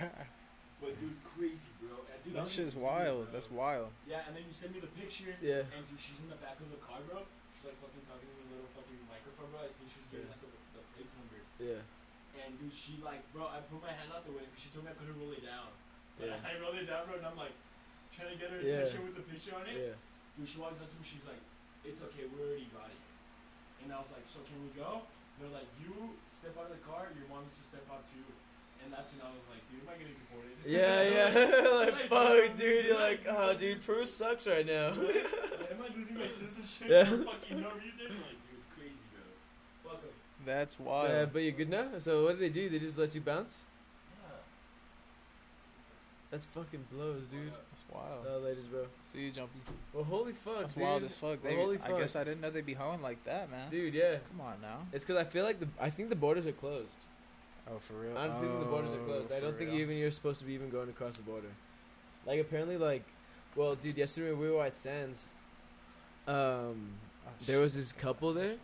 [0.83, 1.95] But dude, crazy, bro.
[2.11, 3.21] And, dude, That don't shit's even believe it, wild.
[3.25, 3.33] bro.
[3.33, 3.89] That's wild.
[4.05, 5.63] Yeah, and then you send me the picture, yeah.
[5.73, 7.23] and dude, she's in the back of the car, bro.
[7.57, 9.63] She's like fucking talking to me a little fucking microphone, bro.
[9.63, 10.35] I think she was getting Yeah.
[10.37, 11.39] like the, the plates number.
[11.63, 11.81] Yeah.
[12.43, 14.85] And dude, she like, bro, I put my hand out the window because she told
[14.85, 15.71] me I couldn't roll it down.
[16.23, 16.47] But Yeah.
[16.47, 17.51] I rolled it down, bro, and I'm like
[18.15, 18.87] trying to get her Yeah.
[18.87, 19.75] attention with the picture on it.
[19.75, 19.99] Yeah.
[20.39, 21.03] Dude, she walks up to me.
[21.03, 21.43] She's like,
[21.83, 23.01] "It's okay, we already got it."
[23.83, 25.03] And I was like, "So can we go?"
[25.43, 27.11] They're like, "You step out of the car.
[27.19, 28.23] Your mom needs to step out too."
[28.85, 31.29] And that's when I was like, "Dude, am I getting deported?" Yeah, yeah.
[31.83, 32.87] like, Like, fuck, dude.
[32.87, 34.95] You're like, like, oh, dude, Peru sucks right now.
[34.95, 35.27] Like,
[35.75, 37.05] am I losing my citizenship Yeah.
[37.05, 38.07] for fucking no reason?
[38.15, 39.91] I'm Like, dude, crazy, bro.
[39.91, 40.11] Fuck 'em.
[40.47, 41.11] That's wild.
[41.11, 41.99] Yeah, but you're good now.
[41.99, 42.69] So what did they do?
[42.71, 43.59] They just let you bounce?
[46.33, 46.39] Yeah.
[46.39, 47.53] That's fucking blows, dude.
[47.53, 48.25] That's wild.
[48.25, 48.87] No, ladies, bro.
[49.05, 49.61] See you, Jumpy.
[49.93, 50.83] Well, holy fuck, That's dude.
[50.83, 51.43] wild as fuck.
[51.45, 51.99] Well, They, holy I fuck.
[51.99, 53.71] guess I didn't know they'd be hoeing like that, man.
[53.71, 54.17] Dude, yeah.
[54.31, 54.79] Come on now.
[54.93, 56.89] It's because I feel like the I think the borders are closed.
[57.71, 58.17] Oh, for real?
[58.19, 59.31] I honestly think the borders are closed.
[59.33, 59.81] I Oh, don't for think real.
[59.81, 61.49] even you're supposed to be even going across the border.
[62.27, 63.05] Like apparently, like,
[63.55, 65.21] well, dude, yesterday we were at Sands.
[66.27, 66.93] Um,
[67.25, 68.57] Oh, there was this couple there,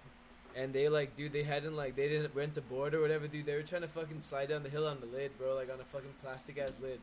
[0.57, 3.47] and they like, dude, they hadn't like they didn't rent a board or whatever, dude.
[3.47, 5.79] They were trying to fucking slide down the hill on the lid, bro, like on
[5.81, 6.99] a fucking plastic ass lid.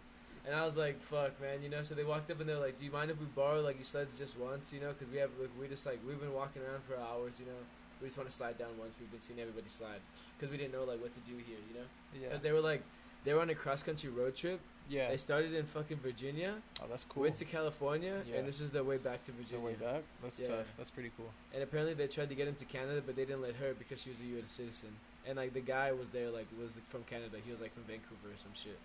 [0.45, 1.81] And I was like, fuck, man, you know.
[1.83, 3.85] So they walked up and they're like, do you mind if we borrow like your
[3.85, 4.89] sleds just once, you know?
[4.89, 7.61] Because we have like, we just like we've been walking around for hours, you know.
[8.01, 8.93] We just want to slide down once.
[8.99, 10.01] We've been seeing everybody slide
[10.37, 11.87] because we didn't know like what to do here, you know.
[12.13, 12.27] Yeah.
[12.29, 12.83] Because they were like,
[13.23, 14.59] they were on a cross country road trip.
[14.87, 15.09] yeah.
[15.09, 17.23] They started in fucking Virginia, Oh, that's cool.
[17.23, 18.35] went to California, Yeah.
[18.37, 19.65] and this is their way back to Virginia.
[19.65, 20.03] way back.
[20.21, 20.57] That's Yeah.
[20.61, 20.67] tough.
[20.77, 21.31] That's pretty cool.
[21.51, 24.11] And apparently they tried to get into Canada, but they didn't let her because she
[24.11, 24.51] was a U.S.
[24.51, 24.89] citizen.
[25.25, 27.37] And like the guy was there, like was like, from Canada.
[27.43, 28.78] He was like from Vancouver or some shit.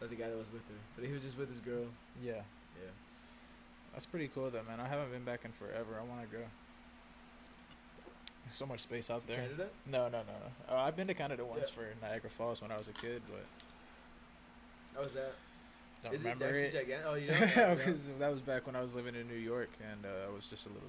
[0.00, 1.84] The guy that was with her, but he was just with his girl.
[2.22, 2.34] Yeah.
[2.80, 2.90] Yeah.
[3.92, 4.78] That's pretty cool though, man.
[4.80, 5.98] I haven't been back in forever.
[6.00, 6.42] I want to go.
[8.44, 9.38] There's so much space out there.
[9.42, 9.66] Canada?
[9.90, 10.32] No, no, no,
[10.70, 10.74] no.
[10.76, 11.82] Uh, I've been to Canada once Yeah.
[11.82, 13.44] for Niagara Falls when I was a kid, but
[14.96, 15.32] How was that?
[16.04, 17.00] don't Is remember it it.
[17.04, 17.56] Oh, you don't?
[17.56, 17.74] know?
[17.74, 20.46] because that was back when I was living in New York, and uh, I was
[20.46, 20.88] just a little,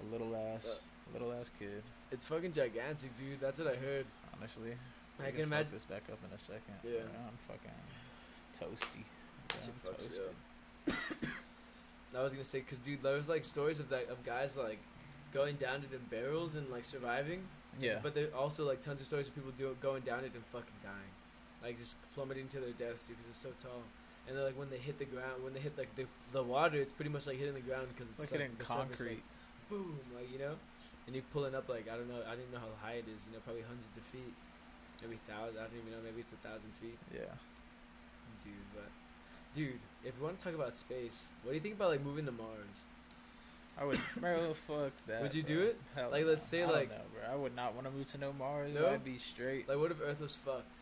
[0.00, 0.78] a little ass,
[1.12, 1.82] little ass kid.
[2.12, 3.40] it's fucking gigantic, dude.
[3.40, 4.06] That's what I heard.
[4.38, 4.74] Honestly,
[5.20, 5.72] I We can smoke imagine.
[5.72, 6.78] this back up in a second.
[6.82, 7.00] Yeah.
[7.26, 7.70] I'm fucking
[8.58, 9.04] toasty.
[9.50, 10.34] Yeah, I'm fucks toasted.
[10.86, 10.94] you.
[12.16, 14.78] I was gonna say, cause dude, there was like stories of that of guys like
[15.32, 17.42] going down it in barrels and like surviving.
[17.80, 20.46] Yeah, But there also like tons of stories of people do going down it and
[20.52, 21.10] fucking dying,
[21.60, 23.82] like just plummeting to their deaths, dude, because it's so tall.
[24.28, 26.78] And they're like when they hit the ground, when they hit like the the water,
[26.78, 29.18] it's pretty much like hitting the ground because it's it's, like hitting the surface, like,
[29.18, 29.22] concrete.
[29.68, 30.54] boom, like you know,
[31.06, 33.10] and you're pulling up like I don't know, I don't even know how high it
[33.10, 34.34] is, you know, probably hundreds of feet,
[35.02, 35.58] maybe thousand.
[35.58, 37.32] I don't even know, maybe it's a thousand feet, Yeah.
[38.44, 38.54] dude.
[38.74, 38.90] But
[39.54, 42.26] dude, if you want to talk about space, what do you think about like moving
[42.26, 42.86] to Mars?
[43.78, 44.54] I would, bro.
[44.68, 45.22] Fuck that.
[45.22, 45.54] Would you bro.
[45.54, 45.80] do it?
[45.96, 47.32] Hell Like, let's say, I don't like- know, bro.
[47.32, 48.74] I would not want to move to no Mars.
[48.74, 48.88] No?
[48.88, 49.68] I'd be straight.
[49.68, 50.78] Like, what if Earth was fucked?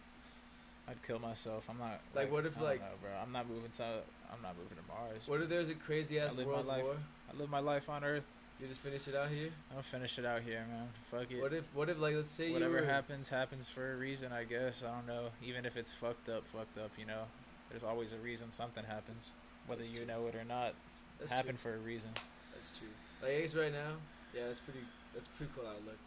[0.88, 1.66] I'd kill myself.
[1.70, 2.00] I'm not.
[2.14, 3.10] Like, what if, I don't like- know, bro?
[3.22, 3.84] I'm not moving to.
[3.84, 5.22] I'm not moving to Mars.
[5.26, 6.82] What if there's a crazy ass I my world life.
[6.82, 6.96] war?
[7.32, 8.26] I live my life on Earth.
[8.62, 9.48] You just finish it out here.
[9.70, 10.86] I'm gonna finish it out here, man.
[11.10, 11.42] Fuck it.
[11.42, 11.64] What if?
[11.74, 11.98] What if?
[11.98, 14.30] Like, let's say Whatever you were, happens, happens for a reason.
[14.30, 14.84] I guess.
[14.86, 15.30] I don't know.
[15.44, 16.92] Even if it's fucked up, fucked up.
[16.96, 17.24] You know,
[17.70, 19.32] there's always a reason something happens,
[19.66, 20.06] whether That's you true.
[20.06, 20.74] know it or not.
[21.18, 21.72] That's happened true.
[21.72, 22.10] for a reason.
[22.54, 22.86] That's true.
[23.20, 23.98] Like, guess right now,
[24.32, 24.86] yeah, that's pretty.
[25.12, 25.98] That's pretty cool outlook.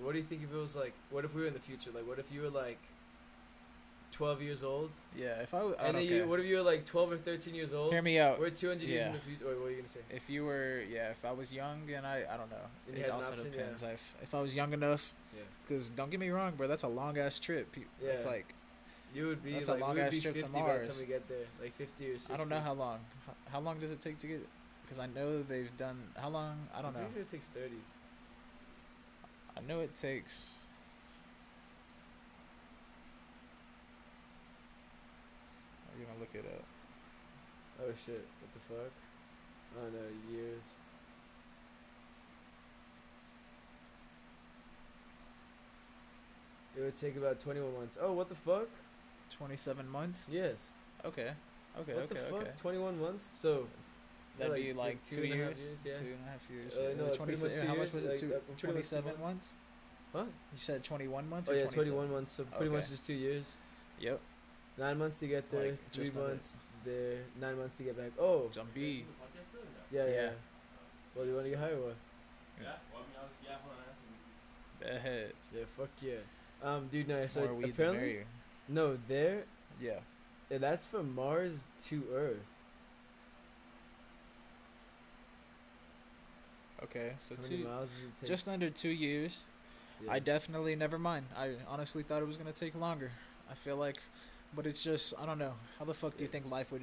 [0.00, 0.94] What do you think if it was like?
[1.10, 1.90] What if we were in the future?
[1.92, 2.78] Like, what if you were like.
[4.12, 5.40] 12 years old, Yeah.
[5.42, 7.16] If I, w- I and don't then you, what if you were like 12 or
[7.18, 7.92] 13 years old?
[7.92, 8.38] Hear me out.
[8.38, 9.46] We're 200 years in the future.
[9.46, 10.00] Wait, what are you gonna say?
[10.10, 12.56] If you were, yeah, if I was young and I, I don't know.
[12.88, 13.82] And it also option, depends.
[13.82, 13.88] yeah.
[13.90, 15.42] If, if I was young enough, Yeah.
[15.66, 17.72] because don't get me wrong, bro, that's a long ass trip.
[17.72, 18.54] Pe- It's like
[19.14, 21.00] You would be That's a long ass trip to 50 by the time Mars.
[21.00, 22.32] we get there, like 50 or 60.
[22.32, 22.98] I don't know how long.
[23.26, 24.46] How, how long does it take to get?
[24.82, 25.98] Because I know they've done.
[26.16, 26.68] How long?
[26.74, 27.20] I don't I'm know.
[27.20, 27.72] it takes 30.
[29.56, 30.54] I know it takes.
[36.02, 36.64] I'm gonna look it up.
[37.82, 38.26] Oh shit!
[38.42, 38.92] What the fuck?
[39.78, 40.62] Oh no, years.
[46.76, 47.98] It would take about 21 months.
[48.00, 48.68] Oh, what the fuck?
[49.30, 50.26] Twenty-seven months.
[50.30, 50.54] Yes.
[51.04, 51.30] Okay.
[51.78, 51.94] Okay.
[51.94, 52.14] what okay.
[52.14, 52.40] the fuck?
[52.42, 52.50] okay.
[52.60, 53.24] 21 months?
[53.40, 53.66] So.
[54.38, 55.58] That'd like, be like like two two, and a half years.
[55.60, 55.92] years, yeah.
[55.92, 56.74] Two and a half years.
[56.74, 58.08] Uh, no, like, pretty 27 much two how much was it?
[58.08, 59.20] like, Two, uh, pretty much two Twenty-seven months.
[59.20, 59.48] months.
[60.12, 60.24] What?
[60.24, 61.48] You said twenty-one months.
[61.48, 61.92] Oh or yeah, 27?
[61.92, 62.32] 21 months.
[62.32, 62.76] So pretty Okay.
[62.76, 63.44] much just two years.
[64.00, 64.20] Yep.
[64.78, 65.70] Nine months to get there.
[65.72, 66.52] Like, three months
[66.84, 67.18] there.
[67.40, 68.12] Nine months to get back.
[68.18, 68.48] Oh.
[68.50, 69.04] Jumpy.
[69.20, 70.10] Podcast still or no?
[70.10, 70.22] Yeah, yeah.
[70.22, 70.30] Yeah.
[71.14, 71.76] Well, you want to get higher?
[71.76, 71.96] or What?
[72.60, 72.68] Yeah.
[72.92, 73.56] Well, I mean, I was yeah.
[73.62, 73.82] Hold on.
[73.84, 75.58] I asked him.
[75.58, 76.68] Yeah, fuck yeah.
[76.68, 77.26] Um, dude, no.
[77.26, 78.24] So More weed apparently, merrier.
[78.68, 79.44] no, there.
[79.80, 79.98] Yeah.
[80.50, 81.52] Yeah, that's from Mars
[81.88, 82.36] to Earth.
[86.82, 87.12] Okay.
[87.18, 88.28] So two, miles does it take?
[88.28, 89.42] just under two years.
[90.04, 90.12] Yeah.
[90.12, 91.26] I definitely never mind.
[91.36, 93.12] I honestly thought it was gonna take longer.
[93.50, 93.98] I feel like,
[94.54, 95.52] but it's just I don't know.
[95.78, 96.82] How the fuck do you think life would?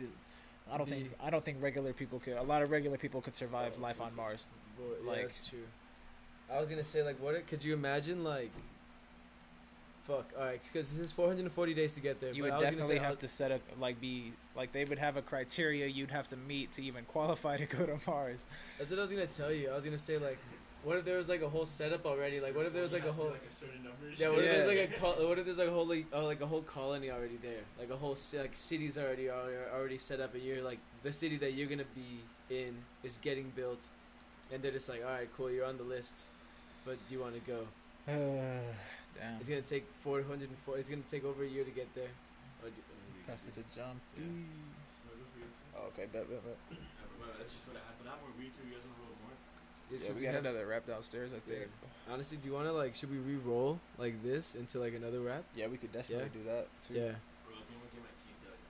[0.72, 2.34] I don't think I don't think regular people could.
[2.38, 4.16] A lot of regular people could survive Oh, life on.
[4.16, 4.50] Mars.
[4.78, 5.60] Boy, yeah, like- that's true.
[6.52, 7.46] I was gonna say like, what?
[7.48, 8.52] Could you imagine like?
[10.08, 10.32] Fuck.
[10.40, 12.34] All right, because this is 440 days to get there.
[12.34, 14.34] You but would I was gonna definitely say, have I'll- to set up like be
[14.56, 17.86] like they would have a criteria you'd have to meet to even qualify to go
[17.86, 18.48] to Mars.
[18.80, 19.70] That's what I was gonna tell you.
[19.70, 20.40] I was gonna say like,
[20.84, 22.40] what if there was like a whole setup already?
[22.40, 23.84] Like, what if there was like a It has to be, whol like a certain
[23.84, 24.06] number.
[24.16, 24.46] Yeah, what shit.
[24.46, 26.48] if there's like a col- what if there's like a whole like, oh, like a
[26.48, 30.34] whole colony already there, like a whole ci- like cities already are already set up,
[30.34, 33.82] and you're like the city that you're gonna be in is getting built,
[34.52, 36.16] and they're just like, all right, cool, you're on the list,
[36.86, 37.68] but do you want to go?
[38.08, 39.36] Damn.
[39.42, 40.78] It's gonna take 404.
[40.80, 42.14] It's gonna take over a year to get there.
[42.64, 42.80] Or do,
[43.28, 44.00] Pass it to jump.
[44.18, 44.26] Yeah.
[44.26, 45.78] No, go for you, sir.
[45.78, 46.58] Oh, okay, bet, bet, bet.
[46.72, 48.08] Yeah, but, well, that's just what happened.
[48.10, 48.64] I have more weed too.
[48.66, 49.09] You guys want
[49.90, 50.00] a little more?
[50.00, 51.32] it Yeah, should we be got have- another wrap downstairs.
[51.34, 51.68] I think.
[52.10, 52.96] Honestly, do you want to like?
[52.96, 55.44] Should we re-roll like this into like another wrap?
[55.56, 56.94] Yeah, we could definitely do that too.
[56.96, 57.16] Yeah.
[57.46, 58.62] Bro, I think I'm gonna get my teeth done.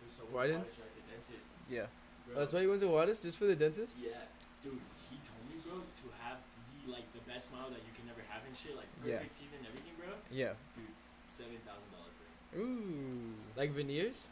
[0.00, 1.48] There's so Why didn't- at the dentist.
[1.68, 1.86] Yeah.
[2.26, 3.96] Bro, Oh, that's why you went to Juárez just for the dentist.
[3.96, 4.28] Yeah,
[4.62, 4.76] dude,
[5.08, 6.36] he told me, bro, to have
[6.84, 9.16] the like the best smile that you can never have and shit, like Yeah.
[9.24, 10.12] perfect teeth and everything, bro.
[10.30, 10.52] Yeah.
[10.76, 10.92] Dude,
[11.24, 12.60] seven thousand dollars, bro.
[12.60, 13.32] Ooh.
[13.56, 14.28] Like veneers.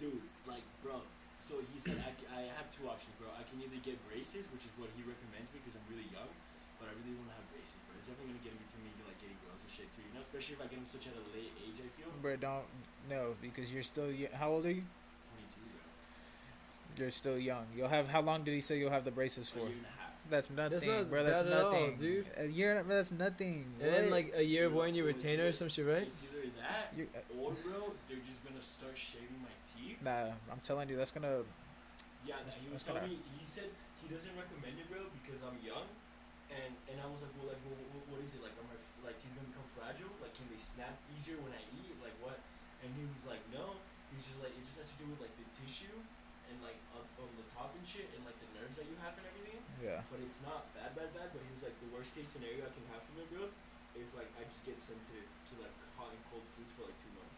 [0.00, 1.02] Dude, like, bro.
[1.48, 3.32] So he said I, c- I have two options, bro.
[3.32, 6.28] I can either get braces, which is what he recommends me because I'm really young,
[6.76, 7.96] but I really want to have braces, bro.
[7.96, 10.20] It's definitely gonna get in between me like getting girls and shit too, you know.
[10.20, 12.12] Especially if I get them such at a late age, I feel.
[12.20, 12.68] Bro, don't
[13.08, 14.12] no because you're still.
[14.36, 14.84] How old are you?
[15.32, 15.80] Twenty-two, bro.
[17.00, 17.64] You're still young.
[17.72, 18.12] You'll have.
[18.12, 19.64] How long did he say you'll have the braces A for?
[19.64, 20.12] year and a half.
[20.28, 21.24] That's nothing, not bro.
[21.24, 22.26] That's bad at all, nothing, dude.
[22.36, 22.84] A year.
[22.84, 23.64] That's nothing.
[23.80, 26.04] And then like a year of wearing your Bro, it's retainer or some shit, right?
[26.04, 29.57] It's either that You- uh, or, bro, they're just gonna start shaving my teeth.
[30.02, 31.42] Nah, I'm telling you, that's gonna.
[32.26, 33.24] Yeah, that, he was That's gonna- telling me.
[33.38, 33.70] He said
[34.02, 35.86] he doesn't recommend it, bro, because I'm young,
[36.52, 38.54] and and I was like, well, like, well, what, what is it like?
[38.58, 40.10] Are my f- like teeth gonna become fragile?
[40.22, 41.94] Like, can they snap easier when I eat?
[41.98, 42.38] Like, what?
[42.84, 43.74] And he was like, no.
[44.08, 45.92] He was just like, it just has to do with like the tissue
[46.48, 49.12] and like up on the top and shit, and like the nerves that you have
[49.18, 49.60] and everything.
[49.82, 50.00] Yeah.
[50.08, 51.28] But it's not bad, bad, bad.
[51.34, 53.50] But he was like, the worst case scenario I can have from it, bro,
[53.98, 57.12] is like I just get sensitive to like hot and cold foods for like two
[57.18, 57.36] months.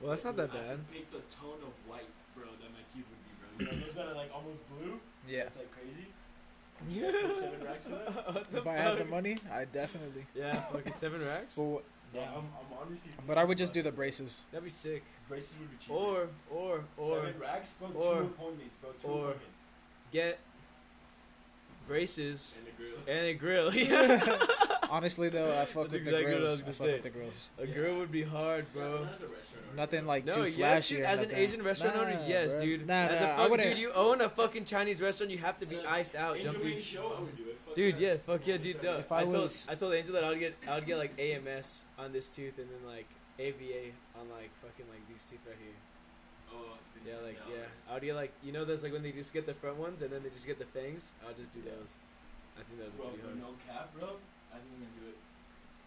[0.00, 0.70] Well, that's not Dude, that I bad.
[0.76, 3.48] could pick the tone of white, bro, that my teeth would be, bro.
[3.72, 5.00] You know, those that are like almost blue.
[5.28, 5.44] Yeah.
[5.48, 6.08] It's like crazy.
[6.90, 7.10] Yeah.
[7.40, 8.34] Seven racks for that?
[8.34, 9.10] What the If I had the fuck?
[9.10, 10.26] money, I definitely.
[10.34, 11.54] Yeah, fucking seven racks.
[11.56, 13.10] But, wh- Yeah, I'm, I'm honestly.
[13.26, 14.40] but I would just do the braces.
[14.52, 15.02] That'd be sick.
[15.28, 15.94] braces would be cheaper.
[15.94, 17.88] Or, or, or seven racks, bro.
[17.96, 18.90] or- two appointments, bro.
[19.00, 19.56] Two or- appointments.
[20.12, 20.38] get
[21.88, 23.16] braces And the grill.
[23.16, 23.74] and a grill.
[23.74, 24.46] Yeah.
[24.90, 26.50] Honestly though, I fuck That's with exactly the what I girls.
[26.52, 26.92] was I, gonna fuck say.
[26.94, 27.34] with the girls.
[27.58, 28.98] A girl would be hard, bro.
[28.98, 29.76] but that's a restaurant owner.
[29.76, 30.94] Nothing like No, too yes, flashy.
[30.96, 31.04] dude.
[31.04, 31.44] or As an nothing.
[31.44, 32.60] Asian restaurant owner, yes, bro.
[32.62, 32.86] dude.
[32.86, 35.30] Nah, As nah, a I fucking wouldn't- dude, you own a fucking Chinese restaurant.
[35.32, 36.78] You have to be iced out, Angel jumping.
[36.78, 37.74] Show, I would do it.
[37.74, 38.82] Dude, yeah, fuck yeah, dude.
[38.82, 40.86] No, If I, I told was- I told Angel that I would get I would
[40.86, 43.06] get like AMS on this tooth and then like
[43.38, 45.76] AVA on like fucking like these teeth right here.
[46.54, 47.54] Oh, Yeah, like yeah.
[47.56, 49.76] it's- I would get like you know those like when they just get the front
[49.76, 51.10] ones and then they just get the fangs.
[51.26, 51.92] I'll just do those.
[52.56, 53.52] I think those Bro, are pretty but hard.
[53.52, 54.16] no cap, bro.
[54.56, 55.18] I think I'm gonna do it.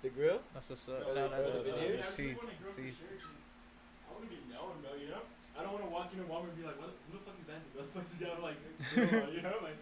[0.06, 0.40] The grill?
[0.54, 1.02] That's what's up.
[1.08, 2.00] No, No, no, no, no, no, the no, veneers?
[2.00, 2.08] no.
[2.08, 2.94] I See, really want a girl for see.
[2.94, 4.92] I want to be known, bro.
[4.96, 5.24] You know,
[5.58, 7.48] I don't want to walk into Walmart and be like, what, who the fuck is
[7.52, 7.62] that?
[7.76, 8.38] What the fuck is that?
[8.40, 8.58] Like,
[9.12, 9.78] girl, you know, like.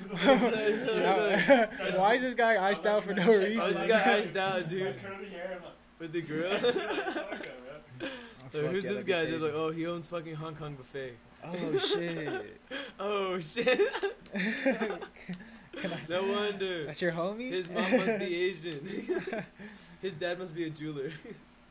[0.00, 1.70] Who the fuck is that?
[1.80, 1.96] Yeah.
[2.00, 3.74] Why is this guy iced out for no reason?
[3.74, 4.96] this guy iced out, My dude.
[5.02, 6.50] curly hair, I'm like, With the grill?
[6.50, 6.74] like, fuck
[7.42, 8.08] that, bro.
[8.52, 9.26] So who's yeah, this that'd be guy?
[9.26, 11.12] Just like, oh, he owns fucking Hong Kong buffet.
[11.44, 12.60] oh shit.
[12.98, 13.80] Oh shit!
[16.08, 16.86] No wonder.
[16.86, 17.50] That's your homie.
[17.50, 18.82] His mom must be Asian.
[20.02, 21.12] His dad must be a jeweler.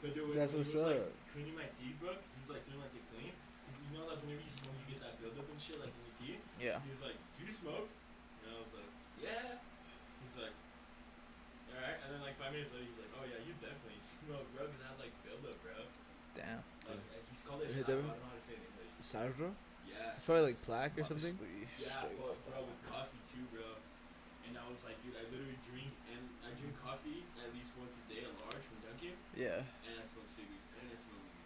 [0.02, 0.96] But dude, when, That's when what's was, up.
[0.96, 3.36] Like, cleaning my teeth, bro, because he's like doing like the clean.
[3.68, 6.02] Because you know, like whenever you smoke, you get that buildup and shit, like in
[6.08, 6.42] your teeth.
[6.56, 6.80] Yeah.
[6.88, 7.92] He's like, "Do you smoke?"
[8.46, 8.88] And I was like,
[9.20, 9.60] "Yeah."
[10.24, 10.56] He's like,
[11.76, 14.48] "All right." And then like five minutes later, he's like, "Oh yeah, you definitely smoke,
[14.56, 15.76] bro, because I have like buildup, bro."
[16.40, 16.64] Damn.
[16.88, 17.70] Like he's called it.
[17.76, 18.94] Yeah, Sap, I don't know how to say it in English.
[19.04, 19.56] Sourdough?
[19.84, 20.16] Yeah.
[20.16, 21.36] It's probably like plaque or something.
[21.76, 23.68] Yeah, straight well, bro, with coffee too, bro.
[24.50, 27.94] And I was like, dude, I literally drink and I drink coffee at least once
[27.94, 29.62] a day, a large from Dunkin', Yeah.
[29.86, 31.46] and I smoke cigarettes and I smoke weed.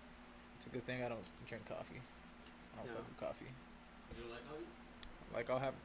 [0.56, 2.00] It's a good thing I don't drink coffee.
[2.00, 2.96] I don't No.
[2.96, 3.52] fuck with coffee.
[3.52, 4.64] And you're like, oh,
[5.36, 5.76] Like I'll have,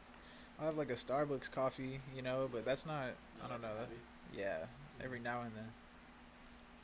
[0.61, 3.17] I'll have like a Starbucks coffee, you know, but that's not.
[3.43, 3.75] I don't know.
[3.75, 3.89] That,
[4.35, 4.67] yeah,
[5.03, 5.73] every now and then,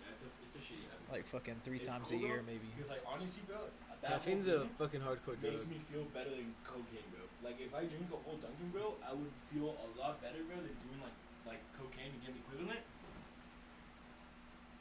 [0.00, 1.12] Yeah, it's a it's a shitty habit.
[1.12, 2.66] like fucking three It's times cool a year though, maybe.
[2.74, 3.58] Because like honestly, bro,
[4.00, 5.52] that Caffeine's a fucking hardcore drug.
[5.54, 7.23] makes me feel better than cocaine, bro.
[7.44, 10.56] Like if I drink a whole Dunkin', bro, I would feel a lot better, bro,
[10.64, 11.12] than doing like
[11.44, 12.80] like cocaine to get an equivalent.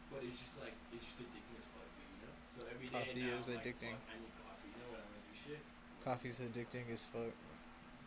[0.07, 2.07] But it's just like it's just addicting as fuck, dude.
[2.07, 2.34] You know.
[2.48, 3.94] So every day Coffee now, is I'm like, addicting.
[3.99, 4.69] fuck, I need coffee.
[4.72, 5.61] You know when I'm gonna do shit.
[6.07, 7.34] Coffee's addicting as fuck.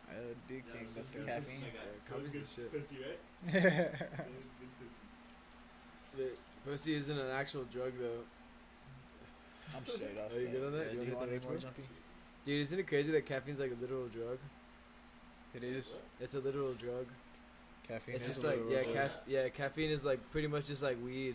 [0.09, 0.73] Addicting.
[0.73, 1.61] Yeah, That's it's the good caffeine.
[1.61, 1.77] Pussy.
[1.77, 2.73] Yeah, coffee's it's the good shit.
[2.73, 3.21] pussy, right?
[4.25, 5.03] so good pussy.
[6.17, 6.33] But
[6.65, 8.23] pussy isn't an actual drug though.
[9.77, 10.33] I'm straight off.
[10.33, 10.87] Are you good on that?
[10.87, 11.85] Yeah, You do you wanna want hit the more next jumpy?
[12.47, 14.39] Dude, isn't it crazy that caffeine's like a literal drug?
[15.55, 15.95] It is.
[16.21, 17.07] It's a literal drug.
[17.89, 20.83] Caffeine it's is just a like yeah, caff- yeah, caffeine is like pretty much just
[20.83, 21.35] like weed.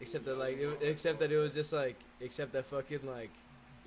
[0.00, 3.30] Except that like it, except that it was just like except that fucking like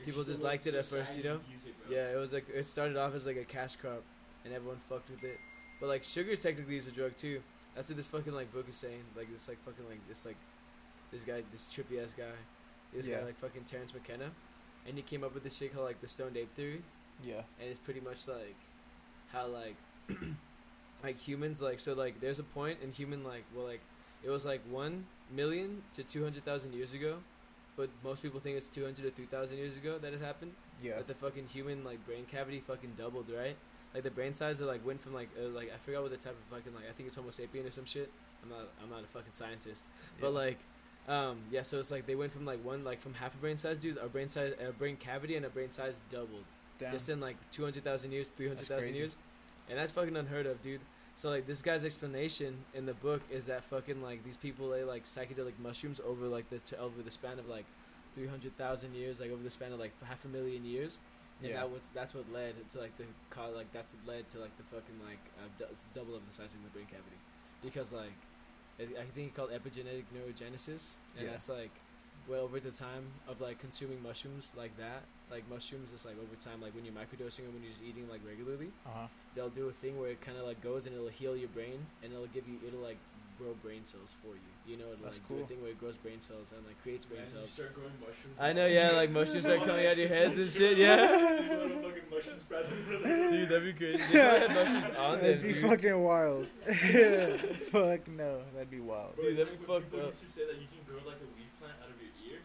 [0.04, 1.36] People just liked it at first, you know?
[1.36, 4.02] it, yeah, it was like it started off as like a cash crop
[4.44, 5.40] and everyone fucked with it.
[5.80, 7.42] But like sugar's technically is a drug too.
[7.76, 9.02] That's what this fucking like book is saying.
[9.16, 10.36] Like this like fucking like this like
[11.12, 12.26] this guy this trippy ass guy.
[12.94, 13.20] This Yeah.
[13.20, 14.30] guy like fucking Terence McKenna.
[14.88, 16.82] And he came up with this shit called like the stoned ape theory.
[17.24, 17.42] Yeah.
[17.60, 18.56] and it's pretty much like
[19.32, 19.76] how like
[21.04, 23.82] like humans like so like there's a point in human like well like
[24.24, 27.18] it was like one million to two hundred thousand years ago,
[27.78, 30.52] but most people think it's two hundred to three thousand years ago that it happened.
[30.82, 30.94] Yeah.
[30.98, 33.56] But the fucking human like brain cavity fucking doubled, right?
[33.94, 36.18] Like the brain size of like went from like uh, like I forgot what the
[36.18, 38.10] type of fucking like I think it's Homo sapien or some shit.
[38.42, 39.84] I'm not I'm not a fucking scientist,
[40.20, 40.58] but like
[41.08, 43.58] um yeah so it's like they went from like one like from half a brain
[43.58, 46.46] size dude a brain size a brain cavity and a brain size doubled
[46.80, 46.92] Damn.
[46.92, 49.16] just in like 200,000 years, 300,000 years.
[49.70, 50.82] And that's fucking unheard of, dude.
[51.16, 54.88] So like this guy's explanation in the book is that fucking like these people ate
[54.88, 57.66] like psychedelic mushrooms over like the t- over the span of like
[58.16, 60.98] 300,000 years, like over the span of like half a million years.
[61.42, 61.58] And Yeah.
[61.58, 63.06] that was that's what led to like the
[63.56, 66.54] like that's what led to like the fucking like uh, it's double of the size
[66.54, 67.18] of the brain cavity.
[67.62, 68.18] Because like
[68.80, 71.32] I I think it's called epigenetic neurogenesis and Yeah.
[71.32, 71.72] that's like
[72.28, 76.36] well over the time of like consuming mushrooms like that like mushrooms is like over
[76.40, 79.08] time like when you're microdosing or when you're just eating like regularly Uh huh.
[79.36, 81.86] they'll do a thing where it kind of like goes and it'll heal your brain
[82.02, 82.98] and it'll give you it'll like
[83.38, 85.44] grow brain cells for you you know it'll That's like do cool.
[85.44, 87.76] a thing where it grows brain cells and like creates brain And you cells start
[87.76, 88.38] growing mushrooms.
[88.40, 90.86] I know yeah like mushrooms start coming out of your heads and and shit You
[90.88, 91.04] yeah
[91.52, 94.40] little fucking mushroom spread in the middle of the dude that'd be crazy they probably
[94.40, 95.62] had mushrooms on That'd be dude.
[95.68, 96.48] fucking wild.
[97.76, 99.16] Fuck no, that'd be wild.
[99.16, 100.06] Bro, Dude, that'd be when fucked up.
[100.08, 102.40] used to say that you can grow like a weed plant out of your ear.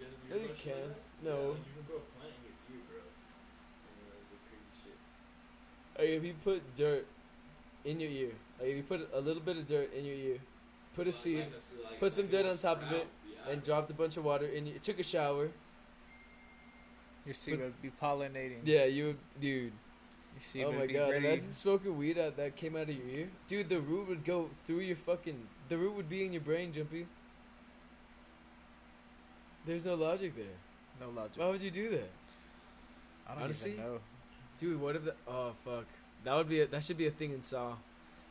[0.00, 0.88] Did you guys No, ever hear you about can't.
[0.96, 1.28] that?
[1.28, 1.34] No.
[1.36, 3.00] Yeah, like you can grow a plant in your ear, bro.
[3.04, 4.98] I that's a crazy shit.
[6.00, 7.04] Like if you put dirt
[7.84, 10.38] in your ear like if you put a little bit of dirt in your ear
[10.98, 11.46] put a seed
[12.00, 13.06] put some dirt on top of it,
[13.48, 15.48] and dropped a bunch of water in you took a shower.
[17.24, 18.60] Your seed would be pollinating.
[18.64, 19.72] yeah you would dude.
[20.34, 21.26] Your seed oh would my be god ready.
[21.26, 23.28] imagine smoking weed out that came out of your ear.
[23.46, 25.38] Dude the root would go through your fucking
[25.68, 27.06] the root would be in your brain jumpy.
[29.66, 30.58] There's no logic there.
[31.00, 31.36] No logic.
[31.36, 32.10] why would you do that?
[33.28, 33.98] I don't honestly, even know.
[34.58, 35.86] dude what if the oh fuck.
[36.24, 37.74] That would be a, that should be a thing in saw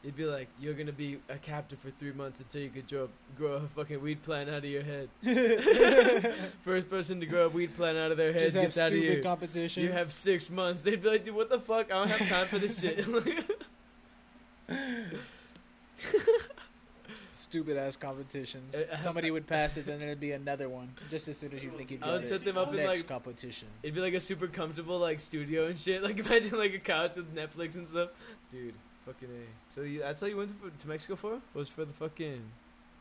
[0.07, 3.09] It'd be like you're gonna be a captive for three months until you could grow
[3.38, 5.09] grow a fucking weed plant out of your head.
[6.63, 8.89] First person to grow a weed plant out of their head Just gets out of
[8.91, 9.91] stupid you.
[9.91, 10.84] have six months.
[10.84, 11.91] They'd be like, dude, what the fuck?
[11.91, 13.05] I don't have time for this shit.
[17.34, 18.73] stupid ass competitions.
[18.73, 20.93] Uh, uh, Somebody would pass it, then there'd be another one.
[21.09, 22.45] Just as soon as you think you'd I would get set it.
[22.45, 23.67] them up in Next like competition.
[23.84, 26.01] it'd be like a super comfortable like studio and shit.
[26.01, 28.11] Like imagine like a couch with Netflix and stuff.
[28.51, 28.73] Dude,
[29.07, 29.43] fucking a.
[29.73, 31.39] So you, that's all you went to, to Mexico for?
[31.55, 32.43] Was for the fucking,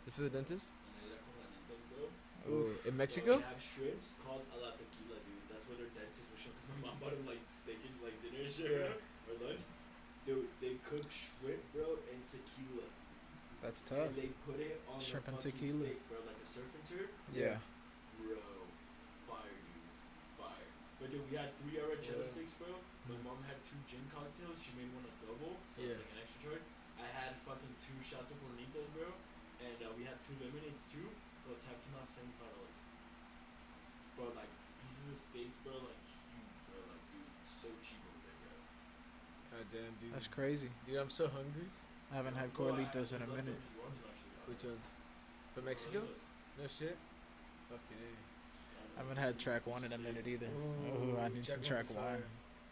[0.07, 0.71] was for the dentist?
[0.71, 2.03] And they like corralitos, bro.
[2.47, 3.33] Oh, in Bro, Mexico?
[3.43, 5.45] They have shrimps called a la tequila, dude.
[5.51, 6.55] That's where their dentist was showing.
[6.63, 8.95] Cause my mom bought him like steak and like dinner and shit, Yeah.
[9.27, 9.63] bro, or lunch.
[10.27, 12.87] Dude, they cook shrimp, bro, and tequila.
[13.63, 14.11] That's tough.
[14.11, 15.87] And they put it on Shrimp and tequila.
[15.91, 17.11] steak, bro, like a surf and turf.
[17.35, 17.59] Yeah.
[18.23, 18.39] Bro,
[19.27, 19.91] fire, dude,
[20.39, 20.67] fire.
[21.03, 22.31] But dude, we had three arrachera Yeah.
[22.31, 22.75] steaks, bro.
[23.07, 24.59] My mom had two gin cocktails.
[24.59, 25.95] She made one a double, so Yeah.
[25.95, 26.67] it's like an extra charge.
[26.99, 29.15] I had fucking two shots of Hornitos, bro,
[29.63, 31.07] and uh, we had two lemonades too.
[31.47, 32.77] Bro, tab came out seventy five dollars.
[34.19, 34.51] Bro, like
[34.83, 36.01] pieces of steaks, bro, like
[36.33, 38.55] huge, bro, like dude, so cheap over there, bro.
[39.55, 40.11] God damn, dude.
[40.17, 40.71] That's crazy.
[40.89, 41.69] Dude, I'm so hungry.
[42.11, 43.61] I haven't had Bro, Corlitos in a there's leftovers minute.
[43.61, 44.35] if you want to, actually.
[44.51, 44.87] Which ones?
[45.55, 46.01] From Mexico?
[46.59, 46.97] No shit.
[47.71, 48.11] Fucking a.
[48.97, 50.47] I haven't had track one in a minute either.
[50.49, 52.23] Ooh, I need some track one.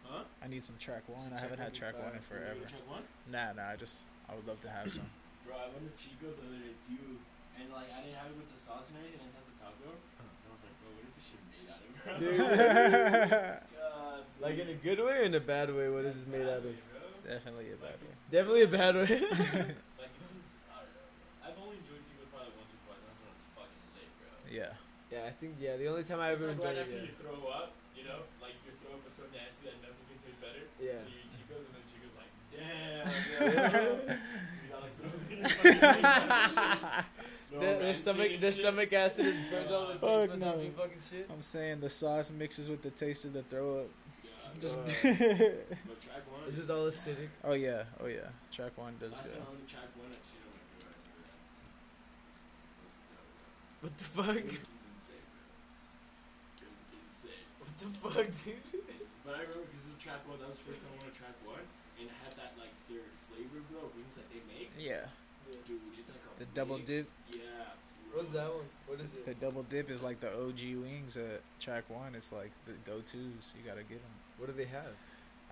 [0.04, 0.24] Huh?
[0.42, 1.32] I need some track one.
[1.34, 2.04] I haven't had track fire.
[2.04, 2.54] one in You forever.
[2.60, 3.04] wanna Check one?
[3.32, 3.72] Nah, nah.
[3.72, 5.08] I just I would love to have some.
[5.46, 7.18] Bro, I went to Chico's the other day too,
[7.60, 9.20] and like I didn't have it with the sauce and everything.
[9.20, 11.68] I just had the taco, and I was like, bro, what is this shit made
[11.72, 12.12] out of, bro?
[12.20, 12.40] Dude.
[13.80, 15.88] God, Like in a good way or in a bad way?
[15.88, 16.68] What is this made out of?
[16.68, 17.00] Way, bro.
[17.24, 18.14] Definitely a bad Like, way.
[18.30, 19.08] Definitely a bad way.
[19.08, 20.36] Like it's, in,
[20.68, 21.44] I don't know.
[21.44, 23.00] I've only enjoyed Chico's probably once or twice.
[23.00, 24.28] and That's when it's fucking lit, bro.
[24.52, 24.72] Yeah.
[25.12, 25.76] yeah, I think yeah.
[25.80, 26.84] The only time I It's ever like enjoyed right it.
[26.84, 27.08] after Yeah.
[27.08, 29.92] you throw up, you know, like your throw up is so nasty that nothing can
[29.92, 29.93] taste
[30.44, 30.64] better.
[30.78, 31.00] Yeah.
[31.00, 34.20] So you eat Chico's and then Chico's like, damn, Yeah.
[34.60, 37.04] you got like throw up in your fucking
[37.54, 40.48] The, the stomach, the stomach acid is burnt all the taste Fuck buds no.
[40.48, 41.26] off you fucking shit.
[41.32, 43.90] I'm saying the sauce mixes with the taste of the throw up.
[44.60, 44.76] Just.
[44.76, 46.42] Uh, But track one.
[46.46, 47.28] This is all acidic.
[47.44, 47.84] oh yeah.
[48.00, 48.28] Oh yeah.
[48.50, 49.32] Track one does Last good.
[49.34, 51.34] time I went to track one, actually, I went to right.
[52.82, 53.30] That's dope.
[53.82, 54.36] What the fuck?
[54.36, 55.42] It was insane, bro.
[56.58, 57.46] It was insane.
[57.58, 58.82] What the fuck, dude?
[59.24, 60.38] But I remember because this was track one.
[60.40, 61.64] That was the first time I went to track one,
[61.96, 64.68] and it had that like their flavor, bro, wings that they make.
[64.76, 65.08] Yeah.
[65.66, 67.08] Dude, it's like a The double dip?
[67.32, 67.76] Yeah.
[68.12, 68.68] What's that one?
[68.86, 69.26] What is it?
[69.26, 72.14] The double dip is like the OG wings at track one.
[72.14, 73.52] It's like the go-tos.
[73.56, 74.14] You gotta get them.
[74.38, 74.94] What do they have?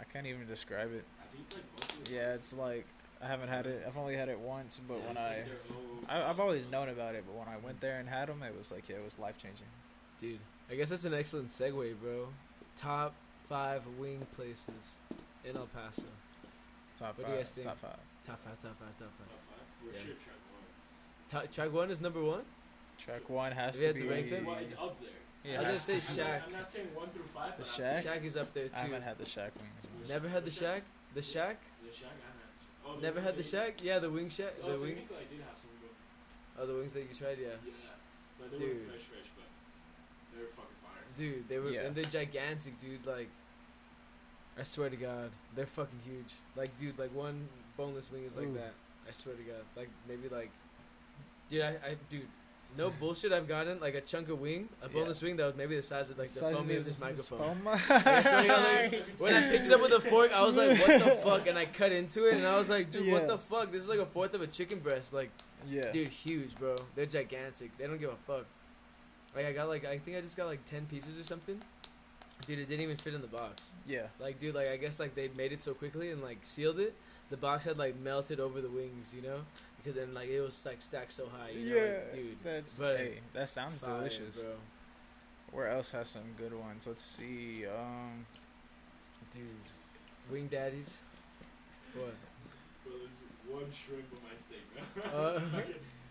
[0.00, 1.04] I can't even describe it.
[1.20, 2.16] I think it's like mostly.
[2.16, 2.86] Yeah, it's like
[3.22, 3.84] I haven't had it.
[3.86, 5.56] I've only had it once, but Yeah, when I, like their
[6.08, 8.56] I I've always known about it, but when I went there and had them, it
[8.56, 9.66] was like yeah, it was life changing.
[10.20, 10.38] Dude,
[10.70, 12.28] I guess that's an excellent segue, bro.
[12.76, 13.14] Top
[13.52, 14.96] five wing places
[15.44, 16.04] in El Paso.
[16.96, 17.54] Top What do you guys five.
[17.54, 17.66] think?
[17.66, 17.98] Top five.
[18.24, 19.28] Top five, top five, top Top five.
[19.28, 20.04] five for Yeah.
[20.04, 20.14] sure.
[20.24, 20.64] Track one.
[21.28, 22.44] Ta- track one is number one.
[22.96, 24.08] Track one has If you to had to be.
[24.08, 24.46] rank them?
[24.46, 25.10] Well, it's up there.
[25.44, 26.22] Yeah, I it was has gonna to say be.
[26.22, 26.40] I'm Shack.
[26.40, 27.52] not, I'm not saying one through five.
[27.52, 28.02] The but Shack?
[28.04, 28.74] Shack is up there too.
[28.74, 30.06] I haven't had the Shack wings.
[30.08, 30.82] Oh, Never had the Shack.
[31.12, 31.56] The Shack.
[31.84, 32.86] The Shack, I haven't had the Shack.
[32.86, 33.50] Oh, Never had the wings.
[33.50, 33.82] Shack.
[33.84, 34.54] Yeah, the wing shack.
[34.62, 34.92] Oh, The wing.
[35.12, 35.90] I did have some bro.
[36.56, 37.36] Oh, the wings that you tried.
[37.38, 37.48] Yeah.
[37.66, 37.72] Yeah.
[38.40, 38.68] But they Dude.
[38.80, 39.44] weren't fresh, fresh, but
[40.32, 41.04] they were fucking fire.
[41.18, 41.82] Dude, they were Yeah.
[41.82, 43.04] and they're gigantic, dude.
[43.04, 43.28] Like,
[44.58, 46.32] I swear to God, they're fucking huge.
[46.56, 48.54] Like, dude, like one boneless wing is like Ooh.
[48.54, 48.72] that.
[49.08, 50.50] I swear to God, like maybe like,
[51.50, 52.26] dude, I, I dude,
[52.76, 53.32] no bullshit.
[53.32, 54.92] I've gotten like a chunk of wing, a Yeah.
[54.92, 57.38] boneless wing that was maybe the size of like the Size foamy of this- microphone.
[57.56, 60.42] foam- I swear to God, like, when I picked it up with a fork, I
[60.42, 63.06] was like, "What the fuck?" And I cut into it, and I was like, "Dude,
[63.06, 63.12] Yeah.
[63.14, 63.72] what the fuck?
[63.72, 65.30] This is like a fourth of a chicken breast." Like,
[65.68, 65.90] yeah.
[65.92, 66.76] dude, huge, bro.
[66.94, 67.76] They're gigantic.
[67.78, 68.44] They don't give a fuck.
[69.34, 71.60] Like, I got like, I think I just got like ten pieces or something.
[72.46, 73.70] Dude, it didn't even fit in the box.
[73.86, 74.06] Yeah.
[74.18, 76.94] Like, dude, like I guess like they made it so quickly and like sealed it.
[77.30, 79.40] The box had like melted over the wings, you know,
[79.78, 81.50] because then like it was like stacked so high.
[81.50, 81.76] You know?
[81.76, 82.36] yeah, like, dude.
[82.44, 84.40] That's but- hey, that sounds fire, delicious.
[84.40, 84.50] bro.
[85.52, 86.86] Where else has some good ones?
[86.86, 87.64] Let's see.
[87.66, 88.24] Um,
[89.32, 89.44] Dude,
[90.30, 90.96] wing daddies.
[91.96, 92.12] What?
[92.84, 93.16] Bro, there's
[93.48, 95.12] one shrimp on my steak, bro.
[95.12, 95.40] Uh,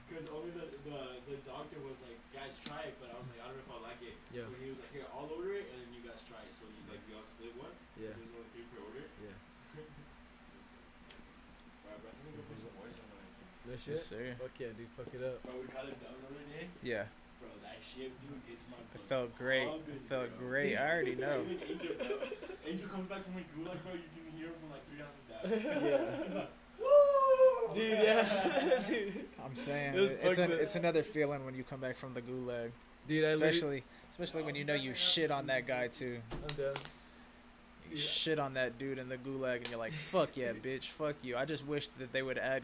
[0.09, 0.99] Because only the, the
[1.31, 2.99] the doctor was like, guys, try it.
[3.01, 4.13] But I was like, I don't know if I like it.
[4.29, 4.43] Yeah.
[4.45, 5.87] So he was like, here, I'll order it, and
[6.27, 6.45] then you guys try.
[6.53, 7.73] So you like, you all split one.
[7.97, 8.13] Yeah.
[8.13, 9.05] So there's only three per order.
[9.21, 9.33] Yeah.
[11.87, 13.35] Right, bro, I think I'm gonna put some moisture on this.
[13.67, 13.93] No shit.
[13.99, 14.23] yes, sir.
[14.39, 14.91] Fuck yeah, dude.
[14.95, 15.37] Fuck it up.
[15.43, 16.65] Bro, we got it done the other day.
[16.85, 17.03] Yeah,
[17.41, 19.67] Bro, that shit, dude, gets my it felt great.
[19.67, 20.47] It felt bro.
[20.47, 20.77] great.
[20.77, 21.41] I already know.
[21.43, 22.15] Even Angel, bro.
[22.67, 23.93] Angel comes back from a gulag, bro.
[23.97, 25.41] You can hear him from like three houses down.
[25.81, 25.99] Yeah.
[26.23, 27.75] He's like, woo!
[27.75, 28.83] Dude, yeah.
[28.87, 29.25] dude.
[29.43, 32.71] I'm saying It it's an, it's another feeling when you come back from the gulag.
[33.07, 33.43] Dude, I literally.
[33.49, 36.19] especially especially when you know you shit on that guy too.
[36.31, 36.73] I'm done.
[37.89, 41.15] You shit on that dude in the gulag, and you're like, "Fuck yeah, bitch, fuck
[41.23, 42.63] you." I just wish that they would add.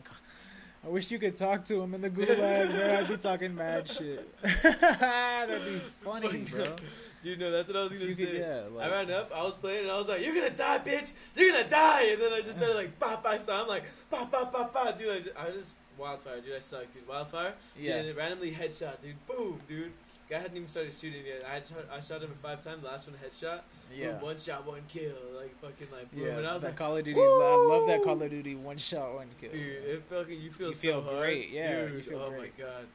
[0.86, 2.98] I wish you could talk to him in the gulag, bro.
[3.00, 4.30] I'd be talking mad shit.
[4.42, 6.76] That'd be funny, bro.
[7.24, 8.26] Dude, no, that's what I was gonna you say.
[8.26, 10.80] could- yeah, I ran up, I was playing, and I was like, "You're gonna die,
[10.80, 11.12] bitch!
[11.36, 14.28] You're gonna die!" And then I just started like, "Pop, bah!" So I'm like, "Bah,
[14.32, 16.56] bah, bah, bah!" Dude, I just, I just wildfire, dude.
[16.56, 17.08] I suck, dude.
[17.08, 17.54] Wildfire.
[17.78, 17.96] Yeah.
[17.96, 19.16] And it randomly headshot, dude.
[19.28, 19.92] Boom, dude.
[20.30, 21.44] Guy hadn't even started shooting yet.
[21.50, 22.84] I shot, I shot him five times.
[22.84, 23.62] Last one headshot.
[23.96, 24.20] Yeah.
[24.22, 25.14] One shot, one kill.
[25.38, 26.26] Like fucking like boom.
[26.26, 27.20] Yeah, and I was that like, Call of Duty.
[27.20, 29.52] I love that Call of Duty one shot, one kill.
[29.52, 31.18] dude, it fucking you feel You so feel hard.
[31.20, 32.58] great, yeah, you feel oh great.
[32.58, 32.86] my god.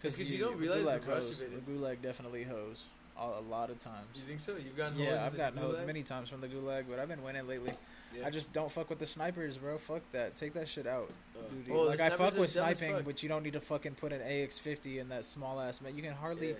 [0.00, 1.64] Because Because you don't realize the rush hose, of it.
[1.66, 2.84] The gulag definitely hose
[3.16, 4.08] a, lot of times.
[4.16, 4.56] You think so?
[4.56, 7.72] You've gotten Yeah, I've gotten many times from the gulag, but I've been winning lately.
[8.18, 8.26] Yeah.
[8.26, 9.76] I just don't fuck with the snipers, bro.
[9.78, 10.36] Fuck that.
[10.36, 11.10] Take that shit out.
[11.36, 13.04] Uh, Dude, oh, like I fuck with sniping, fuck.
[13.04, 15.96] but you don't need to fucking put an AX50 in that small ass man.
[15.96, 16.54] You can hardly, Yeah.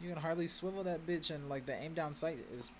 [0.00, 2.70] you can hardly swivel that bitch, and like the aim down sight is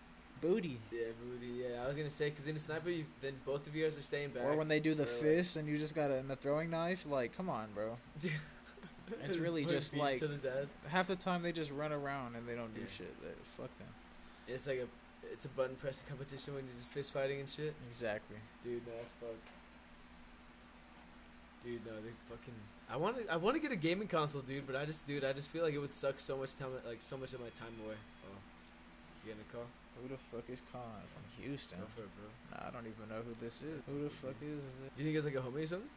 [0.40, 0.78] booty.
[0.92, 1.52] Yeah, booty.
[1.68, 3.98] Yeah, I was gonna say because in a sniper, you, then both of you guys
[3.98, 4.44] are staying back.
[4.44, 6.36] Or when they do the or, like- fist and you just got it in the
[6.36, 7.96] throwing knife, like come on, bro.
[9.24, 10.68] It's really just like- each other's ass.
[10.88, 12.86] Half the time they just run around and they don't do Yeah.
[12.96, 13.20] shit.
[13.20, 13.88] They, fuck them.
[14.46, 14.86] It's like a,
[15.32, 17.74] it's a button pressing competition when you're just fist fighting and shit.
[17.88, 18.36] Exactly.
[18.64, 19.48] Dude, no, that's fucked.
[21.64, 22.56] Dude, no, they fucking.
[22.88, 23.28] I want to.
[23.28, 24.66] I want to get a gaming console, dude.
[24.66, 27.02] But I just, dude, I just feel like it would suck so much time, like
[27.02, 28.00] so much of my time away.
[28.24, 28.32] Oh,
[29.20, 29.68] you getting a call?
[30.00, 31.76] Who the fuck is calling from Houston?
[31.80, 32.32] Go for it, bro.
[32.48, 33.84] Nah, I don't even know who this is.
[33.84, 34.72] Who the fuck is this?
[34.96, 35.92] Do you think it's like a homie or something?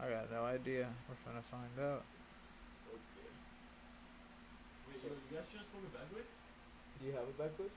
[0.00, 0.88] I got no idea.
[1.04, 2.08] We're trying to find out.
[2.88, 3.28] Okay.
[4.88, 6.24] Wait, yo, you guys just smoke a backwood?
[6.24, 7.74] Do you have a backwood?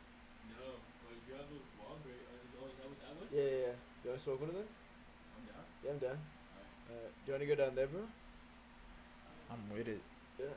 [0.49, 0.79] No.
[1.05, 2.21] Well, you have a wall break.
[2.25, 3.27] Uh, is, oh, is that what that was?
[3.29, 3.75] Yeah, yeah, yeah.
[4.01, 4.69] You want to smoke one of them?
[4.69, 5.65] I'm down.
[5.83, 6.19] Yeah, I'm down.
[6.89, 8.01] Uh, do you want to go down there, bro?
[9.51, 10.01] I'm with it.
[10.39, 10.55] Yeah.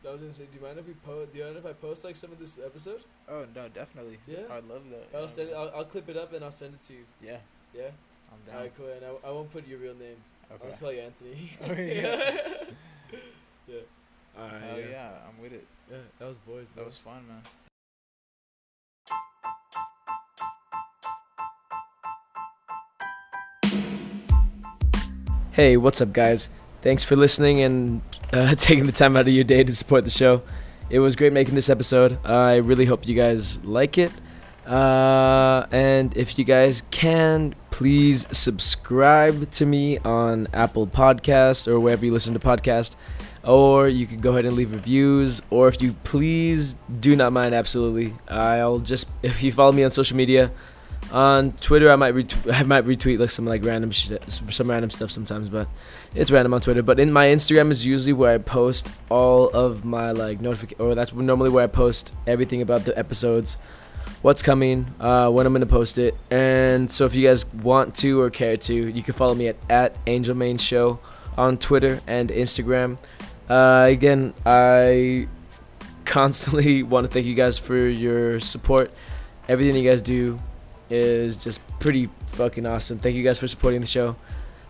[0.00, 1.32] I was gonna say, do you mind if we post?
[1.32, 3.02] Do you mind if I post like some of this episode?
[3.28, 4.18] Oh no, definitely.
[4.26, 4.48] Yeah?
[4.50, 5.08] I'd love that.
[5.14, 5.54] I'll yeah, send it.
[5.54, 7.04] I'll, I'll clip it up and I'll send it to you.
[7.22, 7.36] yeah,
[7.74, 7.90] Yeah.
[8.32, 8.62] I'm down.
[8.62, 8.86] right, cool.
[8.88, 10.16] And I, I won't put your real name.
[10.50, 11.52] I'll just call you Anthony.
[11.62, 12.40] Oh, yeah.
[13.68, 13.80] yeah.
[14.38, 14.62] All right.
[14.62, 15.66] Hell yeah, I'm with it.
[15.90, 16.66] Yeah, that was boys.
[16.76, 17.42] That was fun, man.
[25.60, 26.48] Hey, what's up, guys?
[26.80, 28.00] Thanks for listening and
[28.32, 30.40] uh, taking the time out of your day to support the show.
[30.88, 32.18] It was great making this episode.
[32.24, 34.10] I really hope you guys like it.
[34.66, 42.06] Uh, and if you guys can, please subscribe to me on Apple Podcast or wherever
[42.06, 42.96] you listen to podcasts.
[43.44, 45.42] Or you can go ahead and leave reviews.
[45.50, 48.14] Or if you please do not mind, absolutely.
[48.28, 50.52] I'll just if you follow me on social media,
[51.12, 54.90] on Twitter, I might retweet, I might retweet like some like random shit, some random
[54.90, 55.68] stuff sometimes, but
[56.14, 56.82] it's random on Twitter.
[56.82, 60.94] But in my Instagram is usually where I post all of my like notification, or
[60.94, 63.56] that's normally where I post everything about the episodes,
[64.22, 66.16] what's coming, uh, when I'm gonna post it.
[66.30, 69.56] And so if you guys want to or care to, you can follow me at
[69.68, 71.00] at Angel Main Show
[71.36, 72.98] on Twitter and Instagram.
[73.48, 75.26] Uh, again, I
[76.04, 78.92] constantly want to thank you guys for your support.
[79.48, 80.38] Everything you guys do
[80.90, 82.98] is just pretty fucking awesome.
[82.98, 84.16] Thank you guys for supporting the show.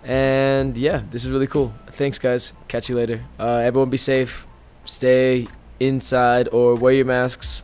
[0.05, 1.73] And yeah, this is really cool.
[1.89, 2.53] Thanks, guys.
[2.69, 3.25] Catch you later.
[3.39, 4.47] Uh, everyone be safe.
[4.85, 5.47] Stay
[5.79, 7.63] inside or wear your masks.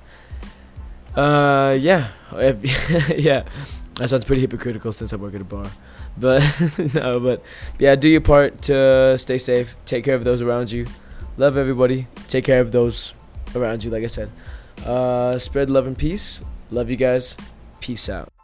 [1.15, 2.11] Uh, yeah.
[3.17, 3.45] yeah.
[3.95, 5.67] That sounds pretty hypocritical since I work at a bar.
[6.19, 6.43] But
[6.95, 7.43] no, but
[7.79, 9.75] yeah, do your part to stay safe.
[9.85, 10.87] Take care of those around you.
[11.37, 12.07] Love everybody.
[12.29, 13.13] Take care of those
[13.55, 14.31] around you, like I said.
[14.85, 16.43] Uh, spread love and peace.
[16.71, 17.37] Love you guys.
[17.81, 18.36] Peace out.